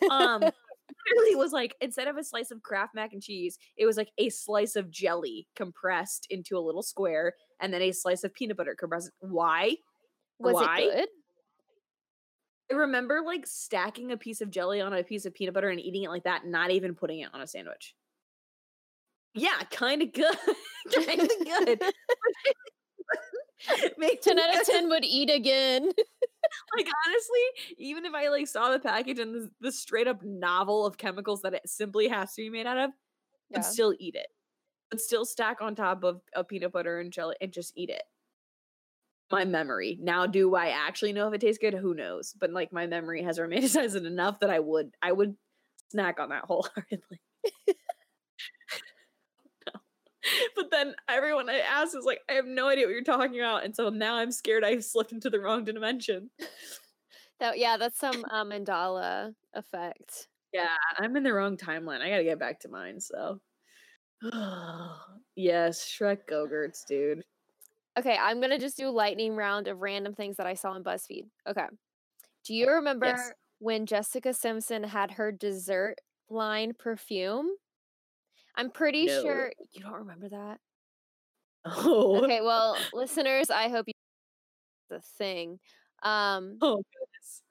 um 0.09 0.41
literally 1.07 1.35
was 1.35 1.51
like 1.51 1.75
instead 1.81 2.07
of 2.07 2.17
a 2.17 2.23
slice 2.23 2.51
of 2.51 2.61
kraft 2.61 2.95
mac 2.95 3.13
and 3.13 3.21
cheese 3.21 3.57
it 3.77 3.85
was 3.85 3.97
like 3.97 4.11
a 4.17 4.29
slice 4.29 4.75
of 4.75 4.89
jelly 4.89 5.47
compressed 5.55 6.27
into 6.29 6.57
a 6.57 6.59
little 6.59 6.83
square 6.83 7.33
and 7.59 7.73
then 7.73 7.81
a 7.81 7.91
slice 7.91 8.23
of 8.23 8.33
peanut 8.33 8.57
butter 8.57 8.75
compressed 8.77 9.11
why 9.19 9.75
Was 10.39 10.53
why? 10.55 10.79
it 10.81 10.95
good? 10.95 11.09
i 12.71 12.79
remember 12.79 13.21
like 13.25 13.45
stacking 13.45 14.11
a 14.11 14.17
piece 14.17 14.41
of 14.41 14.51
jelly 14.51 14.81
on 14.81 14.93
a 14.93 15.03
piece 15.03 15.25
of 15.25 15.33
peanut 15.33 15.53
butter 15.53 15.69
and 15.69 15.79
eating 15.79 16.03
it 16.03 16.09
like 16.09 16.23
that 16.23 16.45
not 16.45 16.71
even 16.71 16.95
putting 16.95 17.19
it 17.19 17.29
on 17.33 17.41
a 17.41 17.47
sandwich 17.47 17.95
yeah 19.35 19.61
kind 19.71 20.01
of 20.01 20.13
good 20.13 20.37
kind 20.93 21.21
of 21.21 21.29
good 21.45 21.81
Makes 23.97 24.25
10 24.25 24.39
out 24.39 24.59
of 24.59 24.65
10 24.65 24.89
would 24.89 25.05
eat 25.05 25.29
again. 25.29 25.83
like 26.77 26.87
honestly, 27.07 27.75
even 27.77 28.05
if 28.05 28.13
I 28.13 28.29
like 28.29 28.47
saw 28.47 28.71
the 28.71 28.79
package 28.79 29.19
and 29.19 29.35
the, 29.35 29.51
the 29.61 29.71
straight 29.71 30.07
up 30.07 30.23
novel 30.23 30.85
of 30.85 30.97
chemicals 30.97 31.41
that 31.41 31.53
it 31.53 31.67
simply 31.67 32.07
has 32.07 32.33
to 32.35 32.41
be 32.41 32.49
made 32.49 32.65
out 32.65 32.77
of, 32.77 32.91
Yeah. 33.49 33.57
would 33.57 33.65
still 33.65 33.93
eat 33.99 34.15
it. 34.15 34.27
I'd 34.91 34.99
still 35.01 35.25
stack 35.25 35.61
on 35.61 35.75
top 35.75 36.03
of, 36.03 36.21
of 36.35 36.47
peanut 36.47 36.71
butter 36.71 36.99
and 36.99 37.11
jelly 37.11 37.35
and 37.41 37.51
just 37.51 37.73
eat 37.75 37.89
it. 37.89 38.03
My 39.31 39.45
memory. 39.45 39.97
Now, 40.01 40.25
do 40.25 40.55
I 40.55 40.69
actually 40.69 41.13
know 41.13 41.27
if 41.27 41.33
it 41.35 41.41
tastes 41.41 41.59
good? 41.59 41.75
Who 41.75 41.93
knows? 41.93 42.33
But 42.39 42.51
like 42.51 42.73
my 42.73 42.87
memory 42.87 43.21
has 43.21 43.37
romanticized 43.37 43.95
it 43.97 44.05
enough 44.05 44.39
that 44.39 44.49
I 44.49 44.59
would 44.59 44.95
I 45.01 45.11
would 45.11 45.35
snack 45.91 46.19
on 46.19 46.29
that 46.29 46.45
wholeheartedly. 46.45 47.19
But 50.55 50.71
then 50.71 50.93
everyone 51.07 51.49
I 51.49 51.59
ask 51.59 51.95
is 51.95 52.05
like, 52.05 52.19
I 52.29 52.33
have 52.33 52.45
no 52.45 52.67
idea 52.67 52.85
what 52.85 52.91
you're 52.91 53.03
talking 53.03 53.39
about, 53.39 53.63
and 53.63 53.75
so 53.75 53.89
now 53.89 54.15
I'm 54.15 54.31
scared 54.31 54.63
I've 54.63 54.83
slipped 54.83 55.11
into 55.11 55.29
the 55.29 55.39
wrong 55.39 55.63
dimension. 55.63 56.29
That 57.39 57.57
yeah, 57.57 57.77
that's 57.77 57.99
some 57.99 58.25
uh, 58.29 58.43
Mandela 58.43 59.33
effect. 59.53 60.27
Yeah, 60.53 60.75
I'm 60.97 61.15
in 61.15 61.23
the 61.23 61.33
wrong 61.33 61.57
timeline. 61.57 62.01
I 62.01 62.09
gotta 62.09 62.23
get 62.23 62.39
back 62.39 62.59
to 62.61 62.69
mine. 62.69 62.99
So, 62.99 63.39
yes, 65.35 65.85
Shrek 65.85 66.27
Go-Gurts, 66.27 66.83
dude. 66.85 67.23
Okay, 67.97 68.17
I'm 68.19 68.41
gonna 68.41 68.59
just 68.59 68.77
do 68.77 68.89
lightning 68.89 69.35
round 69.35 69.67
of 69.67 69.81
random 69.81 70.13
things 70.13 70.37
that 70.37 70.47
I 70.47 70.53
saw 70.53 70.71
on 70.71 70.83
BuzzFeed. 70.83 71.27
Okay. 71.47 71.65
Do 72.45 72.53
you 72.53 72.69
remember 72.69 73.15
when 73.59 73.85
Jessica 73.85 74.33
Simpson 74.33 74.83
had 74.83 75.11
her 75.11 75.31
dessert 75.31 75.95
line 76.29 76.73
perfume? 76.77 77.49
I'm 78.59 78.69
pretty 78.71 79.07
No. 79.07 79.21
sure 79.21 79.51
you 79.71 79.81
don't 79.81 79.93
remember 79.93 80.29
that. 80.29 80.59
Oh, 81.65 82.23
Okay, 82.23 82.41
well, 82.41 82.77
listeners, 82.93 83.49
I 83.49 83.69
hope 83.69 83.87
you 83.87 83.93
the 84.89 85.01
thing. 85.17 85.59
Um, 86.03 86.57
oh 86.61 86.77
goodness. 86.77 87.41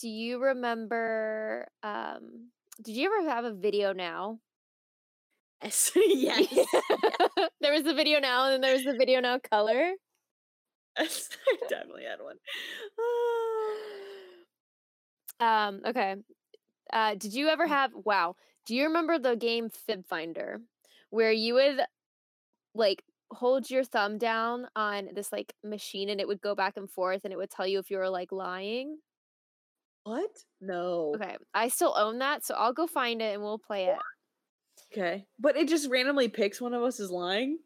do 0.00 0.08
you 0.08 0.42
remember 0.42 1.68
um 1.82 2.48
did 2.82 2.96
you 2.96 3.12
ever 3.14 3.28
have 3.30 3.44
a 3.44 3.52
VideoNow? 3.52 4.38
Yes, 5.62 5.92
yes, 5.94 6.48
there 7.60 7.72
was 7.72 7.84
the 7.84 7.92
VideoNow 7.92 8.44
and 8.46 8.52
then 8.54 8.60
there 8.62 8.72
was 8.72 8.84
the 8.84 8.92
VideoNow 8.92 9.42
color. 9.50 9.92
I 10.96 11.08
definitely 11.68 12.04
had 12.04 12.20
one. 12.20 12.36
Um, 15.38 15.80
okay. 15.86 16.16
Uh, 16.92 17.14
did 17.14 17.32
you 17.32 17.48
ever 17.48 17.66
have 17.66 17.92
wow? 17.94 18.36
Do 18.66 18.74
you 18.74 18.84
remember 18.84 19.18
the 19.18 19.36
game 19.36 19.68
Fib 19.70 20.06
Finder, 20.06 20.60
where 21.10 21.32
you 21.32 21.54
would 21.54 21.80
like 22.74 23.04
hold 23.32 23.70
your 23.70 23.84
thumb 23.84 24.18
down 24.18 24.68
on 24.76 25.10
this 25.14 25.32
like 25.32 25.54
machine 25.64 26.08
and 26.08 26.20
it 26.20 26.28
would 26.28 26.40
go 26.40 26.54
back 26.54 26.76
and 26.76 26.90
forth 26.90 27.24
and 27.24 27.32
it 27.32 27.36
would 27.36 27.50
tell 27.50 27.66
you 27.66 27.78
if 27.78 27.90
you 27.90 27.98
were 27.98 28.10
like 28.10 28.32
lying? 28.32 28.98
what? 30.04 30.44
No. 30.60 31.14
Okay, 31.14 31.36
I 31.54 31.68
still 31.68 31.94
own 31.96 32.18
that, 32.18 32.44
so 32.44 32.54
I'll 32.54 32.72
go 32.72 32.86
find 32.86 33.20
it 33.20 33.34
and 33.34 33.42
we'll 33.42 33.58
play 33.58 33.86
it. 33.86 33.98
Okay, 34.92 35.26
but 35.38 35.56
it 35.56 35.68
just 35.68 35.88
randomly 35.88 36.28
picks 36.28 36.60
one 36.60 36.74
of 36.74 36.82
us 36.82 37.00
as 37.00 37.10
lying. 37.10 37.58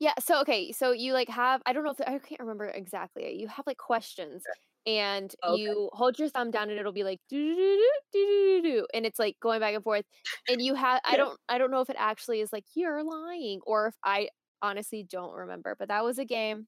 Yeah, 0.00 0.14
so 0.18 0.40
okay, 0.42 0.72
so 0.72 0.92
you 0.92 1.12
like 1.12 1.28
have 1.28 1.62
I 1.66 1.72
don't 1.72 1.84
know 1.84 1.90
if 1.90 2.00
I 2.00 2.18
can't 2.18 2.40
remember 2.40 2.66
exactly. 2.66 3.38
You 3.38 3.48
have 3.48 3.66
like 3.66 3.76
questions 3.78 4.44
and 4.88 5.32
Okay. 5.44 5.60
you 5.62 5.90
hold 5.92 6.18
your 6.18 6.28
thumb 6.30 6.50
down 6.50 6.70
and 6.70 6.80
it'll 6.80 6.92
be 6.92 7.04
like 7.04 7.20
do 7.28 7.54
do 7.54 7.90
do 8.12 8.26
do 8.62 8.62
do 8.62 8.86
and 8.94 9.04
it's 9.06 9.18
like 9.18 9.36
going 9.40 9.60
back 9.60 9.74
and 9.74 9.84
forth 9.84 10.04
and 10.48 10.60
you 10.62 10.74
have 10.74 11.00
I 11.04 11.16
don't 11.18 11.38
I 11.48 11.58
don't 11.58 11.70
know 11.70 11.80
if 11.82 11.90
it 11.90 11.96
actually 11.98 12.40
is 12.40 12.52
like 12.52 12.64
you're 12.74 13.04
lying 13.04 13.60
or 13.66 13.88
if 13.88 13.94
I 14.02 14.30
honestly 14.62 15.06
don't 15.08 15.32
remember, 15.34 15.76
but 15.78 15.88
that 15.88 16.02
was 16.04 16.18
a 16.18 16.24
game 16.24 16.66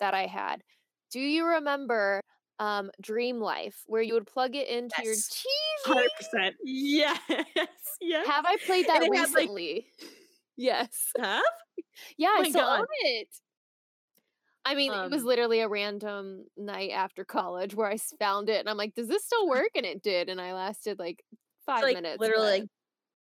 that 0.00 0.14
I 0.14 0.26
had. 0.26 0.62
Do 1.10 1.20
you 1.20 1.44
remember 1.44 2.20
um 2.60 2.90
Dream 3.02 3.40
Life 3.40 3.82
where 3.86 4.00
you 4.00 4.14
would 4.14 4.26
plug 4.26 4.54
it 4.56 4.68
into 4.68 4.94
your 5.02 5.12
Yes. 5.14 5.28
TV? 5.28 5.92
Hundred 5.92 6.10
percent. 6.16 6.56
Yes. 6.64 7.18
Yes. 8.00 8.26
Have 8.28 8.44
I 8.46 8.56
played 8.64 8.86
that 8.86 9.02
had, 9.02 9.10
like- 9.10 9.10
recently? 9.10 9.86
yes. 10.56 11.10
Have? 11.18 11.42
Yeah, 12.18 12.34
Oh 12.38 12.42
I 12.42 12.48
still 12.50 12.62
God. 12.62 12.80
own 12.80 12.86
it. 13.00 13.28
I 14.66 14.74
mean, 14.74 14.92
it 14.92 15.10
was 15.10 15.22
Um, 15.22 15.26
literally 15.28 15.60
a 15.60 15.68
random 15.68 16.46
night 16.56 16.90
after 16.90 17.24
college 17.24 17.74
where 17.74 17.88
I 17.88 17.96
found 18.18 18.48
it, 18.50 18.60
and 18.60 18.68
I'm 18.68 18.76
like, 18.76 18.94
"Does 18.94 19.08
this 19.08 19.24
still 19.24 19.46
work?" 19.48 19.70
And 19.76 19.86
it 19.86 20.02
did, 20.02 20.28
and 20.28 20.40
I 20.40 20.52
lasted 20.54 20.98
like 20.98 21.24
five 21.64 21.78
It's 21.78 21.84
like 21.84 21.94
minutes. 21.96 22.20
literally 22.20 22.60
but- 22.60 22.68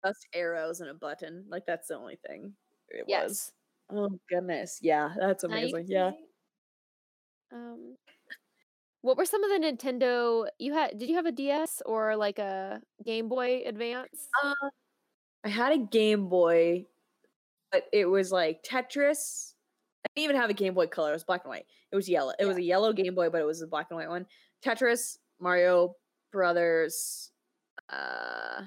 like 0.05 0.13
just 0.15 0.27
arrows 0.33 0.81
and 0.81 0.89
a 0.89 0.93
button. 0.95 1.45
Like 1.49 1.65
that's 1.67 1.87
the 1.89 1.95
only 1.97 2.17
thing 2.27 2.55
it 2.89 3.05
was. 3.07 3.53
Oh 3.89 4.09
goodness. 4.29 4.79
Yeah, 4.81 5.13
that's 5.19 5.43
amazing. 5.43 5.85
Yeah. 5.87 6.11
Um, 7.51 7.95
what 9.01 9.17
were 9.17 9.25
some 9.25 9.43
of 9.43 9.49
the 9.49 9.65
Nintendo? 9.65 10.47
You 10.59 10.73
had? 10.73 10.97
Did 10.97 11.09
you 11.09 11.15
have 11.15 11.25
a 11.25 11.31
DS 11.31 11.81
or 11.85 12.15
like 12.15 12.39
a 12.39 12.81
Game 13.05 13.29
Boy 13.29 13.63
Advance? 13.65 14.27
Uh, 14.43 14.53
I 15.43 15.49
had 15.49 15.71
a 15.73 15.77
Game 15.77 16.27
Boy, 16.29 16.87
but 17.71 17.85
it 17.93 18.05
was 18.07 18.31
like 18.31 18.63
Tetris. 18.63 19.53
I 20.05 20.09
didn't 20.15 20.23
even 20.29 20.41
have 20.41 20.49
a 20.49 20.53
Game 20.53 20.73
Boy 20.73 20.87
Color. 20.87 21.09
It 21.09 21.13
was 21.13 21.23
black 21.23 21.43
and 21.43 21.49
white. 21.49 21.65
It 21.91 21.95
was 21.95 22.07
yellow. 22.07 22.33
It 22.39 22.45
was 22.45 22.57
a 22.57 22.61
yellow 22.61 22.93
Game 22.93 23.15
Boy, 23.15 23.29
but 23.29 23.41
it 23.41 23.45
was 23.45 23.61
a 23.61 23.67
black 23.67 23.87
and 23.89 23.97
white 23.97 24.09
one. 24.09 24.25
Tetris, 24.63 25.17
Mario 25.39 25.95
Brothers, 26.31 27.31
uh, 27.89 28.63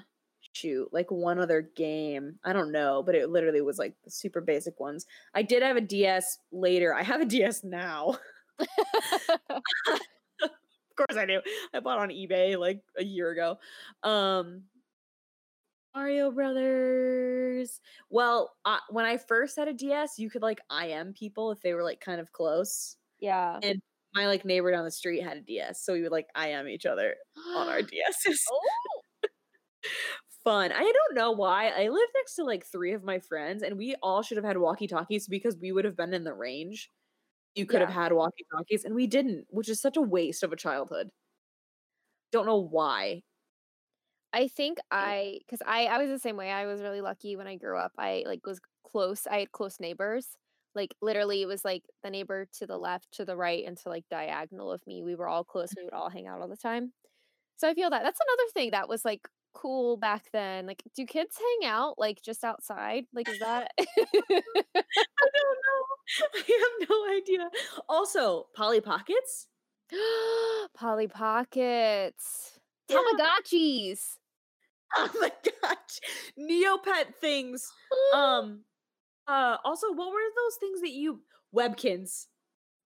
shoot, 0.53 0.89
like 0.91 1.09
one 1.11 1.39
other 1.39 1.61
game. 1.75 2.39
I 2.43 2.53
don't 2.53 2.71
know, 2.71 3.03
but 3.03 3.15
it 3.15 3.29
literally 3.29 3.61
was 3.61 3.77
like 3.77 3.95
the 4.03 4.11
super 4.11 4.41
basic 4.41 4.79
ones. 4.79 5.05
I 5.33 5.43
did 5.43 5.63
have 5.63 5.77
a 5.77 5.81
DS 5.81 6.37
later. 6.51 6.93
I 6.93 7.03
have 7.03 7.21
a 7.21 7.25
DS 7.25 7.63
now. 7.63 8.17
of 8.59 9.59
course 10.95 11.17
I 11.17 11.25
do. 11.25 11.41
I 11.73 11.79
bought 11.79 11.99
on 11.99 12.09
eBay 12.09 12.57
like 12.57 12.81
a 12.97 13.03
year 13.03 13.31
ago. 13.31 13.57
Um 14.03 14.63
Mario 15.95 16.31
Brothers. 16.31 17.79
Well, 18.09 18.53
uh, 18.65 18.79
when 18.89 19.05
I 19.05 19.17
first 19.17 19.57
had 19.57 19.67
a 19.67 19.73
DS, 19.73 20.17
you 20.17 20.29
could 20.29 20.41
like 20.41 20.61
IM 20.71 21.13
people 21.13 21.51
if 21.51 21.61
they 21.61 21.73
were 21.73 21.83
like 21.83 21.99
kind 21.99 22.21
of 22.21 22.31
close. 22.31 22.97
Yeah. 23.19 23.59
And 23.61 23.81
my 24.13 24.27
like 24.27 24.45
neighbor 24.45 24.71
down 24.71 24.85
the 24.85 24.91
street 24.91 25.21
had 25.23 25.37
a 25.37 25.41
DS, 25.41 25.83
so 25.83 25.93
we 25.93 26.01
would 26.01 26.11
like 26.11 26.27
IM 26.41 26.67
each 26.67 26.85
other 26.85 27.15
on 27.55 27.67
our 27.67 27.79
DSs. 27.81 28.37
oh, 28.51 28.61
Fun. 30.43 30.71
I 30.71 30.79
don't 30.79 31.15
know 31.15 31.31
why. 31.31 31.67
I 31.67 31.89
live 31.89 32.09
next 32.15 32.35
to 32.35 32.43
like 32.43 32.65
three 32.65 32.93
of 32.93 33.03
my 33.03 33.19
friends, 33.19 33.61
and 33.63 33.77
we 33.77 33.95
all 34.01 34.23
should 34.23 34.37
have 34.37 34.45
had 34.45 34.57
walkie 34.57 34.87
talkies 34.87 35.27
because 35.27 35.55
we 35.57 35.71
would 35.71 35.85
have 35.85 35.95
been 35.95 36.13
in 36.13 36.23
the 36.23 36.33
range. 36.33 36.89
You 37.55 37.65
could 37.65 37.81
have 37.81 37.89
had 37.91 38.13
walkie 38.13 38.45
talkies, 38.55 38.85
and 38.85 38.95
we 38.95 39.07
didn't, 39.07 39.45
which 39.49 39.69
is 39.69 39.81
such 39.81 39.97
a 39.97 40.01
waste 40.01 40.43
of 40.43 40.51
a 40.53 40.55
childhood. 40.55 41.09
Don't 42.31 42.45
know 42.45 42.57
why. 42.57 43.23
I 44.33 44.47
think 44.47 44.77
mm. 44.77 44.83
I 44.91 45.39
because 45.39 45.61
I 45.65 45.85
I 45.85 45.97
was 45.97 46.09
the 46.09 46.19
same 46.19 46.37
way. 46.37 46.51
I 46.51 46.65
was 46.65 46.81
really 46.81 47.01
lucky 47.01 47.35
when 47.35 47.47
I 47.47 47.55
grew 47.55 47.77
up. 47.77 47.91
I 47.97 48.23
like 48.25 48.45
was 48.45 48.59
close. 48.89 49.27
I 49.27 49.39
had 49.39 49.51
close 49.51 49.79
neighbors. 49.79 50.27
Like 50.73 50.95
literally, 51.01 51.41
it 51.41 51.47
was 51.47 51.65
like 51.65 51.83
the 52.03 52.09
neighbor 52.09 52.47
to 52.59 52.65
the 52.65 52.77
left, 52.77 53.11
to 53.13 53.25
the 53.25 53.35
right, 53.35 53.65
and 53.65 53.77
to 53.79 53.89
like 53.89 54.05
diagonal 54.09 54.71
of 54.71 54.85
me. 54.87 55.03
We 55.03 55.15
were 55.15 55.27
all 55.27 55.43
close. 55.43 55.73
We 55.75 55.83
would 55.83 55.93
all 55.93 56.09
hang 56.09 56.27
out 56.27 56.41
all 56.41 56.47
the 56.47 56.55
time. 56.57 56.93
So 57.57 57.67
I 57.69 57.73
feel 57.73 57.89
that 57.89 58.03
that's 58.03 58.19
another 58.19 58.49
thing 58.53 58.71
that 58.71 58.89
was 58.89 59.03
like 59.05 59.27
cool 59.53 59.97
back 59.97 60.25
then. 60.31 60.65
Like, 60.65 60.83
do 60.95 61.05
kids 61.05 61.37
hang 61.37 61.69
out 61.69 61.95
like 61.97 62.21
just 62.21 62.43
outside? 62.43 63.05
Like, 63.13 63.29
is 63.29 63.39
that? 63.39 63.71
I 63.79 63.83
don't 64.23 64.45
know. 64.75 65.81
I 66.35 66.77
have 66.81 66.89
no 66.89 67.15
idea. 67.17 67.49
Also, 67.89 68.47
Polly 68.55 68.81
Pockets. 68.81 69.47
Polly 70.73 71.07
Pockets. 71.07 72.59
Tamagotchis. 72.89 74.17
Oh 74.97 75.09
my 75.21 75.31
gosh. 75.63 75.99
Neopet 76.37 77.15
things. 77.21 77.71
Um 78.13 78.65
uh 79.27 79.57
also 79.63 79.91
what 79.93 80.11
were 80.11 80.19
those 80.35 80.55
things 80.57 80.81
that 80.81 80.91
you 80.91 81.21
Webkinz? 81.55 82.27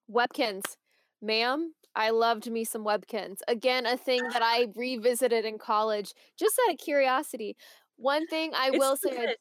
Webkinz. 0.10 0.78
Ma'am, 1.22 1.74
I 1.96 2.10
loved 2.12 2.50
me 2.52 2.64
some 2.64 2.84
Webkinz. 2.84 3.40
Again, 3.48 3.86
a 3.86 3.98
thing 3.98 4.30
that 4.30 4.42
I 4.44 4.68
revisited 4.76 5.46
in 5.46 5.58
college 5.58 6.14
just 6.38 6.60
out 6.68 6.74
of 6.74 6.80
curiosity. 6.80 7.56
One 7.98 8.28
thing 8.28 8.54
I 8.54 8.72
It 8.72 8.78
will 8.80 8.96
say, 8.98 9.36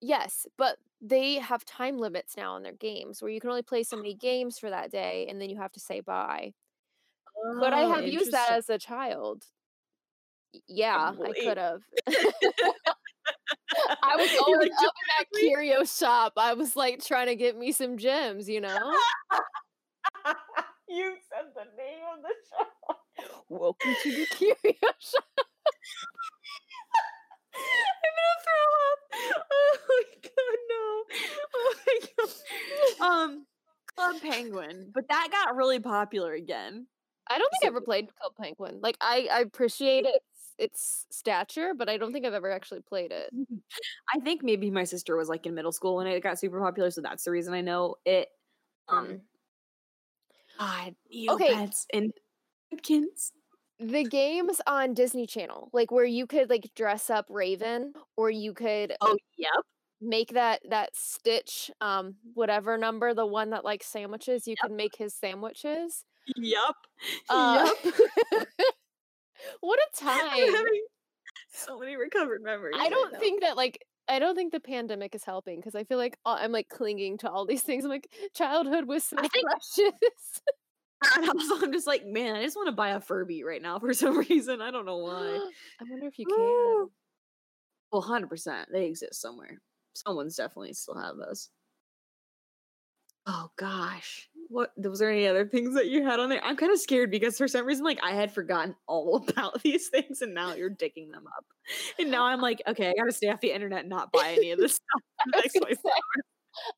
yes, 0.00 0.46
but 0.58 0.78
they 1.00 1.36
have 1.36 1.64
time 1.64 1.98
limits 1.98 2.36
now 2.36 2.54
on 2.54 2.62
their 2.62 2.72
games 2.74 3.22
where 3.22 3.30
you 3.30 3.40
can 3.40 3.50
only 3.50 3.62
play 3.62 3.82
so 3.84 3.96
many 3.96 4.14
games 4.14 4.58
for 4.58 4.70
that 4.70 4.90
day 4.92 5.26
and 5.28 5.40
then 5.40 5.50
you 5.50 5.58
have 5.58 5.72
to 5.72 5.80
say 5.80 6.00
bye. 6.00 6.54
Could 7.58 7.72
I 7.72 7.82
Oh, 7.82 7.88
have 7.88 8.06
used 8.06 8.32
that 8.32 8.52
as 8.52 8.68
a 8.70 8.78
child? 8.78 9.46
Yeah, 10.68 11.12
I 11.12 11.32
could 11.32 11.58
have. 11.58 11.80
I 14.02 14.16
was 14.16 14.30
going 14.30 14.60
like, 14.60 14.70
up 14.70 14.82
in 14.82 15.08
that 15.18 15.26
curio 15.38 15.84
shop. 15.84 16.34
I 16.36 16.54
was 16.54 16.76
like 16.76 17.04
trying 17.04 17.26
to 17.26 17.36
get 17.36 17.56
me 17.56 17.72
some 17.72 17.96
gems, 17.96 18.48
you 18.48 18.60
know? 18.60 18.92
you 20.88 21.16
said 21.28 21.46
the 21.54 21.64
name 21.76 22.04
of 22.16 22.22
the 22.22 22.34
show. 22.50 22.96
Welcome 23.48 23.94
to 24.02 24.10
the 24.10 24.26
curio 24.30 24.92
shop. 24.98 25.24
I'm 27.56 28.14
gonna 28.16 28.38
throw 28.44 28.66
up. 28.90 29.44
Oh 29.50 29.78
my 29.88 30.02
god, 30.22 30.58
no. 30.68 31.04
Oh 31.54 31.74
my 31.86 31.98
god. 32.98 33.06
Um, 33.06 33.46
Club 33.94 34.16
Penguin, 34.20 34.90
but 34.92 35.08
that 35.08 35.28
got 35.30 35.56
really 35.56 35.80
popular 35.80 36.32
again. 36.32 36.86
I 37.28 37.38
don't 37.38 37.50
think 37.50 37.64
I 37.64 37.68
ever 37.68 37.80
played 37.80 38.08
Club 38.20 38.32
Penguin. 38.40 38.80
Like 38.82 38.96
I, 39.00 39.28
I 39.32 39.40
appreciate 39.40 40.04
its 40.04 40.24
its 40.58 41.06
stature, 41.10 41.72
but 41.76 41.88
I 41.88 41.96
don't 41.96 42.12
think 42.12 42.24
I've 42.26 42.34
ever 42.34 42.50
actually 42.50 42.80
played 42.80 43.12
it. 43.12 43.30
I 44.14 44.20
think 44.20 44.42
maybe 44.42 44.70
my 44.70 44.84
sister 44.84 45.16
was 45.16 45.28
like 45.28 45.46
in 45.46 45.54
middle 45.54 45.72
school 45.72 45.96
when 45.96 46.06
it 46.06 46.22
got 46.22 46.38
super 46.38 46.60
popular, 46.60 46.90
so 46.90 47.00
that's 47.00 47.24
the 47.24 47.30
reason 47.30 47.54
I 47.54 47.60
know 47.60 47.96
it. 48.04 48.28
Um. 48.88 49.22
God, 50.58 50.94
Okay. 51.28 51.54
Neopets 51.54 51.86
and 51.92 52.12
Webkinz. 52.72 53.32
The 53.80 54.04
games 54.04 54.60
on 54.66 54.94
Disney 54.94 55.26
Channel, 55.26 55.68
like 55.72 55.90
where 55.90 56.04
you 56.04 56.26
could 56.26 56.48
like 56.48 56.70
dress 56.76 57.10
up 57.10 57.26
Raven, 57.28 57.92
or 58.16 58.30
you 58.30 58.54
could 58.54 58.94
Oh, 59.00 59.16
yep. 59.36 59.50
make 60.00 60.30
that 60.34 60.62
that 60.70 60.94
Stitch, 60.94 61.70
um, 61.80 62.16
whatever 62.34 62.78
number, 62.78 63.14
the 63.14 63.26
one 63.26 63.50
that 63.50 63.64
likes 63.64 63.86
sandwiches. 63.86 64.46
You 64.46 64.54
could 64.60 64.70
make 64.70 64.96
his 64.96 65.14
sandwiches. 65.14 66.04
Yep. 66.36 66.74
Uh, 67.28 67.68
yep. 68.32 68.46
what 69.60 69.78
a 69.78 70.04
I'm 70.06 70.18
time! 70.18 70.52
having 70.54 70.84
so 71.52 71.78
many 71.78 71.96
recovered 71.96 72.42
memories. 72.42 72.76
I 72.78 72.88
don't 72.88 73.12
now. 73.12 73.18
think 73.18 73.42
that 73.42 73.56
like 73.56 73.78
I 74.08 74.18
don't 74.18 74.34
think 74.36 74.52
the 74.52 74.60
pandemic 74.60 75.14
is 75.14 75.24
helping 75.24 75.58
because 75.60 75.74
I 75.74 75.84
feel 75.84 75.98
like 75.98 76.18
I'm 76.26 76.52
like 76.52 76.68
clinging 76.68 77.18
to 77.18 77.30
all 77.30 77.46
these 77.46 77.62
things. 77.62 77.84
I'm 77.84 77.90
like 77.90 78.08
childhood 78.34 78.86
was 78.86 79.04
so 79.04 79.16
I 79.18 79.28
think- 79.28 79.46
precious. 79.46 80.40
And 81.16 81.28
also, 81.28 81.62
I'm 81.62 81.72
just 81.72 81.86
like, 81.86 82.06
man, 82.06 82.34
I 82.34 82.42
just 82.42 82.56
want 82.56 82.68
to 82.68 82.72
buy 82.72 82.90
a 82.90 83.00
Furby 83.00 83.44
right 83.44 83.60
now 83.60 83.78
for 83.78 83.92
some 83.92 84.16
reason. 84.30 84.62
I 84.62 84.70
don't 84.70 84.86
know 84.86 84.96
why. 84.96 85.38
I 85.80 85.84
wonder 85.86 86.06
if 86.06 86.18
you 86.18 86.24
can. 86.24 86.88
Well, 87.92 88.00
hundred 88.00 88.28
percent, 88.30 88.70
they 88.72 88.86
exist 88.86 89.20
somewhere. 89.20 89.60
Someone's 89.94 90.34
definitely 90.36 90.72
still 90.72 90.94
have 90.96 91.16
those. 91.18 91.50
Oh 93.26 93.50
gosh, 93.56 94.28
what 94.48 94.72
was 94.76 94.98
there 94.98 95.10
any 95.10 95.26
other 95.26 95.46
things 95.46 95.74
that 95.74 95.86
you 95.86 96.02
had 96.02 96.20
on 96.20 96.28
there? 96.28 96.44
I'm 96.44 96.56
kind 96.56 96.72
of 96.72 96.78
scared 96.78 97.10
because 97.10 97.38
for 97.38 97.48
some 97.48 97.64
reason, 97.64 97.84
like 97.84 98.00
I 98.02 98.12
had 98.12 98.32
forgotten 98.32 98.74
all 98.86 99.16
about 99.28 99.62
these 99.62 99.88
things, 99.88 100.22
and 100.22 100.34
now 100.34 100.54
you're 100.54 100.70
digging 100.70 101.10
them 101.10 101.24
up. 101.26 101.44
And 101.98 102.10
now 102.10 102.24
I'm 102.24 102.40
like, 102.40 102.62
okay, 102.66 102.90
I 102.90 102.92
gotta 102.98 103.12
stay 103.12 103.28
off 103.28 103.40
the 103.40 103.52
internet, 103.52 103.80
and 103.80 103.88
not 103.88 104.12
buy 104.12 104.34
any 104.36 104.50
of 104.50 104.58
this 104.58 104.74
stuff. 104.74 105.02
I 105.20 105.24
was 105.26 105.32
next 105.44 105.54
gonna 105.54 105.66
24 105.66 105.90
say, 105.90 106.22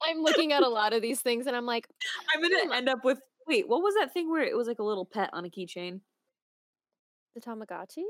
I'm 0.08 0.22
looking 0.22 0.52
at 0.52 0.62
a 0.62 0.68
lot 0.68 0.92
of 0.92 1.02
these 1.02 1.20
things 1.20 1.46
and 1.46 1.56
I'm 1.56 1.66
like, 1.66 1.86
I'm 2.34 2.40
gonna 2.40 2.66
hmm. 2.66 2.72
end 2.72 2.88
up 2.88 3.04
with 3.04 3.18
wait, 3.46 3.68
what 3.68 3.82
was 3.82 3.94
that 3.94 4.12
thing 4.12 4.30
where 4.30 4.42
it 4.42 4.56
was 4.56 4.68
like 4.68 4.78
a 4.78 4.84
little 4.84 5.04
pet 5.04 5.30
on 5.32 5.44
a 5.44 5.48
keychain? 5.50 6.00
the 7.36 7.40
Tamagotchis? 7.40 8.02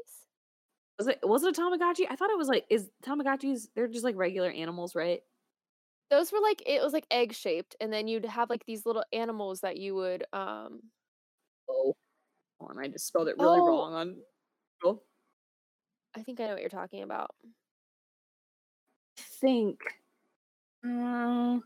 Was 0.99 1.09
it 1.09 1.18
was 1.22 1.45
it 1.45 1.59
a 1.59 1.61
Tamagotchi? 1.61 2.07
I 2.09 2.16
thought 2.16 2.30
it 2.30 2.39
was 2.39 2.49
like 2.49 2.64
is 2.70 2.89
Tamagotchis 3.05 3.68
they're 3.74 3.89
just 3.89 4.05
like 4.05 4.16
regular 4.16 4.51
animals, 4.51 4.95
right? 4.95 5.20
Those 6.11 6.31
were 6.31 6.41
like 6.41 6.63
it 6.67 6.83
was 6.83 6.93
like 6.93 7.07
egg 7.11 7.33
shaped, 7.33 7.75
and 7.81 7.93
then 7.93 8.07
you'd 8.09 8.25
have 8.25 8.49
like 8.51 8.65
these 8.67 8.87
little 8.87 9.05
animals 9.13 9.61
that 9.61 9.77
you 9.77 9.95
would 9.97 10.25
um 10.33 10.91
Oh. 11.69 11.97
Oh, 12.61 12.69
and 12.69 12.81
I 12.81 12.89
just 12.89 13.07
spelled 13.07 13.29
it 13.29 13.39
really 13.39 13.61
Oh. 13.61 13.63
wrong 13.63 13.95
on 13.95 14.23
Google. 14.81 15.05
I 16.15 16.23
think 16.23 16.41
I 16.41 16.47
know 16.47 16.53
what 16.55 16.61
you're 16.61 16.69
talking 16.71 17.03
about. 17.03 17.31
think 19.17 19.81
uh, 20.85 21.59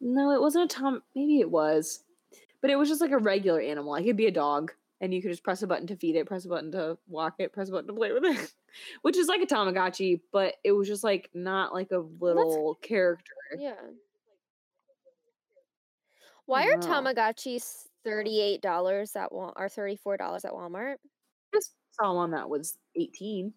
no, 0.00 0.30
it 0.32 0.40
wasn't 0.40 0.72
a 0.72 0.74
Tom 0.74 1.02
maybe 1.14 1.40
it 1.40 1.50
was. 1.50 2.04
But 2.62 2.70
it 2.70 2.76
was 2.76 2.88
just 2.88 3.00
like 3.02 3.12
a 3.12 3.18
regular 3.18 3.60
animal. 3.60 3.92
Like 3.92 4.04
it'd 4.04 4.16
be 4.16 4.26
a 4.26 4.32
dog. 4.32 4.72
And 5.04 5.12
you 5.12 5.20
could 5.20 5.30
just 5.30 5.44
press 5.44 5.60
a 5.60 5.66
button 5.66 5.86
to 5.88 5.96
feed 5.96 6.16
it, 6.16 6.26
press 6.26 6.46
a 6.46 6.48
button 6.48 6.72
to 6.72 6.96
walk 7.06 7.34
it, 7.38 7.52
press 7.52 7.68
a 7.68 7.72
button 7.72 7.88
to 7.88 7.92
play 7.92 8.12
with 8.12 8.24
it. 8.24 8.52
Which 9.02 9.18
is 9.18 9.28
like 9.28 9.42
a 9.42 9.46
Tamagotchi, 9.46 10.22
but 10.32 10.54
it 10.64 10.72
was 10.72 10.88
just 10.88 11.04
like 11.04 11.28
not 11.34 11.74
like 11.74 11.90
a 11.92 11.98
little 11.98 12.78
character. 12.80 13.34
Yeah. 13.58 13.74
Why 16.46 16.68
are 16.68 16.78
Tamagotchis 16.78 17.88
thirty-eight 18.02 18.62
dollars 18.62 19.14
at 19.14 19.30
Wal 19.30 19.52
or 19.56 19.68
thirty-four 19.68 20.16
dollars 20.16 20.46
at 20.46 20.52
Walmart? 20.52 20.96
just 21.54 21.72
saw 21.92 22.14
one 22.14 22.30
that 22.30 22.48
was 22.48 22.78
18. 22.96 23.52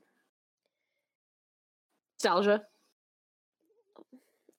Nostalgia. 2.24 2.64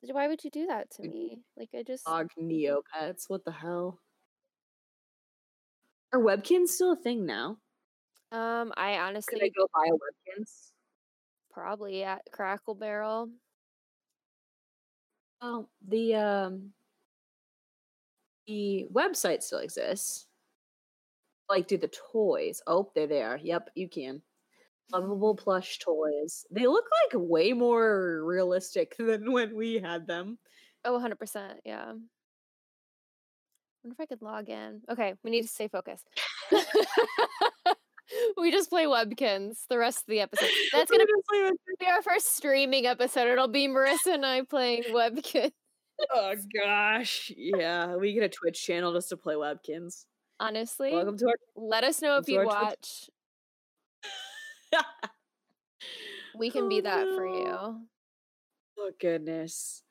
Why 0.01 0.29
would 0.29 0.43
you 0.43 0.51
do 0.51 0.69
that 0.69 0.91
to 0.93 1.03
me? 1.03 1.43
Like 1.55 1.69
I 1.79 1.83
just 1.83 2.07
Dog 2.07 2.31
Neopets. 2.41 3.25
What 3.29 3.45
the 3.45 3.53
hell? 3.53 3.99
Are 6.13 6.21
Webkinz 6.21 6.69
still 6.69 6.93
a 6.93 6.97
thing 6.97 7.27
now? 7.27 7.59
um 8.33 8.73
I 8.77 8.99
honestly 8.99 9.39
Could 9.39 9.45
I 9.45 9.49
go 9.49 9.69
buy 9.75 9.87
a 9.89 9.93
Webkinz? 9.93 10.73
probably 11.51 12.03
at 12.05 12.23
Cracker 12.33 12.75
Barrel. 12.75 13.31
Oh, 15.41 15.69
the 15.81 16.15
um 16.15 16.75
the 18.47 18.87
website 18.93 19.43
still 19.43 19.59
exists. 19.61 20.27
Like, 21.49 21.67
do 21.67 21.77
the 21.79 21.89
toys? 21.89 22.63
Oh, 22.67 22.91
there 22.95 23.07
they 23.07 23.23
are. 23.23 23.37
There. 23.39 23.47
Yep, 23.47 23.71
you 23.75 23.89
can. 23.89 24.23
Lovable 24.93 25.37
plush 25.37 25.79
toys. 25.79 26.47
They 26.51 26.67
look 26.67 26.87
like 27.05 27.21
way 27.23 27.53
more 27.55 28.25
realistic 28.25 28.97
than 28.99 29.33
when 29.33 29.57
we 29.57 29.77
had 29.81 30.07
them. 30.07 30.39
Oh, 30.85 30.97
100%. 30.99 31.61
Yeah. 31.65 31.95
Wonder 33.89 34.03
if 34.03 34.05
I 34.05 34.07
could 34.07 34.21
log 34.21 34.51
in. 34.51 34.83
Okay, 34.91 35.15
we 35.25 35.31
need 35.31 35.41
to 35.43 35.49
stay 35.49 35.67
focused. 35.67 36.07
we 38.37 38.51
just 38.51 38.69
play 38.69 38.85
Webkinz 38.85 39.61
the 39.71 39.79
rest 39.79 40.01
of 40.01 40.09
the 40.09 40.21
episode. 40.21 40.51
That's 40.75 40.91
going 40.91 41.07
to 41.07 41.57
be 41.81 41.87
our 41.87 42.03
first 42.03 42.37
streaming 42.37 42.85
episode. 42.85 43.29
It'll 43.29 43.49
be 43.49 43.67
Marissa 43.67 44.13
and 44.13 44.27
I 44.27 44.43
playing 44.43 44.83
Webkinz. 44.91 45.53
Oh 46.13 46.35
gosh, 46.55 47.33
yeah. 47.35 47.97
We 47.97 48.13
get 48.13 48.25
a 48.25 48.29
Twitch 48.29 48.63
channel 48.63 48.93
just 48.93 49.09
to 49.09 49.17
play 49.17 49.37
Webkinz. 49.37 50.05
Honestly, 50.39 50.93
Welcome 50.93 51.17
to 51.17 51.29
our. 51.29 51.35
let 51.57 51.83
us 51.83 52.03
know 52.03 52.19
if 52.19 52.29
you 52.29 52.45
watch. 52.45 53.09
We 56.37 56.51
can 56.51 56.69
be 56.69 56.79
Oh, 56.81 56.83
that 56.83 57.07
for 57.17 57.27
you. 57.27 57.81
Oh 58.79 58.93
goodness. 59.01 59.83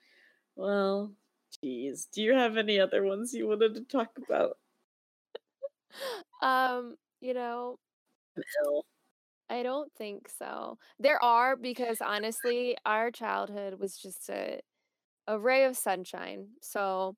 Well, 0.55 1.13
geez. 1.63 2.07
Do 2.11 2.21
you 2.21 2.33
have 2.33 2.57
any 2.57 2.79
other 2.79 3.03
ones 3.03 3.33
you 3.33 3.47
wanted 3.47 3.75
to 3.75 3.81
talk 3.81 4.11
about? 4.17 4.57
Um, 6.41 6.95
you 7.21 7.33
know. 7.33 7.79
I 9.49 9.63
don't 9.63 9.91
think 9.97 10.29
so. 10.29 10.77
There 10.99 11.21
are 11.23 11.55
because 11.55 12.01
honestly, 12.01 12.77
our 12.85 13.11
childhood 13.11 13.79
was 13.79 13.97
just 13.97 14.29
a 14.29 14.61
a 15.27 15.39
ray 15.39 15.65
of 15.65 15.77
sunshine. 15.77 16.49
So 16.61 17.15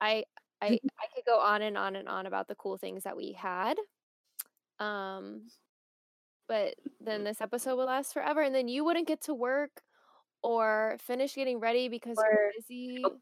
I 0.00 0.24
I 0.60 0.66
I 1.00 1.06
could 1.14 1.24
go 1.26 1.38
on 1.40 1.62
and 1.62 1.76
on 1.78 1.96
and 1.96 2.08
on 2.08 2.26
about 2.26 2.48
the 2.48 2.54
cool 2.54 2.78
things 2.78 3.04
that 3.04 3.16
we 3.16 3.32
had. 3.32 3.76
Um 4.80 5.50
but 6.48 6.74
then 7.00 7.24
this 7.24 7.40
episode 7.40 7.76
would 7.76 7.84
last 7.84 8.12
forever 8.14 8.40
and 8.42 8.54
then 8.54 8.68
you 8.68 8.84
wouldn't 8.84 9.06
get 9.08 9.20
to 9.22 9.34
work 9.34 9.82
or 10.42 10.96
finish 11.00 11.34
getting 11.34 11.60
ready 11.60 11.88
because 11.88 12.16
you're 12.16 12.48
oh. 12.48 12.50
busy. 12.56 13.02
oh. 13.04 13.16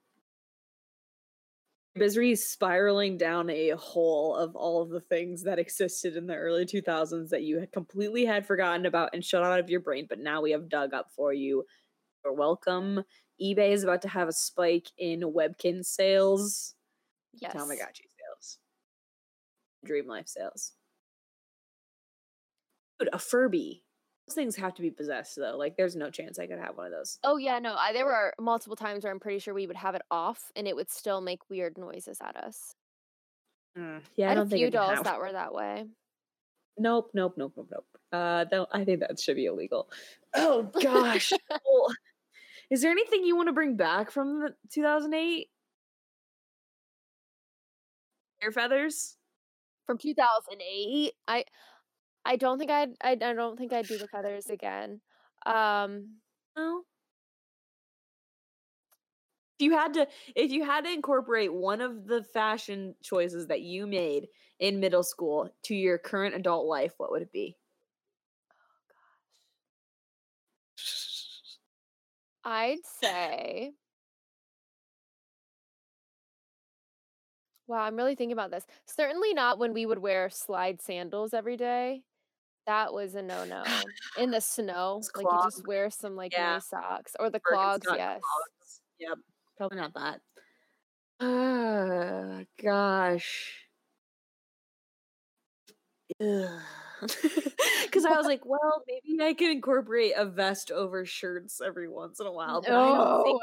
Misery 1.95 2.35
spiraling 2.35 3.17
down 3.17 3.49
a 3.49 3.71
hole 3.71 4.37
of 4.37 4.55
all 4.55 4.83
of 4.83 4.91
the 4.91 5.01
things 5.01 5.45
that 5.45 5.59
existed 5.59 6.15
in 6.15 6.27
the 6.27 6.37
early 6.37 6.67
2000s 6.67 7.31
that 7.31 7.43
you 7.43 7.59
had 7.59 7.73
completely 7.73 8.27
had 8.27 8.47
forgotten 8.47 8.85
about 8.85 9.11
and 9.15 9.25
shut 9.25 9.43
out 9.43 9.59
of 9.59 9.71
your 9.71 9.81
brain, 9.81 10.05
but 10.07 10.19
now 10.19 10.43
we 10.43 10.51
have 10.51 10.69
dug 10.69 10.93
up 10.93 11.07
for 11.17 11.33
you. 11.33 11.65
You're 12.23 12.35
welcome. 12.35 13.03
eBay 13.43 13.71
is 13.71 13.83
about 13.83 14.03
to 14.03 14.09
have 14.09 14.29
a 14.29 14.33
spike 14.33 14.89
in 14.99 15.21
Webkinz 15.21 15.87
sales. 15.87 16.75
Yes. 17.33 17.55
Tamagotchi 17.55 18.05
sales. 18.19 18.59
Dream 19.87 20.07
Life 20.07 20.29
sales. 20.29 20.73
Dude, 22.99 23.09
a 23.13 23.19
Furby. 23.19 23.86
Those 24.27 24.35
things 24.35 24.57
have 24.57 24.75
to 24.75 24.83
be 24.83 24.91
possessed 24.91 25.37
though. 25.37 25.57
Like 25.57 25.77
there's 25.77 25.95
no 25.95 26.11
chance 26.11 26.39
I 26.39 26.47
could 26.47 26.59
have 26.59 26.77
one 26.77 26.87
of 26.87 26.93
those. 26.93 27.19
Oh 27.23 27.37
yeah, 27.37 27.59
no. 27.61 27.75
I, 27.75 27.93
there 27.93 28.07
were 28.07 28.35
multiple 28.41 28.77
times 28.77 29.05
where 29.05 29.13
I'm 29.13 29.21
pretty 29.21 29.39
sure 29.39 29.55
we 29.55 29.67
would 29.67 29.77
have 29.77 29.95
it 29.95 30.03
off 30.11 30.51
and 30.57 30.67
it 30.67 30.75
would 30.75 30.91
still 30.91 31.21
make 31.21 31.49
weird 31.49 31.79
noises 31.79 32.19
at 32.21 32.37
us. 32.37 32.75
Yeah, 33.77 34.01
I 34.19 34.25
I 34.27 34.29
had 34.35 34.39
a 34.39 34.47
few 34.47 34.71
dolls 34.71 35.03
that 35.03 35.19
were 35.19 35.33
that 35.33 35.53
way. 35.53 35.87
Nope, 36.79 37.11
nope, 37.15 37.35
nope, 37.37 37.55
nope, 37.57 37.69
nope. 37.71 37.87
Uh, 38.13 38.45
that, 38.51 38.69
I 38.73 38.85
think 38.85 39.01
that 39.01 39.19
should 39.21 39.37
be 39.37 39.47
illegal. 39.47 39.91
Oh 40.39 40.65
gosh. 40.65 41.33
Well, 41.49 41.95
is 42.69 42.83
there 42.83 42.91
anything 42.91 43.25
you 43.25 43.37
want 43.37 43.49
to 43.49 43.55
bring 43.55 43.77
back 43.77 44.11
from 44.11 44.41
the 44.41 44.55
2008? 44.71 45.49
Air 48.43 48.53
feathers? 48.53 49.17
From 49.87 49.97
2008, 49.97 51.15
I 51.27 51.45
I 52.27 52.37
don't 52.37 52.59
think 52.59 52.71
I'd 52.71 52.91
I, 53.03 53.13
I 53.13 53.33
don't 53.35 53.57
think 53.59 53.73
I'd 53.73 53.87
do 53.87 53.99
the 53.99 54.09
feathers 54.13 54.49
again. 54.51 55.01
Um 55.47 56.17
No. 56.57 56.85
If 59.59 59.65
you 59.65 59.73
had 59.73 59.95
to, 59.95 60.07
if 60.35 60.51
you 60.51 60.65
had 60.65 60.85
to 60.85 60.93
incorporate 60.93 61.53
one 61.53 61.81
of 61.81 62.07
the 62.07 62.23
fashion 62.23 62.95
choices 63.03 63.47
that 63.47 63.63
you 63.63 63.87
made 63.87 64.29
in 64.59 64.81
middle 64.81 65.03
school 65.03 65.51
to 65.63 65.75
your 65.75 65.97
current 65.99 66.35
adult 66.35 66.67
life, 66.67 66.95
what 66.99 67.11
would 67.11 67.23
it 67.23 67.33
be? 67.33 67.57
Oh 68.53 68.57
gosh. 68.89 71.59
I'd 72.45 72.85
say 72.87 73.75
Wow, 77.67 77.79
I'm 77.81 77.97
really 77.97 78.15
thinking 78.15 78.33
about 78.33 78.51
this. 78.51 78.67
Certainly 78.87 79.35
not 79.35 79.59
when 79.59 79.73
we 79.73 79.87
would 79.87 79.99
wear 79.99 80.31
slide 80.31 80.81
sandals 80.81 81.35
every 81.35 81.57
day. 81.57 82.05
That 82.67 82.93
was 82.93 83.15
a 83.15 83.23
no-no. 83.23 83.65
In 84.17 84.31
the 84.33 84.41
snow, 84.41 85.09
like 85.15 85.31
you 85.31 85.39
just 85.39 85.63
wear 85.67 85.89
some 85.91 86.17
like 86.17 86.33
Yeah. 86.33 86.43
nice 86.55 86.67
socks 86.67 87.15
or 87.21 87.31
the 87.31 87.41
clogs, 87.41 87.93
yes. 87.93 88.23
clogs. 88.23 88.83
Yep. 88.99 89.19
Probably 89.57 89.79
not 89.79 89.95
that. 89.95 90.21
Ah, 91.21 92.45
gosh. 92.57 93.69
Because 97.83 98.05
I 98.05 98.17
was 98.17 98.27
like, 98.27 98.45
well, 98.45 98.83
maybe 98.87 99.23
I 99.23 99.35
can 99.35 99.51
incorporate 99.51 100.13
a 100.17 100.25
vest 100.27 100.71
over 100.71 101.05
shirts 101.05 101.61
every 101.61 101.89
once 101.89 102.21
in 102.21 102.27
a 102.27 102.33
while. 102.33 102.63
But 102.63 102.77
I 102.81 102.93
don't 102.93 103.21
think 103.23 103.37
No. 103.37 103.41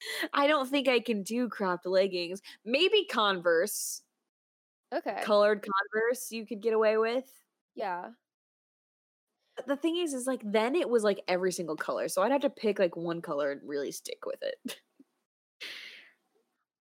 I 0.32 0.46
don't 0.46 0.68
think 0.68 0.88
I 0.88 1.00
can 1.00 1.22
do 1.22 1.48
cropped 1.48 1.86
leggings. 1.86 2.42
Maybe 2.64 3.04
Converse, 3.06 4.02
Okay. 4.92 5.24
colored 5.24 5.62
Converse, 5.64 6.32
you 6.32 6.46
could 6.46 6.60
get 6.60 6.72
away 6.74 6.96
with. 6.98 7.24
Yeah. 7.74 8.12
The 9.66 9.76
thing 9.76 9.96
is, 9.96 10.12
is 10.12 10.26
like 10.26 10.42
then 10.44 10.74
it 10.74 10.88
was 10.88 11.02
like 11.02 11.20
every 11.28 11.52
single 11.52 11.76
color, 11.76 12.08
so 12.08 12.22
I'd 12.22 12.32
have 12.32 12.42
to 12.42 12.50
pick 12.50 12.78
like 12.78 12.96
one 12.96 13.22
color 13.22 13.52
and 13.52 13.60
really 13.64 13.92
stick 13.92 14.26
with 14.26 14.42
it. 14.42 14.76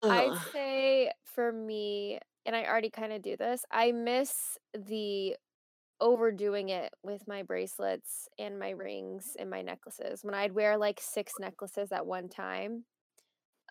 I'd 0.04 0.38
say 0.54 1.12
for 1.26 1.52
me, 1.52 2.20
and 2.46 2.56
I 2.56 2.66
already 2.66 2.90
kind 2.90 3.14
of 3.14 3.22
do 3.22 3.36
this, 3.38 3.64
I 3.72 3.92
miss 3.92 4.58
the 4.74 5.36
overdoing 6.02 6.70
it 6.70 6.94
with 7.04 7.28
my 7.28 7.44
bracelets 7.44 8.28
and 8.40 8.60
my 8.60 8.70
rings 8.72 9.36
and 9.38 9.50
my 9.50 9.62
necklaces. 9.62 10.24
When 10.24 10.34
I'd 10.34 10.54
wear 10.54 10.78
like 10.78 11.00
six 11.02 11.34
necklaces 11.40 11.92
at 11.92 12.06
one 12.06 12.30
time, 12.30 12.86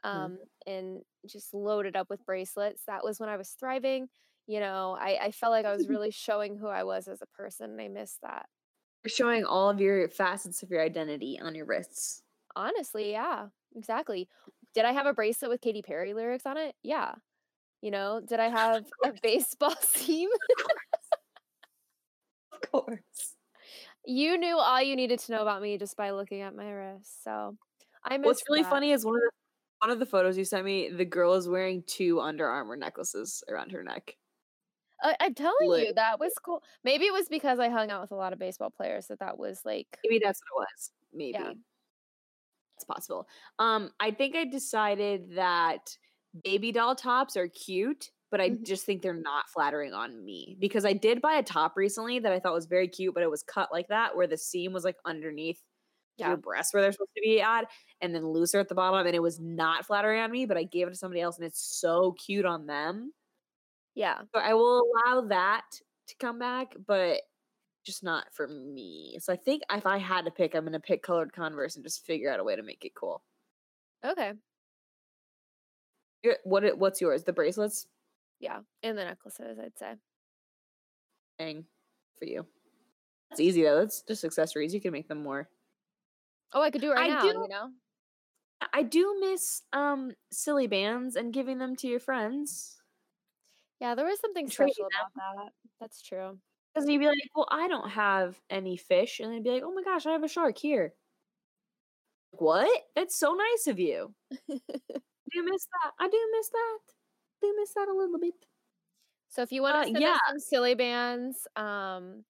um, 0.05 0.39
and 0.67 1.03
just 1.27 1.55
loaded 1.55 1.97
up 1.97 2.09
with 2.11 2.25
bracelets, 2.27 2.83
that 2.87 3.05
was 3.05 3.19
when 3.21 3.29
I 3.29 3.37
was 3.37 3.51
thriving. 3.51 4.09
You 4.47 4.61
know, 4.61 4.97
I, 4.99 5.19
I 5.23 5.31
felt 5.33 5.53
like 5.53 5.67
I 5.67 5.75
was 5.75 5.89
really 5.89 6.11
showing 6.11 6.57
who 6.57 6.69
I 6.69 6.85
was 6.85 7.09
as 7.09 7.23
a 7.23 7.27
person, 7.27 7.71
and 7.73 7.81
I 7.81 7.89
miss 7.89 8.19
that. 8.23 8.47
You're 9.05 9.11
showing 9.11 9.45
all 9.45 9.71
of 9.71 9.81
your 9.81 10.09
facets 10.09 10.63
of 10.63 10.71
your 10.71 10.83
identity 10.83 11.39
on 11.41 11.55
your 11.55 11.67
wrists. 11.67 12.23
Honestly, 12.57 13.13
yeah, 13.13 13.47
exactly. 13.77 14.29
Did 14.75 14.85
I 14.85 14.93
have 14.93 15.07
a 15.07 15.15
bracelet 15.15 15.51
with 15.51 15.61
Katy 15.61 15.83
Perry 15.83 16.15
lyrics 16.15 16.47
on 16.47 16.57
it? 16.57 16.75
Yeah. 16.83 17.15
You 17.81 17.91
know, 17.91 18.21
did 18.27 18.41
I 18.41 18.49
have 18.49 18.85
a 19.05 19.13
baseball 19.23 19.75
team? 19.95 20.29
Of 22.53 22.71
course. 22.73 23.35
you 24.05 24.37
knew 24.39 24.57
all 24.57 24.83
you 24.83 24.97
needed 24.97 25.21
to 25.21 25.33
know 25.33 25.43
about 25.43 25.63
me 25.63 25.79
just 25.79 25.97
by 25.97 26.11
looking 26.11 26.41
at 26.41 26.55
my 26.55 26.71
wrist. 26.71 27.23
So 27.23 27.57
I 28.05 28.19
What's 28.19 28.43
really 28.49 28.63
that. 28.63 28.71
funny 28.71 28.93
is 28.93 29.05
one 29.05 29.15
of 29.15 29.21
the 29.21 29.31
one 29.81 29.91
of 29.91 29.99
the 30.01 30.07
photos 30.07 30.37
you 30.37 30.45
sent 30.45 30.65
me, 30.65 30.91
the 30.91 31.05
girl 31.05 31.35
is 31.35 31.49
wearing 31.49 31.85
two 31.87 32.21
Under 32.21 32.49
Armour 32.49 32.77
necklaces 32.77 33.45
around 33.49 33.71
her 33.71 33.85
neck. 33.85 34.17
I, 35.03 35.17
I'm 35.21 35.35
telling 35.35 35.73
you, 35.75 35.93
that 35.95 36.19
was 36.21 36.33
cool. 36.43 36.63
Maybe 36.85 37.07
it 37.07 37.13
was 37.13 37.29
because 37.29 37.59
I 37.59 37.69
hung 37.69 37.91
out 37.91 38.01
with 38.03 38.13
a 38.13 38.17
lot 38.17 38.33
of 38.33 38.39
baseball 38.39 38.71
players 38.71 39.07
that 39.09 39.21
that 39.21 39.39
was 39.39 39.65
like, 39.65 39.99
Maybe 40.05 40.21
that's 40.23 40.41
what 40.51 40.63
it 40.63 40.67
was. 40.73 40.93
Maybe. 41.13 41.35
Yeah. 41.35 41.53
It's 42.77 42.85
possible. 42.85 43.29
Um, 43.59 43.91
I 44.01 44.11
think 44.13 44.37
I 44.37 44.45
decided 44.45 45.35
that 45.35 45.97
baby 46.45 46.71
doll 46.71 46.95
tops 46.95 47.37
are 47.37 47.49
cute, 47.49 48.11
but 48.31 48.41
I 48.41 48.51
Mhm. 48.51 48.63
just 48.63 48.85
think 48.87 49.03
they're 49.03 49.15
not 49.15 49.49
flattering 49.49 49.95
on 49.95 50.25
me 50.25 50.57
because 50.61 50.85
I 50.85 50.93
did 50.93 51.21
buy 51.21 51.35
a 51.35 51.43
top 51.43 51.77
recently 51.77 52.19
that 52.21 52.33
I 52.33 52.39
thought 52.39 52.53
was 52.55 52.67
very 52.67 52.87
cute, 52.87 53.15
but 53.15 53.23
it 53.23 53.31
was 53.31 53.43
cut 53.43 53.73
like 53.73 53.89
that 53.89 54.17
where 54.17 54.27
the 54.29 54.37
seam 54.37 54.73
was 54.73 54.85
like 54.85 54.97
underneath 55.05 55.61
Yeah. 56.17 56.29
your 56.29 56.37
breasts 56.37 56.73
where 56.75 56.83
they're 56.83 56.93
supposed 56.93 57.11
to 57.17 57.23
be 57.23 57.41
at 57.41 57.71
and 58.01 58.15
then 58.15 58.27
looser 58.29 58.61
at 58.61 58.69
the 58.69 58.75
bottom 58.77 59.07
and 59.07 59.17
it 59.17 59.21
was 59.23 59.41
not 59.41 59.87
flattering 59.87 60.21
on 60.21 60.31
me, 60.31 60.47
but 60.47 60.57
I 60.59 60.65
gave 60.65 60.87
it 60.89 60.91
to 60.91 60.97
somebody 60.97 61.21
else 61.21 61.37
and 61.39 61.47
it's 61.47 61.61
so 61.81 62.13
cute 62.13 62.45
on 62.47 62.67
them. 62.67 63.13
Yeah. 63.99 64.21
So 64.33 64.41
I 64.41 64.55
will 64.55 64.85
allow 64.85 65.23
that 65.23 65.65
to 66.07 66.15
come 66.21 66.39
back, 66.39 66.77
but 66.87 67.23
just 67.85 68.05
not 68.05 68.33
for 68.33 68.47
me. 68.47 69.19
So 69.21 69.33
I 69.33 69.37
think 69.37 69.65
if 69.73 69.87
I 69.87 69.99
had 69.99 70.25
to 70.27 70.31
pick, 70.31 70.55
I'm 70.55 70.65
gonna 70.65 70.79
pick 70.79 71.03
colored 71.03 71.33
Converse 71.33 71.75
and 71.75 71.85
just 71.85 72.07
figure 72.07 72.33
out 72.33 72.39
a 72.39 72.45
way 72.45 72.55
to 72.55 72.63
make 72.63 72.85
it 72.85 72.95
cool. 72.95 73.25
Okay. 74.05 74.35
What? 76.45 76.79
What's 76.79 77.01
yours? 77.01 77.25
The 77.25 77.33
bracelets? 77.33 77.89
Yeah. 78.39 78.61
And 78.85 78.97
the 78.97 79.05
necklaces, 79.05 79.59
I'd 79.59 79.77
say. 79.77 79.95
Dang, 81.41 81.65
for 82.21 82.27
you. 82.27 82.47
That's 83.31 83.41
easy 83.41 83.65
though. 83.65 83.81
That's 83.81 84.03
just 84.03 84.23
accessories. 84.23 84.73
You 84.73 84.81
can 84.81 84.93
make 84.93 85.09
them 85.09 85.25
more. 85.25 85.49
Oh, 86.53 86.63
I 86.63 86.71
could 86.71 86.83
do 86.83 86.93
it 86.93 86.95
right 86.95 87.11
I 87.11 87.15
now, 87.15 87.23
do- 87.23 87.27
you 87.27 87.49
know? 87.49 87.71
I 88.73 88.85
do 88.85 89.17
miss 89.19 89.63
um 89.73 90.13
Silly 90.31 90.69
Bandz 90.69 91.17
and 91.17 91.33
giving 91.33 91.59
them 91.59 91.75
to 91.77 91.89
your 91.89 92.01
friends. 92.01 92.78
Yeah, 93.81 93.95
there 93.95 94.07
was 94.07 94.21
something 94.21 94.49
special 94.51 94.87
about 94.87 95.13
that. 95.15 95.53
That's 95.81 96.03
true. 96.03 96.39
Because 96.75 96.89
you'd 96.89 96.99
be 96.99 97.07
like, 97.07 97.19
well, 97.35 97.47
I 97.51 97.69
don't 97.69 97.91
have 97.91 98.39
any 98.51 98.77
fish. 98.77 99.21
And 99.21 99.33
they'd 99.33 99.43
be 99.43 99.51
like, 99.51 99.63
oh 99.65 99.73
my 99.73 99.83
gosh, 99.83 100.07
I 100.07 100.13
have 100.13 100.25
a 100.25 100.29
shark 100.29 100.59
here. 100.59 100.95
What? 102.33 102.83
That's 102.95 103.17
so 103.19 103.33
nice 103.35 103.67
of 103.69 103.79
you. 103.79 104.15
I 104.33 104.37
do 104.49 105.43
miss 105.45 105.67
that. 105.67 105.93
I 105.99 106.09
do 106.09 106.29
miss 106.37 106.49
that. 106.51 106.79
I 107.43 107.47
do 107.47 107.55
miss 107.59 107.75
that 107.75 107.89
a 107.89 107.95
little 107.97 108.19
bit. 108.19 108.35
So 109.31 109.43
if 109.43 109.53
you 109.53 109.63
want 109.63 109.75
to 109.75 109.81
Uh, 109.81 109.85
send 109.85 109.97
us 109.97 110.03
yeah. 110.03 110.19
some 110.29 110.39
Silly 110.39 110.75
Bandz, 110.75 111.35
um, 111.57 112.25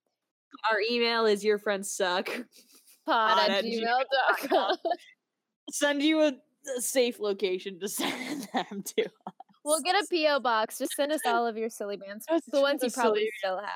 Our 0.70 0.80
email 0.90 1.26
is 1.26 1.44
your 1.44 1.58
friends 1.58 1.90
suck. 1.90 2.28
pod 3.06 3.50
at 3.50 3.64
gmail.com. 3.64 4.76
Send 5.70 6.02
you 6.02 6.20
a, 6.22 6.32
a 6.76 6.80
safe 6.80 7.18
location 7.20 7.78
to 7.80 7.88
send 7.88 8.48
them 8.52 8.82
to. 8.96 9.08
We'll 9.68 9.80
get 9.82 9.94
a 10.02 10.06
P.O. 10.08 10.40
box. 10.40 10.78
Just 10.78 10.92
send 10.96 11.12
us 11.12 11.20
all 11.26 11.46
of 11.46 11.56
your 11.56 11.68
Silly 11.70 11.96
Bandz. 11.96 12.24
the 12.50 12.60
ones 12.60 12.82
you 12.82 12.90
probably 12.90 13.28
still 13.38 13.58
have. 13.58 13.68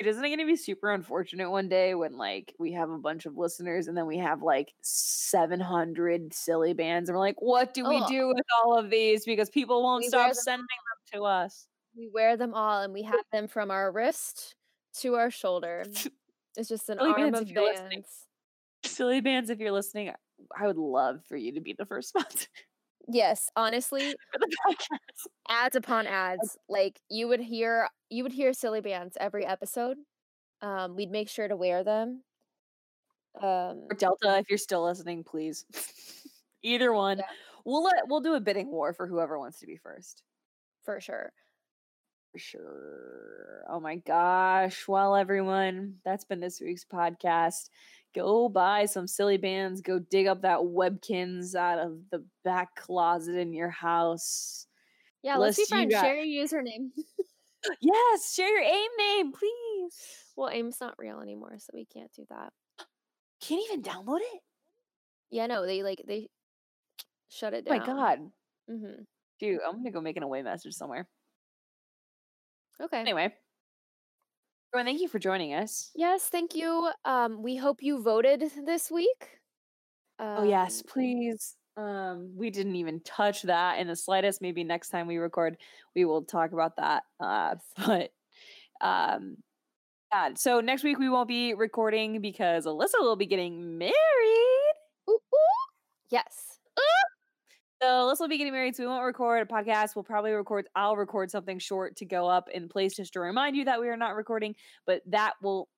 It 0.00 0.06
isn't 0.08 0.22
going 0.22 0.38
to 0.38 0.46
be 0.46 0.56
super 0.56 0.90
unfortunate 0.92 1.50
one 1.50 1.68
day 1.68 1.94
when 1.94 2.16
like 2.16 2.52
we 2.58 2.72
have 2.72 2.90
a 2.90 2.98
bunch 2.98 3.26
of 3.26 3.36
listeners 3.36 3.86
and 3.86 3.96
then 3.96 4.06
we 4.06 4.18
have 4.18 4.42
like 4.42 4.72
700 4.82 6.34
Silly 6.34 6.74
Bandz 6.74 7.06
and 7.06 7.10
we're 7.10 7.18
like, 7.18 7.40
what 7.40 7.74
do 7.74 7.88
we 7.88 8.00
Oh. 8.02 8.08
do 8.08 8.28
with 8.28 8.44
all 8.64 8.76
of 8.76 8.90
these? 8.90 9.24
Because 9.24 9.50
people 9.50 9.82
won't 9.82 10.02
We 10.02 10.08
stop 10.08 10.34
sending 10.34 10.62
them 11.12 11.20
to 11.20 11.24
us. 11.26 11.66
We 11.96 12.08
wear 12.12 12.36
them 12.36 12.54
all 12.54 12.82
and 12.82 12.92
we 12.92 13.02
have 13.02 13.20
them 13.32 13.46
from 13.46 13.70
our 13.70 13.92
wrist 13.92 14.54
to 15.00 15.14
our 15.14 15.30
shoulder. 15.30 15.84
It's 16.56 16.68
just 16.68 16.88
an 16.88 16.98
Silly 16.98 17.10
arm 17.10 17.32
bands 17.32 17.40
of 17.40 17.50
you're 17.50 17.64
listening. 17.64 17.90
bands. 18.02 18.26
Silly 18.84 19.20
Bandz, 19.20 19.50
if 19.50 19.58
you're 19.58 19.72
listening, 19.72 20.12
I 20.56 20.66
would 20.68 20.76
love 20.78 21.24
for 21.28 21.36
you 21.36 21.50
to 21.54 21.60
be 21.60 21.72
the 21.76 21.84
first 21.84 22.08
sponsor 22.16 22.46
Yes, 23.08 23.50
honestly, 23.56 24.14
for 24.32 24.38
the 24.38 24.56
podcast. 24.66 25.26
ads 25.48 25.76
upon 25.76 26.06
ads. 26.06 26.56
Like 26.68 27.00
you 27.10 27.28
would 27.28 27.40
hear 27.40 27.88
you 28.10 28.22
would 28.22 28.32
hear 28.32 28.52
Silly 28.52 28.80
Bandz 28.80 29.12
every 29.20 29.44
episode. 29.46 29.96
Um, 30.62 30.96
we'd 30.96 31.10
make 31.10 31.28
sure 31.28 31.48
to 31.48 31.56
wear 31.56 31.84
them. 31.84 32.22
Um, 33.40 33.86
Or 33.90 33.96
Delta, 33.98 34.38
if 34.38 34.48
you're 34.48 34.58
still 34.58 34.84
listening, 34.84 35.24
please. 35.24 35.64
Either 36.62 36.92
one. 36.92 37.18
Yeah. 37.18 37.24
We'll 37.64 37.82
let 37.82 38.08
we'll 38.08 38.20
do 38.20 38.34
a 38.34 38.40
bidding 38.40 38.70
war 38.70 38.92
for 38.92 39.06
whoever 39.06 39.38
wants 39.38 39.58
to 39.60 39.66
be 39.66 39.76
first. 39.76 40.22
for 40.84 41.00
sure. 41.00 41.32
For 42.32 42.38
sure. 42.38 43.64
Oh 43.68 43.80
my 43.80 43.96
gosh. 43.96 44.86
Well, 44.88 45.14
everyone, 45.16 45.96
that's 46.04 46.24
been 46.24 46.40
this 46.40 46.60
week's 46.60 46.84
podcast. 46.84 47.68
Go 48.14 48.48
buy 48.48 48.86
some 48.86 49.06
Silly 49.06 49.38
Bandz. 49.38 49.82
Go 49.82 49.98
dig 49.98 50.26
up 50.26 50.42
that 50.42 50.58
Webkinz 50.60 51.54
out 51.54 51.78
of 51.80 51.98
the 52.10 52.24
back 52.44 52.76
closet 52.76 53.36
in 53.36 53.52
your 53.52 53.70
house. 53.70 54.66
Yeah, 55.22 55.36
let's 55.36 55.56
be 55.56 55.62
List 55.62 55.70
you 55.70 55.76
friends. 55.76 55.92
got- 55.94 56.04
Share 56.04 56.16
your 56.22 56.46
username. 56.46 56.90
Yes, 57.80 58.34
share 58.34 58.46
your 58.50 58.60
AIM 58.62 58.90
name, 58.98 59.32
please. 59.32 59.96
well, 60.36 60.50
AIM's 60.50 60.82
not 60.82 60.96
real 60.98 61.20
anymore, 61.22 61.54
so 61.56 61.70
we 61.72 61.86
can't 61.86 62.12
do 62.12 62.26
that. 62.28 62.52
Can't 63.40 63.64
even 63.64 63.82
download 63.82 64.18
it. 64.20 64.40
Yeah, 65.30 65.46
no, 65.46 65.64
they 65.64 65.82
like 65.82 66.02
they 66.06 66.28
shut 67.30 67.54
it 67.54 67.64
Oh 67.66 67.70
down. 67.70 67.78
my 67.78 67.86
god. 67.86 68.18
Mm-hmm. 68.70 69.02
Dude, 69.40 69.60
I'm 69.66 69.78
gonna 69.78 69.92
go 69.92 70.02
make 70.02 70.18
an 70.18 70.22
away 70.22 70.42
message 70.42 70.74
somewhere. 70.74 71.08
Okay. 72.82 72.98
Anyway. 73.00 73.32
Everyone, 74.74 74.86
thank 74.86 75.00
you 75.00 75.06
for 75.06 75.20
joining 75.20 75.54
us. 75.54 75.92
Yes, 75.94 76.28
thank 76.28 76.56
you. 76.56 76.90
Um, 77.04 77.44
we 77.44 77.54
hope 77.54 77.80
you 77.80 78.02
voted 78.02 78.42
this 78.66 78.90
week. 78.90 79.38
Oh 80.18 80.42
yes, 80.42 80.80
Um, 80.80 80.84
please. 80.92 81.54
Um, 81.76 82.32
we 82.36 82.50
didn't 82.50 82.74
even 82.74 82.98
touch 83.04 83.42
that 83.42 83.78
in 83.78 83.86
the 83.86 83.94
slightest. 83.94 84.42
Maybe 84.42 84.64
next 84.64 84.88
time 84.88 85.06
we 85.06 85.18
record, 85.18 85.58
we 85.94 86.04
will 86.04 86.24
talk 86.24 86.50
about 86.50 86.74
that. 86.78 87.04
Uh, 87.20 87.54
but 87.86 88.10
um, 88.80 89.36
yeah. 90.12 90.30
So 90.34 90.60
next 90.60 90.82
week 90.82 90.98
we 90.98 91.08
won't 91.08 91.28
be 91.28 91.54
recording 91.54 92.20
because 92.20 92.66
Alyssa 92.66 92.98
will 92.98 93.14
be 93.14 93.26
getting 93.26 93.78
married. 93.78 93.94
ooh, 95.08 95.12
ooh. 95.12 95.64
Yes. 96.10 96.53
So 97.84 97.90
Alyssa 97.90 98.20
will 98.20 98.28
be 98.28 98.38
getting 98.38 98.54
married, 98.54 98.74
so 98.74 98.82
we 98.82 98.86
won't 98.86 99.04
record 99.04 99.42
a 99.42 99.44
podcast. 99.44 99.94
We'll 99.94 100.04
probably 100.04 100.32
record. 100.32 100.66
I'll 100.74 100.96
record 100.96 101.30
something 101.30 101.58
short 101.58 101.96
to 101.96 102.06
go 102.06 102.26
up 102.26 102.48
in 102.48 102.66
place 102.66 102.96
just 102.96 103.12
to 103.12 103.20
remind 103.20 103.56
you 103.56 103.66
that 103.66 103.78
we 103.78 103.88
are 103.88 103.96
not 103.96 104.16
recording. 104.16 104.54
But 104.86 105.02
that 105.08 105.34
will. 105.42 105.68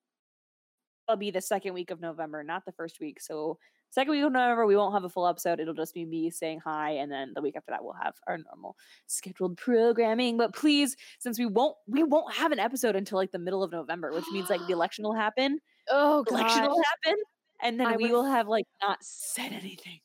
That'll 1.05 1.19
be 1.19 1.31
the 1.31 1.41
second 1.41 1.73
week 1.73 1.91
of 1.91 1.99
November, 1.99 2.45
not 2.45 2.63
the 2.65 2.71
first 2.71 3.01
week. 3.01 3.19
So 3.19 3.57
second 3.89 4.11
week 4.11 4.23
of 4.23 4.31
November, 4.31 4.65
we 4.65 4.77
won't 4.77 4.93
have 4.93 5.03
a 5.03 5.09
full 5.09 5.27
episode. 5.27 5.59
It'll 5.59 5.73
just 5.73 5.93
be 5.93 6.05
me 6.05 6.29
saying 6.29 6.61
hi, 6.63 6.91
and 6.91 7.11
then 7.11 7.33
the 7.35 7.41
week 7.41 7.57
after 7.57 7.71
that, 7.71 7.83
we'll 7.83 7.97
have 8.01 8.13
our 8.25 8.37
normal 8.37 8.77
scheduled 9.07 9.57
programming. 9.57 10.37
But 10.37 10.55
please, 10.55 10.95
since 11.19 11.37
we 11.37 11.45
won't, 11.45 11.75
we 11.87 12.03
won't 12.03 12.33
have 12.35 12.53
an 12.53 12.59
episode 12.59 12.95
until 12.95 13.17
like 13.17 13.33
the 13.33 13.39
middle 13.39 13.63
of 13.63 13.73
November, 13.73 14.13
which 14.13 14.25
means 14.31 14.49
like 14.49 14.65
the 14.65 14.71
election 14.73 15.03
will 15.03 15.13
happen. 15.13 15.59
Oh 15.89 16.23
Election 16.29 16.61
will 16.67 16.81
happen, 17.03 17.19
and 17.61 17.77
then 17.77 17.87
I 17.87 17.97
we 17.97 18.03
would- 18.03 18.11
will 18.13 18.25
have 18.25 18.47
like 18.47 18.65
not 18.81 18.99
said 19.01 19.51
anything. 19.51 19.99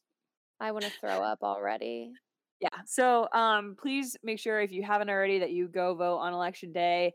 I 0.62 0.70
want 0.70 0.84
to 0.84 0.92
throw 1.00 1.20
up 1.22 1.40
already. 1.42 2.12
Yeah. 2.60 2.68
So 2.86 3.28
um 3.32 3.76
please 3.80 4.16
make 4.22 4.38
sure 4.38 4.60
if 4.60 4.70
you 4.70 4.84
haven't 4.84 5.10
already 5.10 5.40
that 5.40 5.50
you 5.50 5.66
go 5.68 5.94
vote 5.94 6.18
on 6.18 6.32
election 6.32 6.72
day. 6.72 7.12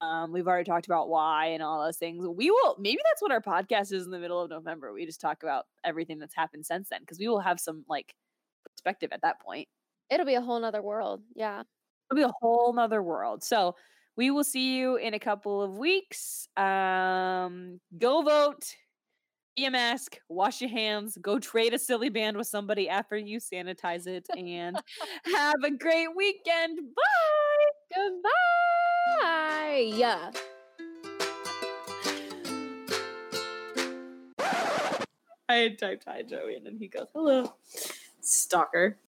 Um 0.00 0.32
we've 0.32 0.46
already 0.48 0.64
talked 0.68 0.86
about 0.86 1.10
why 1.10 1.48
and 1.48 1.62
all 1.62 1.84
those 1.84 1.98
things. 1.98 2.26
We 2.26 2.50
will 2.50 2.76
maybe 2.80 2.98
that's 3.04 3.20
what 3.20 3.32
our 3.32 3.42
podcast 3.42 3.92
is 3.92 4.06
in 4.06 4.10
the 4.10 4.18
middle 4.18 4.40
of 4.40 4.48
November. 4.50 4.92
We 4.94 5.04
just 5.04 5.20
talk 5.20 5.42
about 5.42 5.66
everything 5.84 6.18
that's 6.18 6.34
happened 6.34 6.64
since 6.64 6.88
then 6.88 7.00
because 7.02 7.18
we 7.18 7.28
will 7.28 7.40
have 7.40 7.60
some 7.60 7.84
like 7.88 8.14
perspective 8.64 9.10
at 9.12 9.20
that 9.22 9.40
point. 9.42 9.68
It'll 10.10 10.26
be 10.26 10.34
a 10.34 10.40
whole 10.40 10.58
nother 10.60 10.82
world. 10.82 11.22
Yeah. 11.34 11.64
It'll 12.10 12.16
be 12.16 12.22
a 12.22 12.32
whole 12.40 12.72
nother 12.72 13.02
world. 13.02 13.44
So 13.44 13.76
we 14.16 14.30
will 14.30 14.44
see 14.44 14.78
you 14.78 14.96
in 14.96 15.12
a 15.12 15.18
couple 15.18 15.60
of 15.62 15.76
weeks. 15.76 16.48
Um 16.56 17.80
go 17.98 18.22
vote. 18.22 18.74
Be 19.56 19.64
a 19.64 19.70
mask, 19.70 20.20
wash 20.28 20.60
your 20.60 20.68
hands, 20.68 21.16
go 21.22 21.38
trade 21.38 21.72
a 21.72 21.78
silly 21.78 22.10
band 22.10 22.36
with 22.36 22.46
somebody 22.46 22.90
after 22.90 23.16
you 23.16 23.40
sanitize 23.40 24.06
it, 24.06 24.26
and 24.36 24.78
have 25.34 25.54
a 25.64 25.70
great 25.70 26.14
weekend. 26.14 26.78
Bye. 26.94 27.94
Goodbye. 27.94 29.92
Yeah. 29.94 30.30
I 35.48 35.74
typed 35.80 36.04
hi 36.06 36.20
Joey 36.20 36.56
and 36.56 36.66
then 36.66 36.76
he 36.76 36.88
goes, 36.88 37.06
hello. 37.14 37.54
Stalker. 38.20 38.98